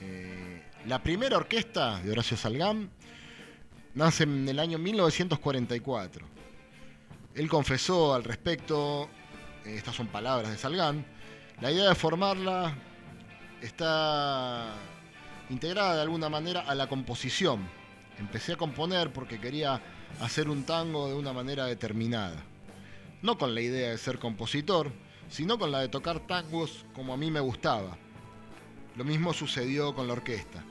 Eh, 0.00 0.62
la 0.86 1.02
primera 1.02 1.36
orquesta 1.36 2.00
de 2.00 2.12
Horacio 2.12 2.38
Salgán 2.38 2.88
nace 3.92 4.22
en 4.22 4.48
el 4.48 4.58
año 4.58 4.78
1944. 4.78 6.26
Él 7.34 7.46
confesó 7.50 8.14
al 8.14 8.24
respecto, 8.24 9.10
estas 9.66 9.94
son 9.94 10.06
palabras 10.06 10.50
de 10.50 10.56
Salgán, 10.56 11.04
la 11.60 11.70
idea 11.70 11.88
de 11.88 11.94
formarla 11.94 12.74
está 13.62 14.74
integrada 15.48 15.96
de 15.96 16.02
alguna 16.02 16.28
manera 16.28 16.60
a 16.60 16.74
la 16.74 16.86
composición. 16.86 17.66
Empecé 18.18 18.54
a 18.54 18.56
componer 18.56 19.12
porque 19.12 19.40
quería 19.40 19.80
hacer 20.20 20.48
un 20.50 20.64
tango 20.64 21.08
de 21.08 21.14
una 21.14 21.32
manera 21.32 21.66
determinada. 21.66 22.36
no 23.22 23.38
con 23.38 23.54
la 23.54 23.60
idea 23.60 23.90
de 23.90 23.98
ser 23.98 24.18
compositor, 24.18 24.92
sino 25.28 25.58
con 25.58 25.72
la 25.72 25.80
de 25.80 25.88
tocar 25.88 26.20
tangos 26.20 26.84
como 26.94 27.14
a 27.14 27.16
mí 27.16 27.30
me 27.30 27.40
gustaba. 27.40 27.96
Lo 28.94 29.04
mismo 29.04 29.32
sucedió 29.32 29.94
con 29.94 30.06
la 30.06 30.12
orquesta. 30.12 30.62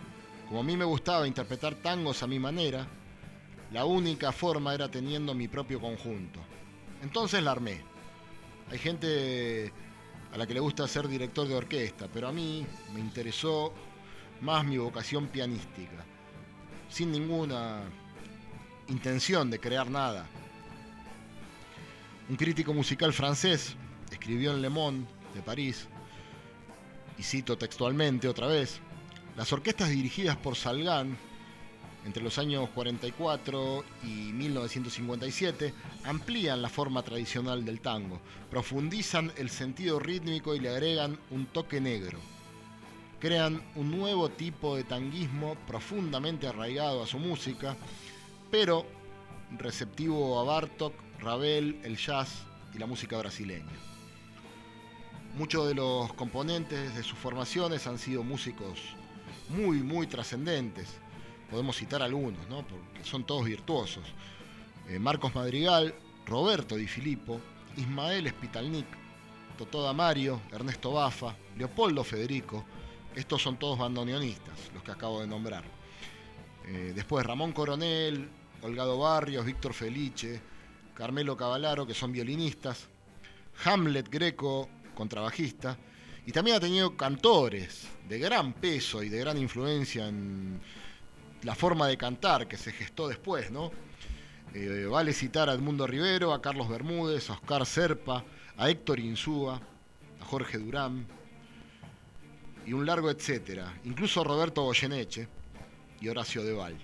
Como 0.47 0.61
a 0.61 0.63
mí 0.63 0.77
me 0.77 0.85
gustaba 0.85 1.27
interpretar 1.27 1.75
tangos 1.75 2.21
a 2.23 2.27
mi 2.27 2.39
manera, 2.39 2.87
la 3.73 3.83
única 3.83 4.31
forma 4.31 4.73
era 4.73 4.89
teniendo 4.89 5.33
mi 5.33 5.47
propio 5.47 5.81
conjunto. 5.81 6.39
Entonces 7.01 7.43
la 7.43 7.51
armé. 7.51 7.81
Hay 8.71 8.77
gente 8.77 9.73
a 10.35 10.37
la 10.37 10.45
que 10.45 10.53
le 10.53 10.59
gusta 10.59 10.85
ser 10.85 11.07
director 11.07 11.47
de 11.47 11.55
orquesta, 11.55 12.09
pero 12.13 12.27
a 12.27 12.31
mí 12.33 12.67
me 12.93 12.99
interesó 12.99 13.73
más 14.41 14.65
mi 14.65 14.77
vocación 14.77 15.27
pianística, 15.27 16.03
sin 16.89 17.09
ninguna 17.09 17.83
intención 18.89 19.49
de 19.49 19.61
crear 19.61 19.89
nada. 19.89 20.27
Un 22.27 22.35
crítico 22.35 22.73
musical 22.73 23.13
francés 23.13 23.77
escribió 24.11 24.51
en 24.51 24.61
Le 24.61 24.67
Monde 24.67 25.07
de 25.33 25.41
París, 25.41 25.87
y 27.17 27.23
cito 27.23 27.57
textualmente 27.57 28.27
otra 28.27 28.47
vez, 28.47 28.81
las 29.37 29.53
orquestas 29.53 29.89
dirigidas 29.89 30.35
por 30.35 30.57
Salgán 30.57 31.17
entre 32.05 32.23
los 32.23 32.37
años 32.37 32.69
44 32.69 33.83
y 34.03 34.31
1957 34.33 35.73
amplían 36.03 36.61
la 36.61 36.69
forma 36.69 37.01
tradicional 37.01 37.65
del 37.65 37.81
tango, 37.81 38.21
profundizan 38.49 39.31
el 39.37 39.49
sentido 39.49 39.99
rítmico 39.99 40.53
y 40.53 40.59
le 40.59 40.69
agregan 40.69 41.17
un 41.31 41.47
toque 41.47 41.81
negro. 41.81 42.19
Crean 43.19 43.61
un 43.75 43.89
nuevo 43.89 44.29
tipo 44.29 44.75
de 44.75 44.83
tanguismo 44.83 45.55
profundamente 45.67 46.47
arraigado 46.47 47.01
a 47.01 47.07
su 47.07 47.17
música, 47.17 47.75
pero 48.51 48.85
receptivo 49.57 50.39
a 50.39 50.43
Bartok, 50.43 50.93
Ravel, 51.19 51.79
el 51.83 51.97
jazz 51.97 52.43
y 52.75 52.77
la 52.77 52.85
música 52.85 53.17
brasileña. 53.17 53.65
Muchos 55.37 55.67
de 55.67 55.73
los 55.73 56.13
componentes 56.13 56.95
de 56.95 57.03
sus 57.03 57.17
formaciones 57.17 57.87
han 57.87 57.97
sido 57.97 58.23
músicos 58.23 58.79
muy, 59.49 59.79
muy 59.81 60.07
trascendentes 60.07 60.99
podemos 61.49 61.75
citar 61.75 62.01
algunos, 62.01 62.47
¿no? 62.49 62.65
porque 62.67 63.03
son 63.03 63.25
todos 63.25 63.45
virtuosos. 63.45 64.03
Eh, 64.89 64.99
Marcos 64.99 65.33
Madrigal, 65.33 65.93
Roberto 66.25 66.75
Di 66.75 66.87
Filippo, 66.87 67.39
Ismael 67.77 68.27
Spitalnik, 68.29 68.85
Totó 69.57 69.91
Mario, 69.93 70.41
Ernesto 70.51 70.91
Bafa, 70.91 71.35
Leopoldo 71.57 72.03
Federico, 72.03 72.65
estos 73.15 73.41
son 73.41 73.57
todos 73.57 73.79
bandoneonistas, 73.79 74.71
los 74.73 74.83
que 74.83 74.91
acabo 74.91 75.21
de 75.21 75.27
nombrar. 75.27 75.63
Eh, 76.67 76.91
después 76.93 77.25
Ramón 77.25 77.53
Coronel, 77.53 78.27
Olgado 78.61 78.97
Barrios, 78.97 79.45
Víctor 79.45 79.73
Felice, 79.73 80.41
Carmelo 80.93 81.37
Cavalaro, 81.37 81.85
que 81.87 81.93
son 81.93 82.11
violinistas, 82.11 82.87
Hamlet 83.63 84.09
Greco, 84.09 84.67
contrabajista, 84.93 85.77
y 86.25 86.31
también 86.31 86.57
ha 86.57 86.59
tenido 86.59 86.97
cantores 86.97 87.87
de 88.09 88.19
gran 88.19 88.53
peso 88.53 89.03
y 89.03 89.09
de 89.09 89.19
gran 89.19 89.37
influencia 89.37 90.07
en, 90.07 90.59
la 91.45 91.53
forma 91.53 91.87
de 91.87 91.95
cantar 91.95 92.47
que 92.47 92.57
se 92.57 92.71
gestó 92.71 93.07
después, 93.07 93.51
¿no? 93.51 93.71
Eh, 94.55 94.87
vale 94.89 95.13
citar 95.13 95.47
a 95.47 95.53
Edmundo 95.53 95.85
Rivero, 95.85 96.33
a 96.33 96.41
Carlos 96.41 96.67
Bermúdez, 96.67 97.29
a 97.29 97.33
Oscar 97.33 97.65
Serpa, 97.67 98.25
a 98.57 98.69
Héctor 98.69 98.99
Insúa, 98.99 99.61
a 100.21 100.25
Jorge 100.25 100.57
Durán 100.57 101.05
y 102.65 102.73
un 102.73 102.83
largo 102.85 103.11
etcétera, 103.11 103.79
incluso 103.83 104.23
Roberto 104.23 104.63
Goyeneche 104.63 105.27
y 106.01 106.07
Horacio 106.07 106.43
Deval. 106.43 106.77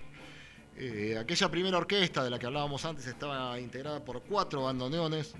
Eh, 0.76 1.18
aquella 1.18 1.50
primera 1.50 1.78
orquesta 1.78 2.22
de 2.22 2.30
la 2.30 2.38
que 2.38 2.46
hablábamos 2.46 2.84
antes 2.84 3.06
estaba 3.08 3.58
integrada 3.58 4.04
por 4.04 4.22
cuatro 4.22 4.62
bandoneones, 4.62 5.34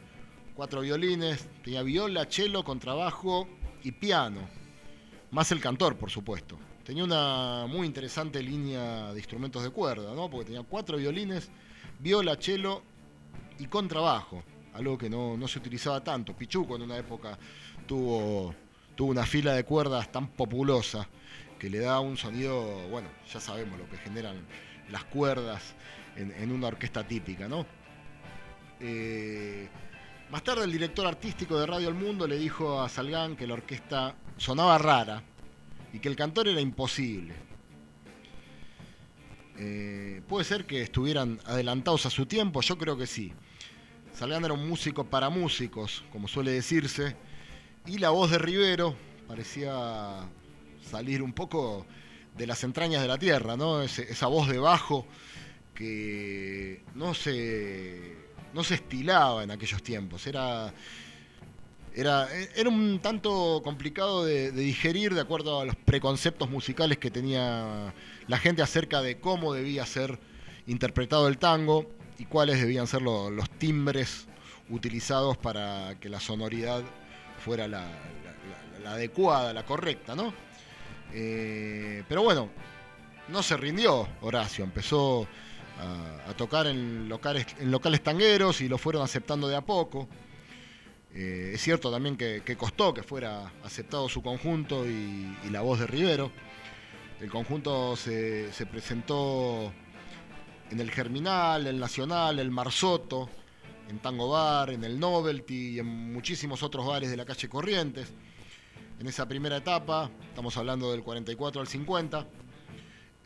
cuatro 0.56 0.80
violines, 0.80 1.46
tenía 1.62 1.84
viola, 1.84 2.26
cello, 2.28 2.64
contrabajo 2.64 3.48
y 3.84 3.92
piano, 3.92 4.48
más 5.30 5.52
el 5.52 5.60
cantor, 5.60 5.96
por 5.96 6.10
supuesto 6.10 6.58
tenía 6.84 7.04
una 7.04 7.66
muy 7.68 7.86
interesante 7.86 8.42
línea 8.42 9.12
de 9.12 9.18
instrumentos 9.18 9.62
de 9.62 9.70
cuerda, 9.70 10.14
¿no? 10.14 10.28
Porque 10.28 10.46
tenía 10.46 10.62
cuatro 10.62 10.96
violines, 10.96 11.50
viola, 11.98 12.36
cello 12.40 12.82
y 13.58 13.66
contrabajo, 13.66 14.42
algo 14.74 14.98
que 14.98 15.08
no, 15.08 15.36
se 15.48 15.58
utilizaba 15.58 16.02
tanto. 16.02 16.34
Pichuco 16.34 16.76
en 16.76 16.82
una 16.82 16.96
época 16.96 17.38
tuvo, 17.86 18.54
tuvo 18.94 19.10
una 19.10 19.24
fila 19.24 19.54
de 19.54 19.64
cuerdas 19.64 20.10
tan 20.10 20.28
populosa 20.28 21.08
que 21.58 21.70
le 21.70 21.78
da 21.78 22.00
un 22.00 22.16
sonido, 22.16 22.88
bueno, 22.88 23.08
ya 23.32 23.38
sabemos 23.38 23.78
lo 23.78 23.88
que 23.88 23.96
generan 23.98 24.36
las 24.90 25.04
cuerdas 25.04 25.74
en, 26.16 26.50
una 26.50 26.66
orquesta 26.66 27.06
típica, 27.06 27.48
¿no? 27.48 27.64
Eh, 28.80 29.68
más 30.30 30.42
tarde 30.42 30.64
el 30.64 30.72
director 30.72 31.06
artístico 31.06 31.58
de 31.58 31.66
Radio 31.66 31.88
El 31.88 31.94
Mundo 31.94 32.26
le 32.26 32.36
dijo 32.36 32.80
a 32.80 32.88
Salgán 32.88 33.36
que 33.36 33.46
la 33.46 33.54
orquesta 33.54 34.16
sonaba 34.36 34.76
rara, 34.78 35.22
y 35.92 35.98
que 35.98 36.08
el 36.08 36.16
cantor 36.16 36.48
era 36.48 36.60
imposible. 36.60 37.34
Eh, 39.58 40.22
puede 40.28 40.44
ser 40.44 40.64
que 40.64 40.82
estuvieran 40.82 41.40
adelantados 41.44 42.06
a 42.06 42.10
su 42.10 42.26
tiempo, 42.26 42.62
yo 42.62 42.78
creo 42.78 42.96
que 42.96 43.06
sí. 43.06 43.32
Salgán 44.14 44.44
era 44.44 44.54
un 44.54 44.68
músico 44.68 45.04
para 45.04 45.30
músicos, 45.30 46.04
como 46.10 46.28
suele 46.28 46.52
decirse, 46.52 47.16
y 47.86 47.98
la 47.98 48.10
voz 48.10 48.30
de 48.30 48.38
Rivero 48.38 48.94
parecía 49.26 50.28
salir 50.82 51.22
un 51.22 51.32
poco 51.32 51.86
de 52.36 52.46
las 52.46 52.64
entrañas 52.64 53.02
de 53.02 53.08
la 53.08 53.18
tierra, 53.18 53.56
¿no? 53.56 53.82
esa 53.82 54.26
voz 54.26 54.48
de 54.48 54.58
bajo 54.58 55.06
que 55.74 56.82
no 56.94 57.14
se, 57.14 58.16
no 58.54 58.64
se 58.64 58.74
estilaba 58.74 59.42
en 59.42 59.50
aquellos 59.50 59.82
tiempos. 59.82 60.26
Era, 60.26 60.72
era, 61.94 62.28
era 62.54 62.68
un 62.68 63.00
tanto 63.00 63.60
complicado 63.62 64.24
de, 64.24 64.50
digerir 64.52 65.14
de 65.14 65.20
acuerdo 65.20 65.60
a 65.60 65.64
los 65.64 65.76
preconceptos 65.76 66.50
musicales 66.50 66.98
que 66.98 67.10
tenía 67.10 67.94
la 68.28 68.38
gente 68.38 68.62
acerca 68.62 69.02
de 69.02 69.18
cómo 69.18 69.52
debía 69.52 69.84
ser 69.86 70.18
interpretado 70.66 71.28
el 71.28 71.38
tango 71.38 71.86
y 72.18 72.24
cuáles 72.24 72.60
debían 72.60 72.86
ser 72.86 73.02
los 73.02 73.50
timbres 73.58 74.26
utilizados 74.70 75.36
para 75.36 75.96
que 76.00 76.08
la 76.08 76.20
sonoridad 76.20 76.82
fuera 77.38 77.68
la, 77.68 77.86
adecuada, 78.86 79.52
la 79.52 79.64
correcta, 79.64 80.14
¿no? 80.14 80.32
Eh, 81.12 82.02
pero 82.08 82.22
bueno, 82.22 82.48
no 83.28 83.42
se 83.42 83.56
rindió 83.56 84.08
Horacio, 84.22 84.64
empezó 84.64 85.26
a, 85.78 86.32
tocar 86.34 86.66
en 86.66 87.08
locales, 87.08 87.46
en 87.58 87.70
locales 87.70 88.02
tangueros 88.02 88.60
y 88.60 88.68
lo 88.68 88.78
fueron 88.78 89.02
aceptando 89.02 89.48
de 89.48 89.56
a 89.56 89.60
poco. 89.60 90.08
Eh, 91.14 91.52
es 91.54 91.60
cierto 91.60 91.90
también 91.90 92.16
que, 92.16 92.56
costó 92.56 92.94
que 92.94 93.02
fuera 93.02 93.52
aceptado 93.62 94.08
su 94.08 94.22
conjunto 94.22 94.86
y, 94.86 95.36
la 95.50 95.60
voz 95.60 95.80
de 95.80 95.86
Rivero. 95.86 96.32
El 97.20 97.30
conjunto 97.30 97.94
se, 97.96 98.50
presentó 98.70 99.72
en 100.70 100.80
el 100.80 100.90
Germinal, 100.90 101.66
el 101.66 101.78
Nacional, 101.78 102.38
el 102.38 102.50
Marsoto, 102.50 103.28
en 103.88 103.98
Tango 103.98 104.30
Bar, 104.30 104.70
en 104.70 104.84
el 104.84 104.98
Novelty 104.98 105.74
y 105.74 105.78
en 105.78 106.12
muchísimos 106.12 106.62
otros 106.62 106.86
bares 106.86 107.10
de 107.10 107.16
la 107.16 107.26
calle 107.26 107.48
Corrientes. 107.48 108.12
En 108.98 109.06
esa 109.06 109.28
primera 109.28 109.58
etapa, 109.58 110.10
estamos 110.28 110.56
hablando 110.56 110.90
del 110.92 111.02
44 111.02 111.60
al 111.60 111.66
50, 111.66 112.26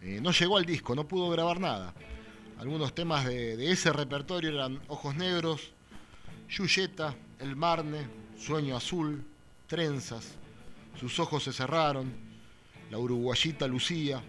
eh, 0.02 0.20
no 0.20 0.32
llegó 0.32 0.56
al 0.56 0.64
disco, 0.64 0.94
no 0.94 1.06
pudo 1.06 1.30
grabar 1.30 1.60
nada. 1.60 1.94
Algunos 2.58 2.94
temas 2.94 3.26
de, 3.26 3.56
de 3.56 3.70
ese 3.70 3.92
repertorio 3.92 4.50
eran 4.50 4.80
Ojos 4.88 5.14
Negros, 5.14 5.72
Yuyeta, 6.48 7.14
El 7.38 7.54
Marne, 7.54 8.06
Sueño 8.38 8.76
Azul, 8.76 9.22
Trenzas, 9.66 10.36
Sus 10.98 11.18
ojos 11.20 11.44
se 11.44 11.52
cerraron, 11.52 12.12
La 12.90 12.98
uruguayita 12.98 13.66
Lucía, 13.66 14.22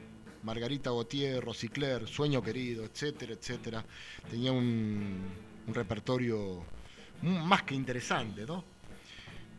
Margarita 0.43 0.89
Gautier, 0.89 1.43
Rosicler, 1.43 2.07
Sueño 2.07 2.41
Querido, 2.41 2.83
etcétera, 2.83 3.33
etcétera. 3.33 3.85
Tenía 4.29 4.51
un, 4.51 5.25
repertorio 5.67 6.63
más 7.21 7.63
que 7.63 7.75
interesante, 7.75 8.45
¿no? 8.45 8.63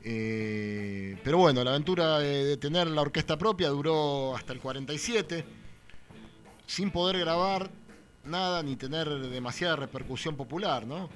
Eh, 0.02 1.18
pero 1.22 1.38
bueno, 1.38 1.62
la 1.64 1.70
aventura 1.70 2.18
de, 2.18 2.56
tener 2.56 2.86
la 2.86 3.02
orquesta 3.02 3.36
propia 3.36 3.68
duró 3.68 4.34
hasta 4.36 4.52
el 4.52 4.60
47, 4.60 5.44
sin 6.66 6.90
poder 6.90 7.18
grabar 7.18 7.70
nada 8.24 8.62
ni 8.62 8.76
tener 8.76 9.08
demasiada 9.08 9.76
repercusión 9.76 10.36
popular, 10.36 10.86
¿no? 10.86 11.10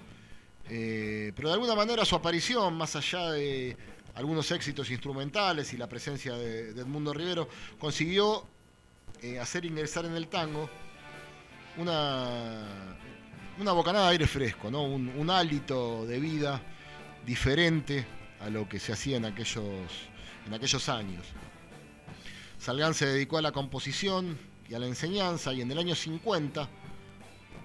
Eh, 0.68 1.32
pero 1.34 1.48
de 1.48 1.54
alguna 1.54 1.74
manera 1.74 2.04
su 2.04 2.14
aparición, 2.14 2.74
más 2.74 2.96
allá 2.96 3.30
de 3.32 3.76
algunos 4.14 4.50
éxitos 4.50 4.90
instrumentales 4.90 5.72
y 5.72 5.76
la 5.76 5.88
presencia 5.88 6.34
de, 6.34 6.70
Edmundo 6.70 7.12
Rivero, 7.12 7.48
consiguió 7.78 8.46
eh, 9.22 9.38
hacer 9.38 9.64
ingresar 9.64 10.04
en 10.04 10.14
el 10.14 10.28
tango 10.28 10.68
una, 11.78 12.96
una 13.58 13.72
bocanada 13.72 14.06
de 14.06 14.12
aire 14.12 14.26
fresco, 14.26 14.70
¿no? 14.70 14.82
un, 14.84 15.30
hálito 15.30 16.06
de 16.06 16.18
vida 16.20 16.60
diferente 17.24 18.06
a 18.40 18.50
lo 18.50 18.68
que 18.68 18.78
se 18.78 18.92
hacía 18.92 19.16
en 19.16 19.24
aquellos, 19.24 19.64
en 20.46 20.54
aquellos 20.54 20.88
años. 20.88 21.24
Salgán 22.58 22.94
se 22.94 23.06
dedicó 23.06 23.38
a 23.38 23.42
la 23.42 23.52
composición 23.52 24.38
y 24.68 24.74
a 24.74 24.78
la 24.78 24.86
enseñanza 24.86 25.52
y 25.52 25.62
en 25.62 25.70
el 25.70 25.78
año 25.78 25.94
50 25.94 26.68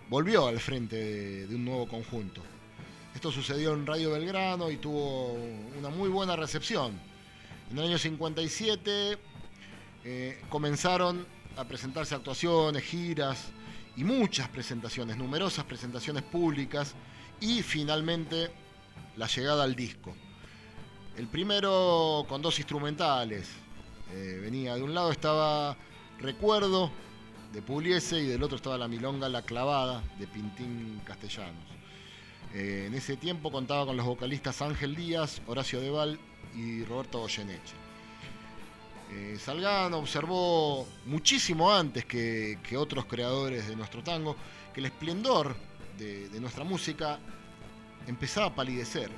volvió 0.10 0.48
al 0.48 0.60
frente 0.60 1.48
de 1.48 1.56
un 1.56 1.66
nuevo 1.66 1.88
conjunto. 1.88 2.42
Esto 3.18 3.32
sucedió 3.32 3.74
en 3.74 3.88
Radio 3.88 4.12
Belgrano 4.12 4.70
y 4.70 4.78
tuvo 4.78 5.34
una 5.76 5.90
muy 5.90 6.08
buena 6.08 6.36
recepción. 6.36 7.02
En 7.72 7.80
el 7.80 7.86
año 7.86 7.98
57 7.98 9.18
eh, 10.04 10.44
comenzaron 10.50 11.26
a 11.58 11.64
presentarse 11.64 12.14
actuaciones, 12.14 12.84
giras 12.84 13.46
y 13.96 14.04
muchas 14.04 14.50
presentaciones, 14.50 15.18
numerosas 15.18 15.66
presentaciones 15.66 16.22
públicas 16.22 16.94
y 17.42 17.64
finalmente 17.64 18.52
la 19.16 19.26
llegada 19.26 19.64
al 19.64 19.76
disco. 19.76 20.14
El 21.18 21.26
primero 21.28 22.24
con 22.30 22.44
dos 22.44 22.60
instrumentales. 22.60 23.50
Eh, 24.14 24.38
venía 24.44 24.76
de 24.76 24.84
un 24.84 24.94
lado 24.94 25.12
estaba 25.12 25.76
Recuerdo 26.20 26.92
de 27.52 27.64
Pugliese 27.64 28.20
y 28.20 28.28
del 28.28 28.44
otro 28.44 28.58
estaba 28.58 28.78
la 28.78 28.88
milonga 28.88 29.28
La 29.28 29.42
Clavada 29.42 30.04
de 30.20 30.28
Pintín 30.28 31.02
Castellanos. 31.04 31.77
Eh, 32.54 32.86
en 32.88 32.94
ese 32.94 33.18
tiempo 33.18 33.52
contaba 33.52 33.86
con 33.86 33.98
los 33.98 34.06
vocalistas 34.06 34.62
Ángel 34.62 34.96
Díaz, 34.96 35.42
Horacio 35.48 35.82
Deval 35.82 36.20
y 36.56 36.84
Roberto 36.86 37.20
Goyeneche. 37.20 37.76
Eh, 39.12 39.38
Salgano 39.40 39.98
observó 39.98 40.86
muchísimo 41.06 41.74
antes 41.74 42.06
que, 42.06 42.60
que, 42.62 42.76
otros 42.76 43.06
creadores 43.06 43.68
de 43.68 43.76
nuestro 43.76 44.04
tango 44.04 44.36
que 44.74 44.82
el 44.82 44.88
esplendor 44.88 45.56
de, 45.98 46.28
de 46.30 46.40
nuestra 46.40 46.64
música 46.64 47.20
empezaba 48.06 48.48
a 48.48 48.56
palidecer. 48.56 49.10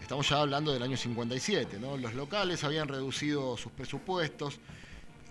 Estamos 0.00 0.28
ya 0.28 0.40
hablando 0.40 0.72
del 0.72 0.82
año 0.82 0.96
57, 0.96 1.78
¿no? 1.80 1.96
Los 1.96 2.14
locales 2.14 2.62
habían 2.62 2.86
reducido 2.86 3.56
sus 3.56 3.72
presupuestos 3.72 4.60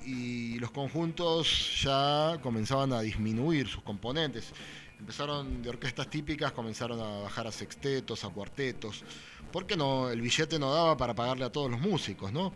y 0.06 0.60
los 0.60 0.72
conjuntos 0.72 1.82
ya 1.82 2.38
comenzaban 2.42 2.94
a 2.94 3.02
disminuir 3.02 3.68
sus 3.68 3.82
componentes. 3.82 4.52
Empezaron 5.00 5.62
de 5.62 5.70
orquestas 5.70 6.10
típicas, 6.10 6.52
comenzaron 6.52 7.00
a 7.00 7.22
bajar 7.24 7.48
a 7.48 7.52
sextetos, 7.52 8.24
a 8.24 8.30
cuartetos, 8.30 9.04
porque 9.52 9.76
no, 9.76 10.10
el 10.10 10.22
billete 10.22 10.58
no 10.58 10.74
daba 10.74 10.98
para 10.98 11.14
pagarle 11.14 11.46
a 11.46 11.52
todos 11.52 11.70
los 11.70 11.80
músicos, 11.80 12.32
¿no? 12.32 12.54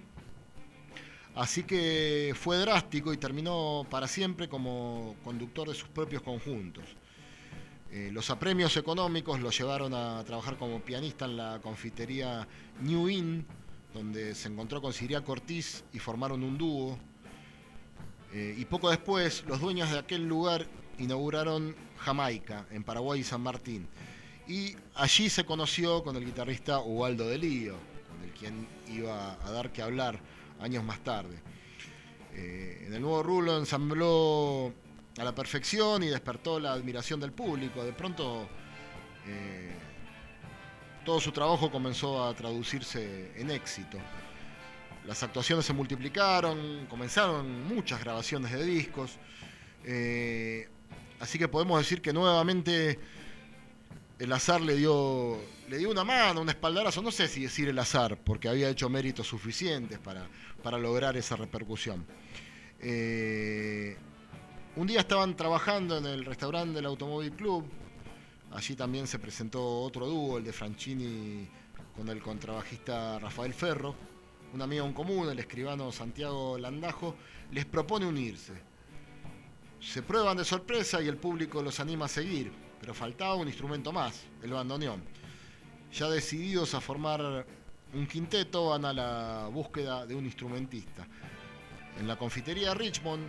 Así 1.36 1.64
que 1.64 2.34
fue 2.36 2.58
drástico 2.58 3.14
y 3.14 3.18
terminó 3.18 3.86
para 3.90 4.08
siempre 4.08 4.50
como 4.50 5.16
conductor 5.24 5.70
de 5.70 5.76
sus 5.76 5.88
propios 5.90 6.22
conjuntos. 6.22 6.84
Eh, 7.92 8.10
los 8.12 8.30
apremios 8.30 8.78
económicos 8.78 9.40
lo 9.40 9.50
llevaron 9.50 9.94
a 9.94 10.24
trabajar 10.24 10.58
como 10.58 10.80
pianista 10.82 11.26
en 11.26 11.38
la 11.38 11.60
confitería 11.62 12.48
New 12.82 13.10
Inn, 13.10 13.46
donde 13.94 14.36
se 14.36 14.48
encontró 14.48 14.82
con 14.82 14.94
Siria 14.94 15.24
Cortiz 15.24 15.84
y 15.94 16.00
formaron 16.00 16.44
un 16.44 16.58
dúo. 16.58 17.00
Eh, 18.34 18.56
y 18.58 18.66
poco 18.66 18.90
después, 18.90 19.44
los 19.48 19.60
dueños 19.60 19.90
de 19.90 19.98
aquel 19.98 20.28
lugar 20.28 20.68
inauguraron 21.00 21.76
Jamaica, 22.00 22.66
en 22.72 22.84
Paraguay 22.84 23.22
y 23.22 23.24
San 23.24 23.42
Martín. 23.42 23.88
Y 24.48 24.76
allí 24.96 25.30
se 25.30 25.46
conoció 25.46 26.04
con 26.04 26.16
el 26.16 26.26
guitarrista 26.26 26.80
Ubaldo 26.80 27.28
de 27.28 27.38
Lío, 27.38 27.76
con 28.08 28.24
el 28.24 28.32
quien 28.32 28.68
iba 28.88 29.38
a 29.46 29.52
dar 29.52 29.72
que 29.72 29.82
hablar 29.82 30.20
años 30.60 30.84
más 30.84 31.00
tarde. 31.04 31.40
Eh, 32.34 32.86
en 32.88 32.94
el 32.94 33.02
nuevo 33.02 33.22
rulo 33.24 33.58
ensambló 33.58 34.74
a 35.18 35.24
la 35.24 35.36
perfección 35.36 36.04
y 36.04 36.08
despertó 36.08 36.60
la 36.60 36.74
admiración 36.74 37.20
del 37.20 37.32
público. 37.32 37.84
De 37.84 37.94
pronto 37.94 38.48
eh, 39.28 39.72
todo 41.06 41.20
su 41.20 41.32
trabajo 41.32 41.72
comenzó 41.72 42.26
a 42.26 42.34
traducirse 42.34 43.32
en 43.36 43.52
éxito. 43.52 43.98
Las 45.06 45.24
actuaciones 45.24 45.66
se 45.66 45.74
multiplicaron, 45.74 46.86
comenzaron 46.90 47.68
muchas 47.68 48.00
grabaciones 48.00 48.52
de 48.52 48.64
discos. 48.64 49.18
Eh, 49.84 50.70
así 51.20 51.38
que 51.38 51.48
podemos 51.48 51.80
decir 51.80 52.02
que 52.02 52.14
nuevamente 52.14 53.00
el 54.20 54.32
azar 54.34 54.62
le 54.62 54.76
dio, 54.76 55.40
le 55.70 55.78
dio 55.78 55.90
una 55.90 56.04
mano, 56.04 56.42
un 56.42 56.50
espaldarazo, 56.50 57.02
no 57.02 57.12
sé 57.12 57.28
si 57.28 57.42
decir 57.42 57.70
el 57.70 57.80
azar, 57.80 58.18
porque 58.18 58.50
había 58.50 58.70
hecho 58.70 58.90
méritos 58.90 59.28
suficientes 59.28 59.98
para, 60.00 60.28
para 60.62 60.78
lograr 60.78 61.16
esa 61.16 61.36
repercusión. 61.38 62.06
Eh, 62.82 63.98
un 64.76 64.88
día 64.88 65.00
estaban 65.00 65.36
trabajando 65.36 65.98
en 65.98 66.06
el 66.06 66.26
restaurante 66.26 66.76
del 66.76 66.86
Automóvil 66.86 67.32
Club, 67.32 67.66
allí 68.52 68.76
también 68.76 69.08
se 69.08 69.20
presentó 69.20 69.82
otro 69.82 70.06
dúo, 70.06 70.38
el 70.38 70.44
de 70.44 70.54
Franchini 70.54 71.48
con 71.96 72.10
el 72.10 72.22
contrabajista 72.22 73.20
Rafael 73.20 73.54
Ferro, 73.54 73.96
un 74.54 74.62
amigo 74.62 74.86
en 74.86 74.94
común, 74.94 75.30
el 75.30 75.40
escribano 75.40 75.92
Santiago 75.92 76.58
Landajo, 76.58 77.16
les 77.52 77.66
propone 77.66 78.06
unirse. 78.06 78.54
Se 79.82 80.04
prueban 80.04 80.36
de 80.36 80.44
sorpresa 80.44 81.02
y 81.02 81.08
el 81.08 81.18
público 81.18 81.62
los 81.62 81.80
anima 81.80 82.06
a 82.06 82.10
seguir, 82.10 82.52
pero 82.82 82.94
faltaba 82.94 83.36
un 83.36 83.48
instrumento 83.48 83.94
más, 83.94 84.26
el 84.44 84.52
bandoneón. 84.52 85.02
Ya 85.94 86.10
decididos 86.10 86.74
a 86.74 86.82
formar 86.82 87.46
un 87.94 88.06
quinteto, 88.06 88.70
van 88.70 88.84
a 88.84 88.94
la 88.94 89.50
búsqueda 89.52 90.06
de 90.06 90.16
un 90.16 90.26
instrumentista. 90.26 91.08
En 91.98 92.08
la 92.08 92.18
confitería 92.18 92.74
Richmond 92.74 93.24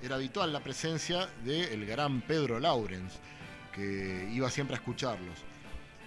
era 0.00 0.14
habitual 0.14 0.52
la 0.52 0.60
presencia 0.60 1.26
del 1.44 1.84
gran 1.84 2.20
Pedro 2.22 2.60
Laurens, 2.60 3.14
que 3.74 4.30
iba 4.32 4.48
siempre 4.50 4.76
a 4.76 4.78
escucharlos. 4.78 5.38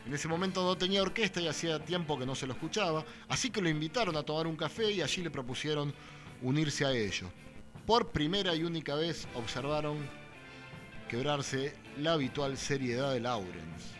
En 0.05 0.13
ese 0.13 0.29
momento 0.29 0.63
no 0.63 0.77
tenía 0.77 1.01
orquesta 1.01 1.41
y 1.41 1.47
hacía 1.47 1.83
tiempo 1.83 2.17
que 2.17 2.25
no 2.25 2.33
se 2.33 2.47
lo 2.47 2.53
escuchaba, 2.53 3.05
así 3.27 3.49
que 3.49 3.61
lo 3.61 3.69
invitaron 3.69 4.15
a 4.15 4.23
tomar 4.23 4.47
un 4.47 4.55
café 4.55 4.89
y 4.89 5.01
allí 5.01 5.21
le 5.21 5.29
propusieron 5.29 5.93
unirse 6.41 6.85
a 6.85 6.91
ellos. 6.91 7.29
Por 7.85 8.11
primera 8.11 8.55
y 8.55 8.63
única 8.63 8.95
vez 8.95 9.27
observaron 9.35 9.97
quebrarse 11.09 11.73
la 11.97 12.13
habitual 12.13 12.57
seriedad 12.57 13.11
de 13.11 13.19
Laurens. 13.19 13.91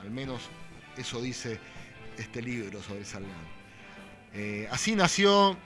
Al 0.00 0.10
menos 0.10 0.42
eso 0.96 1.20
dice 1.20 1.58
este 2.18 2.42
libro 2.42 2.82
sobre 2.82 3.04
Salgado. 3.04 3.34
Eh, 4.32 4.68
así 4.70 4.94
nació 4.94 5.56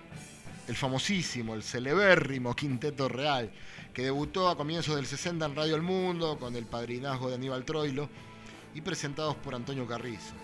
el 0.69 0.77
famosísimo, 0.77 1.55
el 1.55 1.62
celebérrimo 1.62 2.55
Quinteto 2.55 3.09
Real, 3.09 3.51
que 3.93 4.03
debutó 4.03 4.49
a 4.49 4.57
comienzos 4.57 4.97
del 4.97 5.07
60 5.07 5.45
en 5.47 5.57
Radio 5.57 5.74
El 5.74 5.82
Mundo 5.82 6.39
con 6.39 6.55
el 6.55 6.66
padrinazgo 6.66 7.31
de 7.31 7.35
Aníbal 7.35 7.65
Troilo 7.65 8.09
y 8.74 8.81
presentados 8.81 9.35
por 9.36 9.55
Antonio 9.55 9.86
Carrizo. 9.86 10.35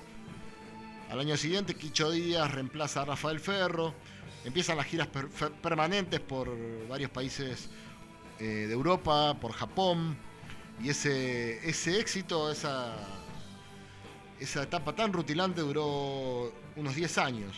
Al 1.10 1.20
año 1.20 1.36
siguiente, 1.36 1.74
Quicho 1.74 2.10
Díaz 2.10 2.51
reemplaza 2.51 3.02
a 3.02 3.05
Rafael 3.05 3.38
Ferro, 3.38 3.94
empiezan 4.44 4.76
las 4.76 4.86
giras 4.86 5.06
per 5.08 5.28
permanentes 5.62 6.20
por 6.20 6.48
varios 6.88 7.10
países 7.10 7.68
eh, 8.38 8.66
de 8.66 8.72
Europa, 8.72 9.34
por 9.40 9.52
Japón, 9.52 10.16
y 10.82 10.90
ese, 10.90 11.66
ese 11.68 11.98
éxito, 12.00 12.50
esa, 12.50 12.96
esa 14.40 14.62
etapa 14.62 14.94
tan 14.94 15.12
rutilante 15.12 15.60
duró 15.60 16.52
unos 16.76 16.94
10 16.94 17.18
años. 17.18 17.56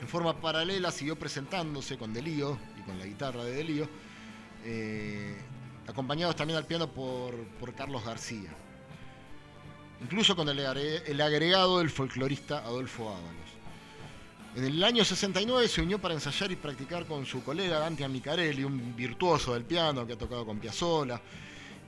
En 0.00 0.06
forma 0.06 0.40
paralela 0.40 0.92
siguió 0.92 1.18
presentándose 1.18 1.98
con 1.98 2.12
Delío 2.12 2.58
y 2.78 2.82
con 2.82 2.98
la 2.98 3.06
guitarra 3.06 3.44
de 3.44 3.52
Delío, 3.52 3.88
eh, 4.64 5.36
acompañados 5.86 6.36
también 6.36 6.58
al 6.58 6.66
piano 6.66 6.92
por, 6.92 7.34
por 7.58 7.74
Carlos 7.74 8.04
García 8.04 8.50
incluso 10.00 10.36
con 10.36 10.48
el, 10.48 10.58
el 10.58 11.20
agregado 11.20 11.78
del 11.78 11.90
folclorista 11.90 12.58
Adolfo 12.58 13.08
Ábalos. 13.08 13.47
En 14.58 14.64
el 14.64 14.82
año 14.82 15.04
69 15.04 15.68
se 15.68 15.82
unió 15.82 16.00
para 16.00 16.14
ensayar 16.14 16.50
y 16.50 16.56
practicar 16.56 17.06
con 17.06 17.24
su 17.24 17.44
colega 17.44 17.78
Dante 17.78 18.02
Amicarelli, 18.02 18.64
un 18.64 18.96
virtuoso 18.96 19.54
del 19.54 19.62
piano 19.62 20.04
que 20.04 20.14
ha 20.14 20.18
tocado 20.18 20.44
con 20.44 20.58
Piazzolla, 20.58 21.20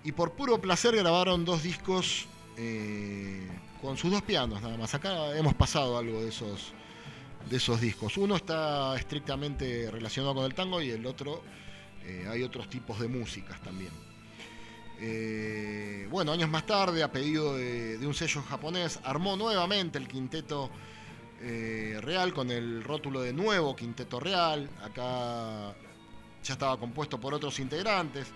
y 0.04 0.12
por 0.12 0.34
puro 0.34 0.60
placer 0.60 0.94
grabaron 0.94 1.44
dos 1.44 1.64
discos 1.64 2.26
eh, 2.56 3.44
con 3.82 3.96
sus 3.96 4.12
dos 4.12 4.22
pianos 4.22 4.62
nada 4.62 4.76
más. 4.76 4.94
Acá 4.94 5.36
hemos 5.36 5.54
pasado 5.54 5.98
algo 5.98 6.22
de 6.22 6.28
esos, 6.28 6.72
de 7.50 7.56
esos 7.56 7.80
discos. 7.80 8.16
Uno 8.16 8.36
está 8.36 8.94
estrictamente 8.96 9.90
relacionado 9.90 10.36
con 10.36 10.44
el 10.44 10.54
tango 10.54 10.80
y 10.80 10.90
el 10.90 11.04
otro 11.06 11.42
eh, 12.04 12.28
hay 12.30 12.44
otros 12.44 12.70
tipos 12.70 13.00
de 13.00 13.08
músicas 13.08 13.60
también. 13.62 13.90
Eh, 15.00 16.06
bueno, 16.08 16.30
años 16.30 16.48
más 16.48 16.66
tarde, 16.66 17.02
a 17.02 17.10
pedido 17.10 17.56
de, 17.56 17.98
de, 17.98 18.06
un 18.06 18.14
sello 18.14 18.42
japonés, 18.42 19.00
armó 19.02 19.34
nuevamente 19.34 19.98
el 19.98 20.06
quinteto 20.06 20.70
eh, 21.40 21.98
real 22.00 22.32
con 22.32 22.50
el 22.50 22.84
rótulo 22.84 23.20
de 23.20 23.32
nuevo 23.32 23.74
quinteto 23.74 24.20
real. 24.20 24.68
Acá 24.82 25.74
ya 26.42 26.52
estaba 26.52 26.78
compuesto 26.78 27.20
por 27.20 27.34
otros 27.34 27.58
integrantes. 27.60 28.28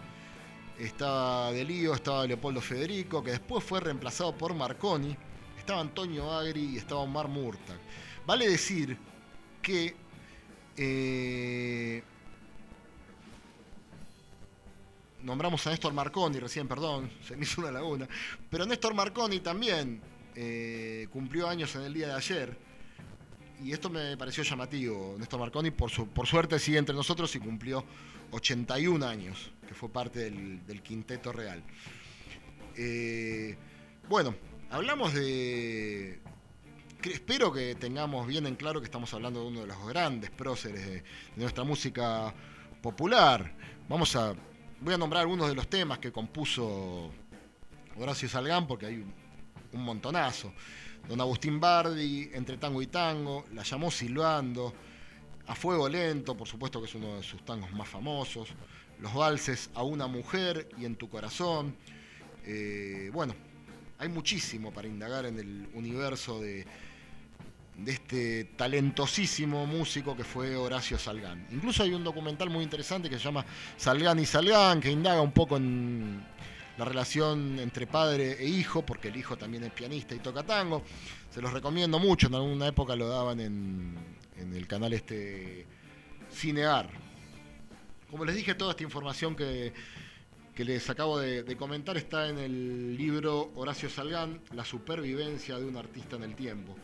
Estaba 0.78 1.52
Delío, 1.52 1.94
estaba 1.94 2.26
Leopoldo 2.26 2.60
Federico, 2.60 3.22
que 3.22 3.32
después 3.32 3.62
fue 3.62 3.80
reemplazado 3.80 4.36
por 4.36 4.54
Marconi. 4.54 5.16
Estaba 5.58 5.80
Antonio 5.80 6.32
Agri 6.32 6.74
y 6.74 6.76
estaba 6.76 7.00
Omar 7.00 7.28
Murtag. 7.28 7.78
Vale 8.26 8.48
decir 8.48 8.96
que 9.62 9.94
eh, 10.76 12.02
nombramos 15.22 15.66
a 15.66 15.70
Néstor 15.70 15.92
Marconi 15.92 16.38
recién, 16.38 16.68
perdón, 16.68 17.10
se 17.26 17.36
me 17.36 17.44
hizo 17.44 17.60
una 17.60 17.70
laguna, 17.70 18.08
pero 18.50 18.66
Néstor 18.66 18.94
Marconi 18.94 19.40
también 19.40 20.00
eh, 20.34 21.08
cumplió 21.10 21.48
años 21.48 21.74
en 21.76 21.82
el 21.82 21.94
día 21.94 22.08
de 22.08 22.14
ayer, 22.14 22.58
y 23.62 23.72
esto 23.72 23.90
me 23.90 24.16
pareció 24.16 24.42
llamativo. 24.42 25.16
Néstor 25.18 25.40
Marconi, 25.40 25.70
por, 25.70 25.90
su, 25.90 26.08
por 26.08 26.26
suerte, 26.26 26.58
sigue 26.58 26.78
entre 26.78 26.94
nosotros 26.94 27.34
y 27.36 27.38
cumplió 27.38 27.84
81 28.30 29.06
años, 29.06 29.52
que 29.66 29.74
fue 29.74 29.88
parte 29.88 30.30
del, 30.30 30.82
quinteto 30.82 31.32
real. 31.32 31.62
Eh, 32.76 33.56
bueno, 34.08 34.34
hablamos 34.70 35.14
de... 35.14 36.20
espero 37.04 37.52
que 37.52 37.74
tengamos 37.76 38.26
bien 38.26 38.46
en 38.46 38.56
claro 38.56 38.80
que 38.80 38.86
estamos 38.86 39.12
hablando 39.14 39.40
de 39.40 39.46
uno 39.46 39.60
de 39.60 39.66
los 39.68 39.86
grandes 39.86 40.30
próceres 40.30 40.84
de, 40.84 41.04
nuestra 41.36 41.64
música 41.64 42.34
popular. 42.82 43.54
Vamos 43.88 44.16
a... 44.16 44.34
Voy 44.80 44.92
a 44.92 44.98
nombrar 44.98 45.22
algunos 45.22 45.48
de 45.48 45.54
los 45.54 45.68
temas 45.68 45.98
que 45.98 46.12
compuso 46.12 47.10
Horacio 47.96 48.28
Salgán 48.28 48.66
porque 48.66 48.86
hay 48.86 49.04
un 49.72 49.84
montonazo. 49.84 50.52
Don 51.08 51.20
Agustín 51.20 51.60
Bardi, 51.60 52.30
Entre 52.32 52.56
Tango 52.56 52.80
y 52.80 52.86
Tango, 52.86 53.44
la 53.52 53.62
llamó 53.62 53.90
Silbando, 53.90 54.72
A 55.46 55.54
Fuego 55.54 55.88
Lento, 55.88 56.36
por 56.36 56.48
supuesto 56.48 56.80
que 56.80 56.86
es 56.86 56.94
uno 56.94 57.16
de 57.16 57.22
sus 57.22 57.44
tangos 57.44 57.72
más 57.72 57.88
famosos, 57.88 58.48
los 59.00 59.12
valses 59.12 59.70
A 59.74 59.82
una 59.82 60.06
mujer 60.06 60.68
y 60.78 60.84
En 60.84 60.96
tu 60.96 61.08
corazón. 61.08 61.76
Eh, 62.46 63.10
bueno, 63.12 63.34
hay 63.98 64.08
muchísimo 64.08 64.72
para 64.72 64.88
indagar 64.88 65.26
en 65.26 65.38
el 65.38 65.68
universo 65.74 66.40
de, 66.40 66.66
de 67.76 67.92
este 67.92 68.44
talentosísimo 68.56 69.66
músico 69.66 70.16
que 70.16 70.24
fue 70.24 70.56
Horacio 70.56 70.98
Salgán. 70.98 71.46
Incluso 71.50 71.82
hay 71.82 71.92
un 71.92 72.04
documental 72.04 72.50
muy 72.50 72.64
interesante 72.64 73.10
que 73.10 73.18
se 73.18 73.24
llama 73.24 73.44
Salgán 73.76 74.18
y 74.18 74.26
Salgán, 74.26 74.80
que 74.80 74.90
indaga 74.90 75.20
un 75.20 75.32
poco 75.32 75.56
en 75.56 76.24
la 76.76 76.84
relación 76.84 77.58
entre 77.60 77.86
padre 77.86 78.32
e 78.40 78.46
hijo, 78.46 78.84
porque 78.84 79.08
el 79.08 79.16
hijo 79.16 79.36
también 79.36 79.64
es 79.64 79.72
pianista 79.72 80.14
y 80.14 80.18
toca 80.18 80.42
tango. 80.42 80.82
Se 81.30 81.40
los 81.40 81.52
recomiendo 81.52 81.98
mucho, 81.98 82.26
en 82.26 82.34
alguna 82.34 82.68
época 82.68 82.96
lo 82.96 83.08
daban 83.08 83.40
en, 83.40 83.96
el 84.36 84.66
canal 84.66 84.92
este 84.92 85.66
Cinear. 86.32 86.90
Como 88.10 88.24
les 88.24 88.36
dije, 88.36 88.54
toda 88.54 88.72
esta 88.72 88.82
información 88.82 89.34
que, 89.34 89.72
que 90.54 90.64
les 90.64 90.88
acabo 90.90 91.18
de, 91.18 91.42
de, 91.42 91.56
comentar 91.56 91.96
está 91.96 92.28
en 92.28 92.38
el 92.38 92.96
libro 92.96 93.52
Horacio 93.54 93.88
Salgán, 93.88 94.40
La 94.52 94.64
supervivencia 94.64 95.58
de 95.58 95.64
un 95.64 95.76
artista 95.76 96.16
en 96.16 96.24
el 96.24 96.34
tiempo. 96.34 96.76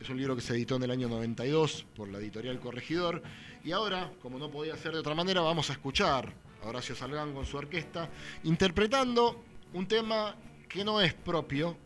Es 0.00 0.10
un 0.10 0.18
libro 0.18 0.36
que 0.36 0.42
se 0.42 0.54
editó 0.54 0.76
en 0.76 0.82
el 0.84 0.90
año 0.90 1.08
92 1.08 1.86
por 1.94 2.08
la 2.08 2.18
editorial 2.18 2.60
Corregidor. 2.60 3.22
Y 3.64 3.72
ahora, 3.72 4.12
como 4.20 4.38
no 4.38 4.50
podía 4.50 4.76
ser 4.76 4.92
de 4.92 4.98
otra 4.98 5.14
manera, 5.14 5.40
vamos 5.40 5.70
a 5.70 5.72
escuchar 5.72 6.32
Horacio 6.66 6.96
Salgán 6.96 7.32
con 7.32 7.46
su 7.46 7.56
orquesta 7.56 8.10
interpretando 8.42 9.44
un 9.72 9.86
tema 9.86 10.34
que 10.68 10.84
no 10.84 11.00
es 11.00 11.14
propio, 11.14 11.76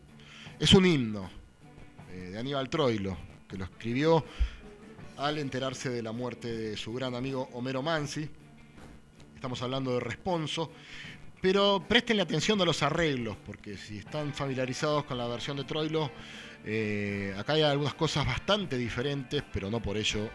es 0.59 0.73
un 0.73 0.85
himno 0.85 1.29
eh, 2.11 2.31
de 2.31 2.39
Aníbal 2.39 2.69
Troilo, 2.69 3.15
que 3.47 3.57
lo 3.57 3.65
escribió 3.65 4.25
al 5.17 5.37
enterarse 5.37 5.89
de 5.89 6.01
la 6.01 6.11
muerte 6.11 6.51
de 6.51 6.77
su 6.77 6.93
gran 6.93 7.13
amigo 7.13 7.47
Homero 7.53 7.83
Mansi. 7.83 8.27
Estamos 9.35 9.61
hablando 9.61 9.93
de 9.93 9.99
Responso. 9.99 10.71
Pero 11.41 11.83
prestenle 11.87 12.21
atención 12.21 12.61
a 12.61 12.65
los 12.65 12.83
arreglos, 12.83 13.35
porque 13.45 13.75
si 13.75 13.97
están 13.97 14.31
familiarizados 14.33 15.05
con 15.05 15.17
la 15.17 15.27
versión 15.27 15.57
de 15.57 15.63
Troilo, 15.63 16.11
eh, 16.63 17.33
acá 17.37 17.53
hay 17.53 17.63
algunas 17.63 17.95
cosas 17.95 18.25
bastante 18.25 18.77
diferentes, 18.77 19.43
pero 19.51 19.71
no 19.71 19.81
por 19.81 19.97
ello 19.97 20.29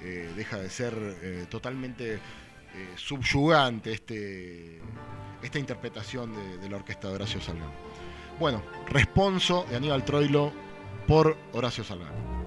eh, 0.00 0.30
deja 0.36 0.58
de 0.58 0.70
ser 0.70 1.46
totalmente 1.50 2.20
eh, 2.74 2.92
subyugante 2.96 3.92
este, 3.92 4.80
esta 5.42 5.58
interpretación 5.58 6.34
de, 6.34 6.58
de, 6.58 6.68
la 6.68 6.76
orquesta 6.76 7.08
de 7.08 7.14
Horacio 7.14 7.40
Salgán. 7.40 7.72
Bueno, 8.38 8.62
Responso 8.88 9.66
de 9.68 9.76
Aníbal 9.76 10.04
Troilo 10.04 10.52
por 11.06 11.36
Horacio 11.52 11.84
Salgán. 11.84 12.37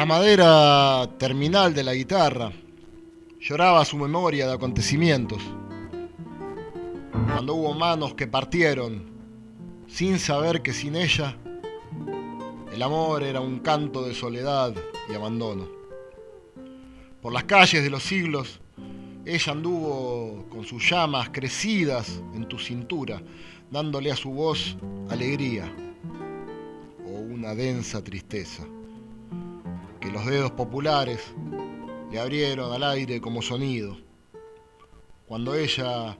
La 0.00 0.06
madera 0.06 1.06
terminal 1.18 1.74
de 1.74 1.84
la 1.84 1.92
guitarra 1.92 2.50
lloraba 3.38 3.84
su 3.84 3.98
memoria 3.98 4.46
de 4.46 4.54
acontecimientos. 4.54 5.42
Cuando 7.12 7.54
hubo 7.56 7.74
manos 7.74 8.14
que 8.14 8.26
partieron 8.26 9.10
sin 9.88 10.18
saber 10.18 10.62
que 10.62 10.72
sin 10.72 10.96
ella 10.96 11.36
el 12.72 12.82
amor 12.82 13.22
era 13.24 13.42
un 13.42 13.58
canto 13.58 14.02
de 14.02 14.14
soledad 14.14 14.74
y 15.10 15.14
abandono. 15.14 15.68
Por 17.20 17.34
las 17.34 17.44
calles 17.44 17.82
de 17.82 17.90
los 17.90 18.02
siglos 18.02 18.58
ella 19.26 19.52
anduvo 19.52 20.46
con 20.48 20.64
sus 20.64 20.88
llamas 20.88 21.28
crecidas 21.28 22.22
en 22.34 22.48
tu 22.48 22.58
cintura, 22.58 23.20
dándole 23.70 24.10
a 24.10 24.16
su 24.16 24.30
voz 24.30 24.78
alegría 25.10 25.70
o 27.04 27.10
una 27.10 27.54
densa 27.54 28.02
tristeza 28.02 28.64
que 30.00 30.10
los 30.10 30.24
dedos 30.24 30.50
populares 30.52 31.34
le 32.10 32.18
abrieron 32.18 32.72
al 32.72 32.82
aire 32.82 33.20
como 33.20 33.42
sonido. 33.42 33.98
Cuando 35.26 35.54
ella 35.54 36.16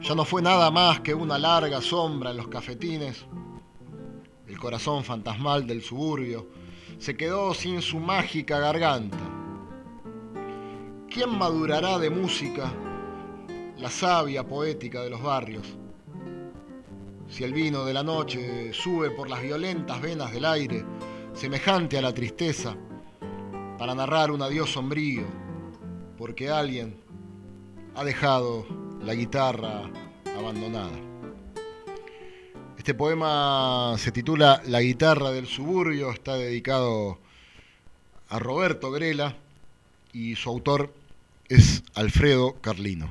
ya 0.00 0.14
no 0.14 0.24
fue 0.24 0.42
nada 0.42 0.70
más 0.70 1.00
que 1.00 1.14
una 1.14 1.38
larga 1.38 1.80
sombra 1.80 2.30
en 2.30 2.38
los 2.38 2.48
cafetines, 2.48 3.24
el 4.48 4.58
corazón 4.58 5.04
fantasmal 5.04 5.66
del 5.66 5.82
suburbio 5.82 6.48
se 6.98 7.16
quedó 7.16 7.54
sin 7.54 7.82
su 7.82 7.98
mágica 7.98 8.58
garganta. 8.58 9.18
¿Quién 11.08 11.36
madurará 11.36 11.98
de 11.98 12.10
música 12.10 12.72
la 13.76 13.90
savia 13.90 14.46
poética 14.46 15.02
de 15.02 15.10
los 15.10 15.22
barrios? 15.22 15.66
Si 17.28 17.44
el 17.44 17.52
vino 17.52 17.84
de 17.84 17.92
la 17.92 18.02
noche 18.02 18.72
sube 18.72 19.10
por 19.10 19.28
las 19.28 19.42
violentas 19.42 20.00
venas 20.00 20.32
del 20.32 20.44
aire, 20.44 20.84
semejante 21.34 21.98
a 21.98 22.02
la 22.02 22.12
tristeza, 22.12 22.76
para 23.78 23.94
narrar 23.94 24.30
un 24.30 24.42
adiós 24.42 24.70
sombrío, 24.70 25.24
porque 26.16 26.50
alguien 26.50 26.96
ha 27.94 28.04
dejado 28.04 28.66
la 29.02 29.14
guitarra 29.14 29.90
abandonada. 30.38 30.92
Este 32.78 32.94
poema 32.94 33.94
se 33.98 34.10
titula 34.12 34.62
La 34.66 34.80
guitarra 34.80 35.30
del 35.30 35.46
suburbio, 35.46 36.10
está 36.10 36.36
dedicado 36.36 37.18
a 38.28 38.38
Roberto 38.38 38.90
Grela 38.90 39.36
y 40.12 40.34
su 40.36 40.48
autor 40.48 40.92
es 41.48 41.82
Alfredo 41.94 42.56
Carlino. 42.60 43.08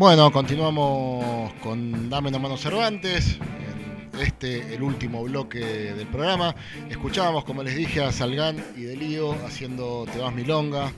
Bueno, 0.00 0.32
continuamos 0.32 1.52
con 1.62 2.08
Dame 2.08 2.30
una 2.30 2.38
mano 2.38 2.56
Cervantes. 2.56 3.36
En 3.36 4.18
este, 4.18 4.74
el 4.74 4.82
último 4.82 5.22
bloque 5.24 5.58
del 5.58 6.06
programa. 6.06 6.54
Escuchábamos, 6.88 7.44
como 7.44 7.62
les 7.62 7.76
dije, 7.76 8.02
a 8.02 8.10
Salgán 8.10 8.64
y 8.78 8.84
Delío 8.84 9.32
haciendo 9.44 10.06
Te 10.10 10.18
vas 10.18 10.34
Milonga, 10.34 10.90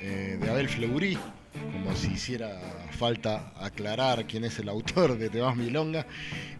eh, 0.00 0.38
de 0.40 0.50
Abel 0.50 0.66
Fleurí, 0.66 1.18
como 1.72 1.94
si 1.94 2.12
hiciera 2.12 2.58
falta 2.92 3.52
aclarar 3.60 4.26
quién 4.26 4.44
es 4.44 4.58
el 4.60 4.70
autor 4.70 5.18
de 5.18 5.28
Te 5.28 5.42
vas 5.42 5.54
Milonga, 5.54 6.06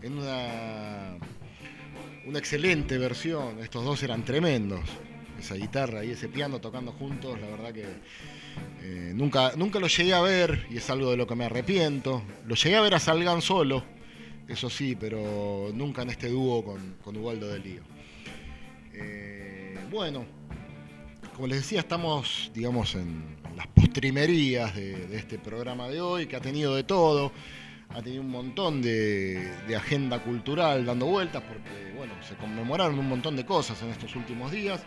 en 0.02 0.18
una, 0.18 1.16
una 2.26 2.38
excelente 2.38 2.98
versión. 2.98 3.60
Estos 3.60 3.82
dos 3.82 4.02
eran 4.02 4.26
tremendos. 4.26 4.82
Esa 5.38 5.54
guitarra 5.54 6.04
y 6.04 6.10
ese 6.10 6.28
piano 6.28 6.60
tocando 6.60 6.92
juntos, 6.92 7.38
la 7.40 7.46
verdad 7.48 7.72
que 7.72 7.84
eh, 8.82 9.12
nunca, 9.14 9.52
nunca 9.56 9.78
lo 9.78 9.86
llegué 9.86 10.14
a 10.14 10.20
ver 10.20 10.66
y 10.70 10.78
es 10.78 10.88
algo 10.90 11.10
de 11.10 11.16
lo 11.16 11.26
que 11.26 11.34
me 11.34 11.44
arrepiento. 11.44 12.22
Lo 12.46 12.54
llegué 12.54 12.76
a 12.76 12.80
ver 12.80 12.94
a 12.94 13.00
Salgan 13.00 13.42
solo, 13.42 13.84
eso 14.48 14.70
sí, 14.70 14.96
pero 14.98 15.70
nunca 15.74 16.02
en 16.02 16.10
este 16.10 16.28
dúo 16.28 16.64
con, 16.64 16.96
con 17.02 17.16
Ubaldo 17.16 17.48
del 17.48 17.62
Lío. 17.62 17.82
Eh, 18.94 19.78
bueno, 19.90 20.24
como 21.34 21.48
les 21.48 21.58
decía, 21.58 21.80
estamos, 21.80 22.50
digamos, 22.54 22.94
en 22.94 23.36
las 23.56 23.66
postrimerías 23.66 24.74
de, 24.74 25.16
este 25.16 25.38
programa 25.38 25.88
de 25.88 26.00
hoy, 26.00 26.26
que 26.26 26.36
ha 26.36 26.40
tenido 26.40 26.74
de 26.74 26.84
todo. 26.84 27.32
Ha 27.90 28.02
tenido 28.02 28.22
un 28.22 28.30
montón 28.30 28.82
de, 28.82 29.52
de 29.68 29.76
agenda 29.76 30.18
cultural 30.22 30.84
dando 30.84 31.06
vueltas, 31.06 31.42
porque, 31.42 31.92
bueno, 31.96 32.14
se 32.26 32.34
conmemoraron 32.36 32.98
un 32.98 33.08
montón 33.08 33.36
de 33.36 33.44
cosas 33.44 33.80
en 33.82 33.90
estos 33.90 34.16
últimos 34.16 34.50
días. 34.50 34.80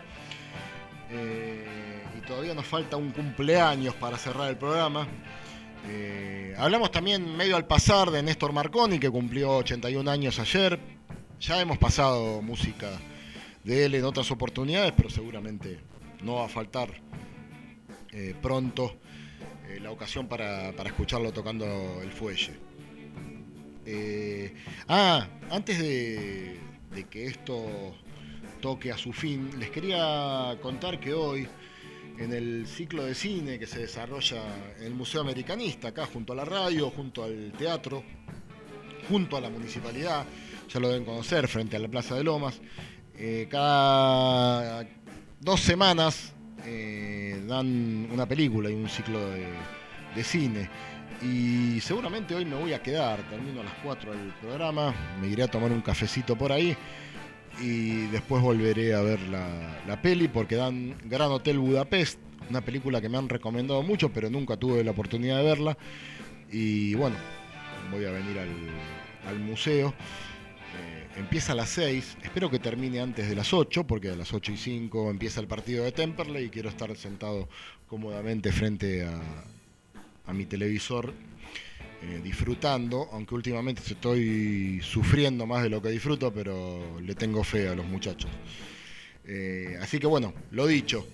Eh, 1.12 1.64
y 2.16 2.20
todavía 2.20 2.54
nos 2.54 2.66
falta 2.66 2.96
un 2.96 3.10
cumpleaños 3.10 3.94
para 3.94 4.16
cerrar 4.16 4.48
el 4.50 4.56
programa. 4.56 5.06
Eh, 5.88 6.54
hablamos 6.58 6.90
también 6.90 7.36
medio 7.36 7.56
al 7.56 7.66
pasar 7.66 8.10
de 8.10 8.22
Néstor 8.22 8.52
Marconi, 8.52 8.98
que 8.98 9.10
cumplió 9.10 9.56
81 9.56 10.10
años 10.10 10.38
ayer. 10.38 10.78
Ya 11.40 11.60
hemos 11.60 11.78
pasado 11.78 12.42
música 12.42 12.88
de 13.64 13.86
él 13.86 13.94
en 13.94 14.04
otras 14.04 14.30
oportunidades, 14.30 14.92
pero 14.96 15.10
seguramente 15.10 15.80
no 16.22 16.36
va 16.36 16.46
a 16.46 16.48
faltar 16.48 16.90
eh, 18.12 18.34
pronto 18.40 18.96
la 19.80 19.90
ocasión 19.90 20.26
para, 20.26 20.70
escucharlo 20.70 21.32
tocando 21.32 22.00
el 22.02 22.10
fuelle. 22.12 22.52
Ah, 24.88 25.26
antes 25.50 25.78
de 25.78 26.58
que 27.08 27.26
esto 27.26 27.94
toque 28.60 28.92
a 28.92 28.98
su 28.98 29.12
fin, 29.12 29.50
les 29.58 29.70
quería 29.70 30.56
contar 30.60 31.00
que 31.00 31.12
hoy, 31.12 31.46
en 32.18 32.32
el 32.32 32.66
ciclo 32.66 33.04
de 33.04 33.14
cine 33.14 33.58
que 33.58 33.66
se 33.66 33.80
desarrolla 33.80 34.42
en 34.78 34.84
el 34.84 34.94
Museo 34.94 35.22
Americanista, 35.22 35.88
acá 35.88 36.06
junto 36.06 36.32
a 36.32 36.36
la 36.36 36.44
radio, 36.44 36.90
junto 36.90 37.24
al 37.24 37.52
teatro, 37.52 38.04
junto 39.08 39.36
a 39.36 39.40
la 39.40 39.50
municipalidad, 39.50 40.24
ya 40.68 40.80
lo 40.80 40.88
deben 40.88 41.04
conocer, 41.04 41.48
frente 41.48 41.76
a 41.76 41.78
la 41.78 41.88
Plaza 41.88 42.14
de 42.14 42.24
Lomas, 42.24 42.60
eh, 43.16 43.48
cada 43.50 44.86
dos 45.40 45.60
semanas 45.60 46.32
eh, 46.64 47.42
dan 47.46 48.08
una 48.12 48.26
película 48.26 48.70
y 48.70 48.74
un 48.74 48.88
ciclo 48.88 49.18
de, 49.30 50.24
cine. 50.24 50.68
Y 51.22 51.80
seguramente 51.80 52.34
hoy 52.34 52.44
me 52.44 52.56
voy 52.56 52.72
a 52.72 52.82
quedar, 52.82 53.28
termino 53.28 53.60
a 53.60 53.64
las 53.64 53.74
4 53.82 54.12
el 54.12 54.32
programa, 54.40 54.94
me 55.20 55.28
iré 55.28 55.42
a 55.42 55.48
tomar 55.48 55.70
un 55.70 55.80
cafecito 55.80 56.36
por 56.36 56.52
ahí 56.52 56.76
y 57.60 58.06
después 58.06 58.42
volveré 58.42 58.94
a 58.94 59.02
ver 59.02 59.20
la, 59.28 59.82
la 59.86 60.00
peli 60.00 60.28
porque 60.28 60.56
dan 60.56 60.96
Gran 61.04 61.30
Hotel 61.30 61.58
Budapest, 61.58 62.18
una 62.48 62.60
película 62.62 63.00
que 63.00 63.08
me 63.08 63.18
han 63.18 63.28
recomendado 63.28 63.82
mucho, 63.82 64.12
pero 64.12 64.30
nunca 64.30 64.56
tuve 64.56 64.82
la 64.82 64.90
oportunidad 64.92 65.38
de 65.38 65.44
verla. 65.44 65.78
Y 66.50 66.94
bueno, 66.94 67.16
voy 67.90 68.04
a 68.04 68.10
venir 68.10 68.38
al, 68.38 69.28
al 69.28 69.38
museo. 69.38 69.94
Eh, 70.78 71.08
empieza 71.16 71.52
a 71.52 71.56
las 71.56 71.70
6, 71.70 72.18
espero 72.22 72.50
que 72.50 72.58
termine 72.58 73.00
antes 73.00 73.28
de 73.28 73.36
las 73.36 73.52
8, 73.52 73.86
porque 73.86 74.10
a 74.10 74.16
las 74.16 74.32
8 74.32 74.52
y 74.52 74.56
5 74.56 75.10
empieza 75.10 75.40
el 75.40 75.46
partido 75.46 75.84
de 75.84 75.92
Temperley 75.92 76.46
y 76.46 76.50
quiero 76.50 76.68
estar 76.68 76.94
sentado 76.96 77.48
cómodamente 77.86 78.52
frente 78.52 79.04
a, 79.04 79.20
a 80.26 80.32
mi 80.32 80.46
televisor 80.46 81.12
eh, 82.02 82.20
disfrutando, 82.24 83.08
aunque 83.12 83.34
últimamente 83.34 83.82
estoy 83.86 84.80
sufriendo 84.82 85.46
más 85.46 85.62
de 85.62 85.68
lo 85.68 85.82
que 85.82 85.90
disfruto, 85.90 86.32
pero 86.32 86.98
le 87.00 87.14
tengo 87.14 87.44
fe 87.44 87.68
a 87.68 87.74
los 87.74 87.84
muchachos. 87.84 88.30
Eh, 89.26 89.76
así 89.80 89.98
que 89.98 90.06
bueno, 90.06 90.32
lo 90.50 90.66
dicho, 90.66 91.06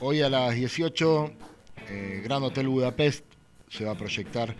hoy 0.00 0.20
a 0.20 0.28
las 0.28 0.54
18, 0.54 1.32
eh, 1.88 2.20
Gran 2.22 2.42
Hotel 2.42 2.68
Budapest 2.68 3.24
se 3.70 3.86
va 3.86 3.92
a 3.92 3.96
proyectar 3.96 4.54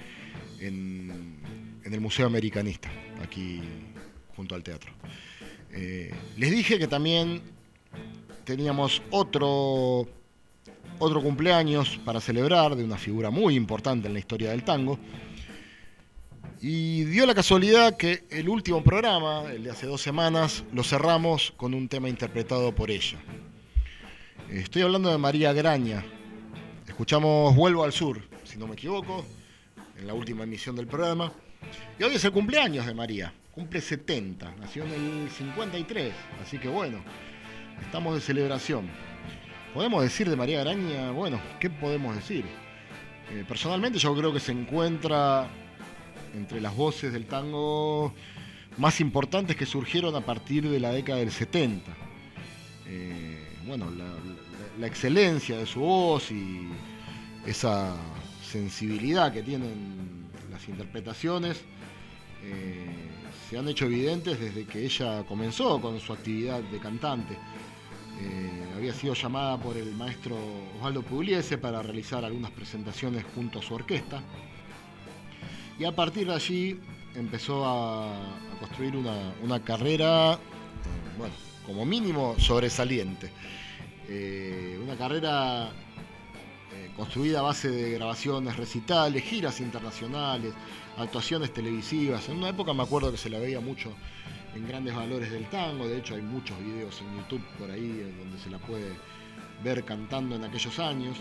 en, 0.59 1.39
en 1.85 1.93
el 1.93 2.01
Museo 2.01 2.27
Americanista, 2.27 2.91
aquí 3.23 3.61
junto 4.35 4.55
al 4.55 4.63
teatro. 4.63 4.91
Les 6.37 6.51
dije 6.51 6.79
que 6.79 6.87
también 6.87 7.43
teníamos 8.45 9.03
otro, 9.11 10.07
otro 10.99 11.23
cumpleaños 11.23 11.99
para 12.05 12.21
celebrar 12.21 12.77
de 12.77 12.85
una 12.85 12.97
figura 12.97 13.31
muy 13.31 13.55
importante 13.55 14.07
en 14.07 14.15
la 14.15 14.21
historia 14.21 14.51
del 14.51 14.65
tango. 14.65 14.99
Y 16.67 17.05
dio 17.05 17.27
la 17.27 17.35
casualidad 17.35 17.95
que 17.99 18.25
el 18.31 18.49
último 18.49 18.83
programa, 18.83 19.43
el 19.53 19.65
de 19.65 19.71
hace 19.71 19.87
dos 19.87 20.01
semanas, 20.01 20.65
lo 20.73 20.83
cerramos 20.83 21.53
con 21.59 21.75
un 21.75 21.91
tema 21.91 22.09
interpretado 22.09 22.75
por 22.75 22.91
ella. 22.91 23.19
Estoy 24.49 24.81
hablando 24.81 25.11
de 25.11 25.19
María 25.19 25.53
Graña. 25.53 26.03
Escuchamos 26.89 27.55
Vuelvo 27.55 27.85
al 27.85 27.93
Sur, 27.93 28.23
si 28.45 28.57
no 28.57 28.67
me 28.67 28.73
equivoco, 28.73 29.27
en 29.99 30.07
la 30.07 30.15
última 30.15 30.45
emisión 30.45 30.75
del 30.75 30.87
programa. 30.87 31.31
Y 31.99 32.03
hoy 32.03 32.15
es 32.15 32.25
el 32.25 32.33
cumpleaños 32.33 32.87
de 32.87 32.95
María. 32.95 33.35
Cumple 33.53 33.83
70, 33.83 34.55
nació 34.59 34.85
en 34.85 34.93
el 34.93 35.29
53, 35.29 36.15
así 36.43 36.57
que 36.57 36.69
bueno, 36.69 37.05
estamos 37.83 38.15
de 38.15 38.23
celebración. 38.23 38.89
¿Podemos 39.75 40.03
decir 40.03 40.31
de 40.31 40.37
María 40.37 40.61
Graña? 40.61 41.11
Bueno, 41.11 41.39
¿qué 41.61 41.69
podemos 41.69 42.17
decir? 42.17 42.47
Eh, 43.33 43.45
personalmente 43.47 43.99
yo 43.99 44.17
creo 44.17 44.33
que 44.33 44.41
se 44.41 44.53
encuentra 44.53 45.51
entre 46.35 46.61
las 46.61 46.77
voces 46.77 47.13
del 47.13 47.27
tango 47.27 48.13
más 48.77 49.01
importantes 49.01 49.57
que 49.57 49.67
surgieron 49.67 50.15
a 50.17 50.21
partir 50.21 50.69
de 50.69 50.81
la 50.81 50.93
década 50.93 51.19
del 51.19 51.31
70. 51.31 51.91
Eh, 52.87 53.59
bueno, 53.67 53.87
la, 53.91 54.87
excelencia 54.87 55.57
de 55.57 55.67
su 55.67 55.81
voz 55.81 56.31
y 56.31 56.69
esa 57.47 57.97
sensibilidad 58.43 59.33
que 59.33 59.43
tienen 59.43 60.27
las 60.51 60.69
interpretaciones 60.69 61.63
eh, 62.43 62.85
se 63.49 63.57
han 63.57 63.69
hecho 63.69 63.87
evidentes 63.87 64.39
desde 64.39 64.67
que 64.67 64.85
ella 64.85 65.25
comenzó 65.27 65.81
con 65.81 66.01
su 66.01 66.13
actividad 66.13 66.61
de 66.61 66.79
cantante. 66.79 67.39
Eh, 68.21 68.73
había 68.77 68.93
sido 68.93 69.15
llamada 69.15 69.59
por 69.59 69.77
el 69.77 69.93
maestro 69.95 70.37
Osvaldo 70.77 71.03
Pugliese 71.03 71.59
para 71.59 71.83
realizar 71.83 72.25
algunas 72.25 72.51
presentaciones 72.51 73.25
junto 73.35 73.61
a 73.61 73.63
su 73.63 73.75
orquesta. 73.75 74.23
Y 75.79 75.85
a 75.85 75.93
partir 75.93 76.29
de 76.29 76.35
allí 76.35 76.81
empezó 77.15 77.65
a, 77.67 78.13
construir 78.61 78.97
una, 78.97 79.35
una 79.43 79.63
carrera, 79.63 80.35
eh, 80.35 80.39
bueno, 81.19 81.35
como 81.67 81.85
mínimo 81.85 82.37
sobresaliente. 82.39 83.31
Eh, 84.09 84.79
una 84.83 84.97
carrera 84.97 85.71
eh, 86.73 86.91
construida 86.97 87.41
a 87.41 87.43
base 87.43 87.71
de 87.71 87.93
grabaciones, 87.93 88.57
recitales, 88.57 89.23
giras 89.25 89.61
internacionales, 89.61 90.53
actuaciones 90.97 91.53
televisivas. 91.53 92.29
En 92.29 92.39
una 92.39 92.51
época 92.51 92.73
me 92.73 92.83
acuerdo 92.83 93.11
que 93.11 93.19
se 93.19 93.31
la 93.31 93.39
veía 93.39 93.61
mucho 93.61 93.93
en 94.55 94.69
grandes 94.69 94.95
valores 94.95 95.33
del 95.33 95.47
tango, 95.51 95.89
de 95.89 95.99
hecho 95.99 96.15
hay 96.15 96.23
muchos 96.23 96.57
videos 96.61 97.01
en 97.01 97.17
YouTube 97.17 97.43
por 97.59 97.69
ahí 97.71 98.05
en 98.05 98.17
donde 98.19 98.39
se 98.39 98.51
la 98.51 98.59
puede 98.59 98.93
ver 99.65 99.85
cantando 99.85 100.37
en 100.37 100.45
aquellos 100.45 100.79
años. 100.79 101.17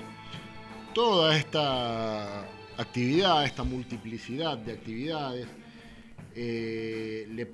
Toda 0.93 1.35
esta 1.35 2.45
actividad, 2.77 3.45
esta 3.45 3.63
multiplicidad 3.63 4.57
de 4.57 4.73
actividades, 4.73 5.47
eh, 6.35 7.27
le 7.31 7.47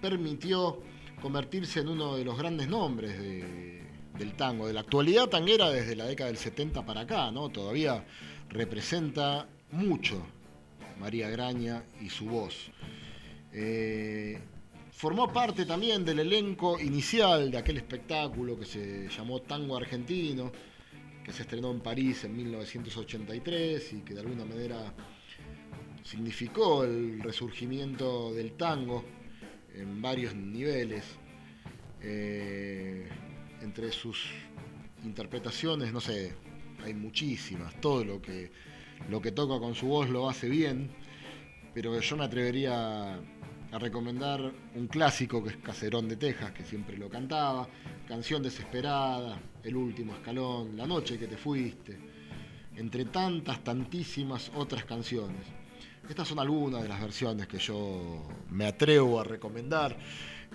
permitió 0.00 0.80
convertirse 1.20 1.80
en 1.80 1.88
uno 1.88 2.16
de 2.16 2.24
los 2.24 2.36
grandes 2.36 2.68
nombres 2.68 3.18
de- 3.18 3.82
del 4.18 4.34
tango, 4.34 4.66
de 4.66 4.72
la 4.72 4.80
actualidad 4.80 5.26
tanguera 5.28 5.70
desde 5.70 5.96
la 5.96 6.04
década 6.06 6.28
del 6.28 6.36
70 6.38 6.84
para 6.84 7.02
acá, 7.02 7.30
¿no? 7.30 7.48
Todavía 7.48 8.04
representa 8.50 9.48
mucho 9.72 10.24
María 11.00 11.28
Graña 11.30 11.82
y 12.00 12.08
su 12.10 12.26
voz. 12.26 12.70
Eh, 13.52 14.40
formó 14.92 15.32
parte 15.32 15.64
también 15.66 16.04
del 16.04 16.20
elenco 16.20 16.78
inicial 16.78 17.50
de 17.50 17.58
aquel 17.58 17.76
espectáculo 17.78 18.58
que 18.58 18.64
se 18.66 19.08
llamó 19.08 19.40
Tango 19.42 19.76
Argentino, 19.76 20.52
que 21.24 21.32
se 21.32 21.42
estrenó 21.42 21.70
en 21.70 21.80
París 21.80 22.24
en 22.24 22.36
1983 22.36 23.92
y 23.94 24.00
que 24.02 24.14
de 24.14 24.20
alguna 24.20 24.44
manera 24.44 24.94
significó 26.02 26.84
el 26.84 27.20
resurgimiento 27.22 28.32
del 28.34 28.52
tango 28.52 29.04
en 29.74 30.02
varios 30.02 30.34
niveles. 30.34 31.04
Eh, 32.02 33.08
entre 33.62 33.90
sus 33.90 34.30
interpretaciones, 35.04 35.92
no 35.92 36.00
sé, 36.00 36.34
hay 36.84 36.92
muchísimas, 36.92 37.80
todo 37.80 38.04
lo 38.04 38.20
que, 38.20 38.50
lo 39.08 39.22
que 39.22 39.32
toca 39.32 39.58
con 39.58 39.74
su 39.74 39.86
voz 39.86 40.10
lo 40.10 40.28
hace 40.28 40.48
bien, 40.50 40.90
pero 41.72 41.98
yo 41.98 42.16
me 42.16 42.24
atrevería 42.24 43.18
a 43.74 43.78
recomendar 43.80 44.52
un 44.76 44.86
clásico 44.86 45.42
que 45.42 45.50
es 45.50 45.56
Caserón 45.56 46.08
de 46.08 46.16
Texas, 46.16 46.52
que 46.52 46.62
siempre 46.62 46.96
lo 46.96 47.08
cantaba, 47.08 47.68
Canción 48.06 48.40
Desesperada, 48.40 49.36
El 49.64 49.74
Último 49.74 50.14
Escalón, 50.14 50.76
La 50.76 50.86
Noche 50.86 51.18
que 51.18 51.26
te 51.26 51.36
fuiste, 51.36 51.98
entre 52.76 53.06
tantas, 53.06 53.64
tantísimas 53.64 54.52
otras 54.54 54.84
canciones. 54.84 55.42
Estas 56.08 56.28
son 56.28 56.38
algunas 56.38 56.84
de 56.84 56.88
las 56.88 57.00
versiones 57.00 57.48
que 57.48 57.58
yo 57.58 58.28
me 58.50 58.66
atrevo 58.66 59.20
a 59.20 59.24
recomendar 59.24 59.96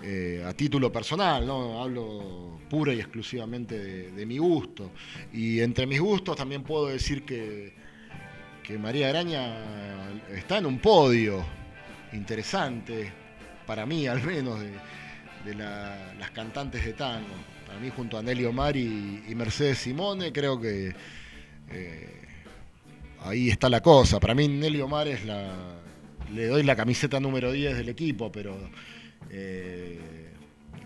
eh, 0.02 0.42
a 0.46 0.54
título 0.54 0.90
personal, 0.90 1.46
¿no? 1.46 1.82
Hablo 1.82 2.58
pura 2.70 2.94
y 2.94 3.00
exclusivamente 3.00 4.12
de, 4.12 4.26
mi 4.26 4.38
gusto. 4.38 4.92
Y 5.30 5.60
entre 5.60 5.86
mis 5.86 6.00
gustos 6.00 6.36
también 6.36 6.62
puedo 6.62 6.86
decir 6.86 7.26
que, 7.26 7.74
que 8.62 8.78
María 8.78 9.10
Araña 9.10 9.58
está 10.30 10.56
en 10.56 10.64
un 10.64 10.78
podio 10.78 11.59
interesante, 12.12 13.12
para 13.66 13.86
mí 13.86 14.06
al 14.06 14.22
menos, 14.22 14.60
de, 14.60 14.72
de 15.44 15.54
la- 15.54 16.14
las 16.18 16.30
cantantes 16.32 16.84
de 16.84 16.92
tango. 16.92 17.34
Para 17.66 17.78
mí, 17.78 17.90
junto 17.94 18.18
a 18.18 18.22
Nelly 18.22 18.44
Omar 18.44 18.76
y, 18.76 19.22
y 19.28 19.34
Mercedes 19.34 19.78
Simone, 19.78 20.32
creo 20.32 20.60
que 20.60 20.92
eh, 21.70 22.08
ahí 23.22 23.48
está 23.50 23.68
la 23.68 23.80
cosa. 23.80 24.18
Para 24.20 24.34
mí, 24.34 24.48
Nelly 24.48 24.80
Omar 24.80 25.08
es 25.08 25.24
la. 25.24 25.76
Le 26.32 26.46
doy 26.46 26.62
la 26.62 26.76
camiseta 26.76 27.18
número 27.20 27.50
10 27.52 27.76
del 27.76 27.88
equipo, 27.88 28.30
pero 28.30 28.56
eh, 29.30 29.98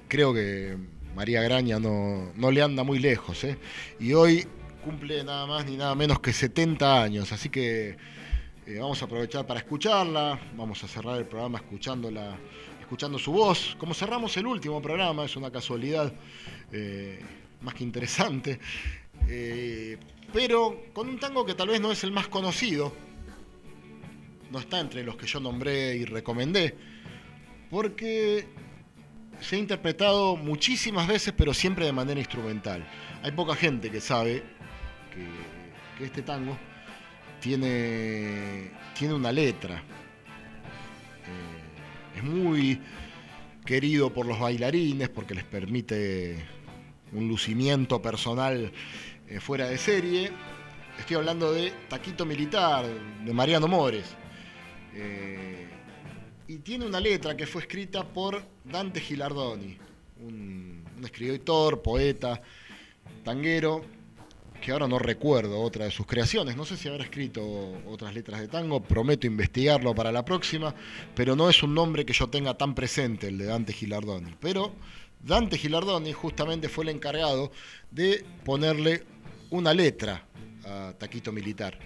creo 0.09 0.33
que 0.33 0.77
María 1.15 1.43
Graña 1.43 1.79
no, 1.79 2.33
no 2.35 2.51
le 2.51 2.63
anda 2.63 2.83
muy 2.83 2.99
lejos. 2.99 3.45
¿eh? 3.45 3.59
Y 4.01 4.13
hoy 4.15 4.47
cumple 4.85 5.23
nada 5.25 5.47
más 5.47 5.67
ni 5.67 5.77
nada 5.77 5.95
menos 5.95 6.21
que 6.21 6.33
70 6.33 7.03
años, 7.03 7.33
así 7.33 7.49
que 7.51 7.97
eh, 8.67 8.79
vamos 8.79 9.01
a 9.03 9.05
aprovechar 9.05 9.47
para 9.47 9.61
escucharla, 9.61 10.41
vamos 10.57 10.83
a 10.83 10.89
cerrar 10.89 11.19
el 11.19 11.27
programa 11.27 11.59
escuchándola, 11.59 12.35
escuchando 12.81 13.19
su 13.19 13.31
voz, 13.33 13.77
como 13.79 13.93
cerramos 13.93 14.35
el 14.39 14.47
último 14.47 14.81
programa, 14.81 15.27
es 15.27 15.37
una 15.37 15.51
casualidad 15.51 16.11
eh, 16.73 17.21
más 17.61 17.75
que 17.75 17.85
interesante, 17.85 18.59
eh, 19.29 19.99
pero 20.33 20.85
con 20.95 21.11
un 21.11 21.19
tango 21.19 21.45
que 21.45 21.55
tal 21.55 21.69
vez 21.69 21.81
no 21.81 21.93
es 21.93 22.05
el 22.05 22.13
más 22.13 22.29
conocido, 22.29 22.95
no 24.51 24.59
está 24.59 24.81
entre 24.81 25.03
los 25.03 25.17
que 25.17 25.27
yo 25.27 25.41
nombré 25.41 25.97
y 25.97 26.07
recomendé, 26.07 26.75
porque 27.69 28.47
se 29.41 29.57
ha 29.57 29.59
interpretado 29.59 30.37
muchísimas 30.37 31.07
veces, 31.07 31.35
pero 31.37 31.53
siempre 31.53 31.85
de 31.85 31.93
manera 31.93 32.19
instrumental. 32.19 32.87
Hay 33.23 33.33
poca 33.33 33.55
gente 33.57 33.91
que 33.91 34.01
sabe 34.01 34.43
que, 35.13 35.99
que 35.99 36.05
este 36.07 36.23
tango 36.23 36.57
tiene, 37.45 38.71
tiene 38.99 39.13
una 39.13 39.31
letra. 39.31 39.77
Eh, 39.77 39.83
es 42.17 42.25
muy 42.25 42.81
querido 43.67 44.11
por 44.11 44.25
los 44.25 44.41
bailarines 44.41 45.11
porque 45.11 45.35
les 45.35 45.45
permite 45.45 46.43
un 47.13 47.29
lucimiento 47.29 48.01
personal 48.01 48.73
eh, 49.29 49.41
fuera 49.41 49.69
de 49.69 49.77
serie. 49.77 50.33
Estoy 50.99 51.17
hablando 51.17 51.53
de 51.53 51.71
Taquito 51.87 52.25
Militar, 52.25 52.87
de 52.87 53.33
Mariano 53.35 53.69
Mores. 53.69 54.07
Eh, 54.95 55.69
y 56.49 56.57
tiene 56.61 56.87
una 56.87 56.99
letra 56.99 57.37
que 57.37 57.47
fue 57.47 57.61
escrita 57.61 58.05
por 58.05 58.43
Dante 58.65 59.01
Gilardoni, 59.01 59.77
un, 60.23 60.83
un 60.97 61.05
escritor, 61.05 61.83
poeta, 61.83 62.41
tanguero, 63.23 63.85
que 64.65 64.73
ahora 64.73 64.89
no 64.89 64.99
recuerdo 64.99 65.61
otra 65.61 65.85
de 65.85 65.91
sus 65.91 66.07
creaciones. 66.07 66.57
No 66.57 66.65
sé 66.65 66.79
si 66.79 66.89
habrá 66.89 67.05
escrito 67.05 67.45
otras 67.87 68.15
letras 68.15 68.41
de 68.41 68.49
tango, 68.49 68.83
prometo 68.83 69.27
investigarlo 69.27 69.95
para 69.95 70.11
la 70.11 70.25
próxima, 70.25 70.75
pero 71.15 71.37
no 71.37 71.51
es 71.51 71.63
un 71.63 71.75
nombre 71.75 72.07
que 72.07 72.15
yo 72.15 72.29
tenga 72.29 72.55
tan 72.55 72.75
presente, 72.75 73.29
el 73.29 73.37
de 73.37 73.45
Dante 73.45 73.75
Gilardoni. 73.75 74.35
Pero 74.41 74.73
Dante 75.21 75.59
Gilardoni 75.59 76.15
justamente 76.15 76.71
fue 76.71 76.85
el 76.85 76.91
encargado 76.91 77.53
de 77.91 78.25
ponerle 78.43 79.03
una 79.51 79.75
letra 79.75 80.27
a 80.65 80.95
Taquito 80.97 81.31
Militar. 81.31 81.79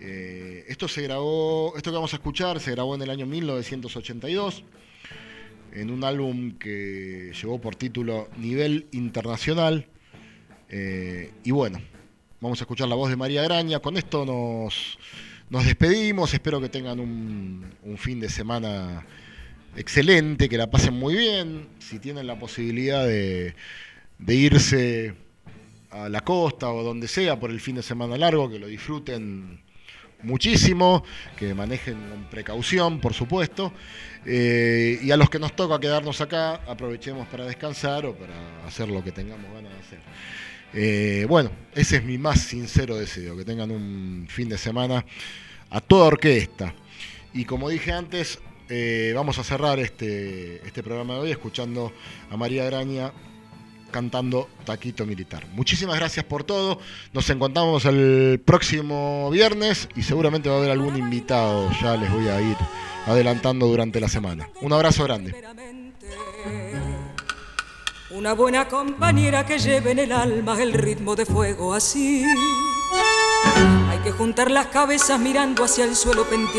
Eh, 0.00 0.64
esto 0.66 0.88
se 0.88 1.02
grabó, 1.02 1.74
esto 1.76 1.92
que 1.92 1.94
vamos 1.94 2.12
a 2.14 2.16
escuchar 2.16 2.58
se 2.58 2.72
grabó 2.72 2.96
en 2.96 3.02
el 3.02 3.10
año 3.10 3.26
1982 3.26 4.64
en 5.70 5.90
un 5.90 6.02
álbum 6.02 6.58
que 6.58 7.32
llevó 7.40 7.60
por 7.60 7.76
título 7.76 8.28
Nivel 8.38 8.88
Internacional. 8.90 9.86
Eh, 10.68 11.30
y 11.44 11.52
bueno, 11.52 11.78
vamos 12.40 12.60
a 12.60 12.64
escuchar 12.64 12.88
la 12.88 12.94
voz 12.94 13.10
de 13.10 13.16
María 13.16 13.42
Graña. 13.42 13.80
Con 13.80 13.96
esto 13.96 14.24
nos, 14.24 14.98
nos 15.50 15.64
despedimos. 15.64 16.32
Espero 16.32 16.60
que 16.60 16.68
tengan 16.68 17.00
un, 17.00 17.74
fin 17.96 18.20
de 18.20 18.28
semana 18.28 19.06
excelente, 19.76 20.48
que 20.48 20.58
la 20.58 20.70
pasen 20.70 20.94
muy 20.94 21.14
bien. 21.14 21.68
Si 21.78 21.98
tienen 21.98 22.26
la 22.26 22.38
posibilidad 22.38 23.06
de, 23.06 23.54
de 24.18 24.34
irse 24.34 25.14
a 25.90 26.08
la 26.08 26.20
costa 26.20 26.70
o 26.70 26.82
donde 26.82 27.08
sea 27.08 27.38
por 27.38 27.50
el 27.50 27.60
fin 27.60 27.76
de 27.76 27.82
semana 27.82 28.16
largo, 28.16 28.50
que 28.50 28.58
lo 28.58 28.66
disfruten 28.66 29.60
muchísimo, 30.22 31.04
que 31.36 31.54
manejen 31.54 31.94
con 32.10 32.24
precaución, 32.24 33.00
por 33.00 33.14
supuesto. 33.14 33.72
Eh, 34.26 34.98
y 35.02 35.10
a 35.10 35.16
los 35.16 35.30
que 35.30 35.38
nos 35.38 35.54
toca 35.54 35.80
quedarnos 35.80 36.20
acá, 36.20 36.60
aprovechemos 36.66 37.26
para 37.28 37.44
descansar 37.46 38.04
o 38.06 38.14
para 38.14 38.66
hacer 38.66 38.88
lo 38.88 39.02
que 39.02 39.12
tengamos 39.12 39.52
ganas 39.52 39.72
de 39.72 39.78
hacer. 39.78 40.00
Eh, 40.74 41.26
bueno, 41.28 41.50
ese 41.74 41.96
es 41.96 42.04
mi 42.04 42.18
más 42.18 42.40
sincero 42.40 42.96
deseo, 42.96 43.36
que 43.36 43.44
tengan 43.44 43.70
un 43.70 44.26
fin 44.28 44.48
de 44.48 44.58
semana 44.58 45.04
a 45.70 45.80
toda 45.80 46.06
orquesta. 46.06 46.74
Y 47.32 47.44
como 47.44 47.68
dije 47.68 47.92
antes, 47.92 48.38
eh, 48.68 49.12
vamos 49.14 49.38
a 49.38 49.44
cerrar 49.44 49.78
este, 49.78 50.66
este 50.66 50.82
programa 50.82 51.14
de 51.14 51.20
hoy 51.20 51.30
escuchando 51.30 51.92
a 52.30 52.36
María 52.36 52.64
Graña 52.64 53.12
cantando 53.90 54.48
Taquito 54.64 55.06
Militar. 55.06 55.46
Muchísimas 55.52 55.96
gracias 55.96 56.24
por 56.24 56.44
todo. 56.44 56.78
Nos 57.12 57.28
encontramos 57.30 57.84
el 57.86 58.40
próximo 58.44 59.30
viernes 59.30 59.88
y 59.96 60.02
seguramente 60.02 60.48
va 60.48 60.56
a 60.56 60.58
haber 60.58 60.70
algún 60.70 60.96
invitado. 60.96 61.70
Ya 61.80 61.96
les 61.96 62.10
voy 62.10 62.28
a 62.28 62.40
ir 62.40 62.56
adelantando 63.06 63.66
durante 63.66 64.00
la 64.00 64.08
semana. 64.08 64.48
Un 64.60 64.72
abrazo 64.72 65.04
grande. 65.04 65.34
Una 68.10 68.32
buena 68.32 68.68
compañera 68.68 69.44
que 69.44 69.58
lleve 69.58 69.90
en 69.90 69.98
el 69.98 70.12
alma 70.12 70.60
el 70.62 70.72
ritmo 70.72 71.14
de 71.14 71.26
fuego 71.26 71.74
así. 71.74 72.24
Hay 73.90 73.98
que 73.98 74.12
juntar 74.12 74.50
las 74.50 74.68
cabezas 74.68 75.20
mirando 75.20 75.64
hacia 75.64 75.84
el 75.84 75.94
suelo 75.94 76.24
pendiente. 76.24 76.58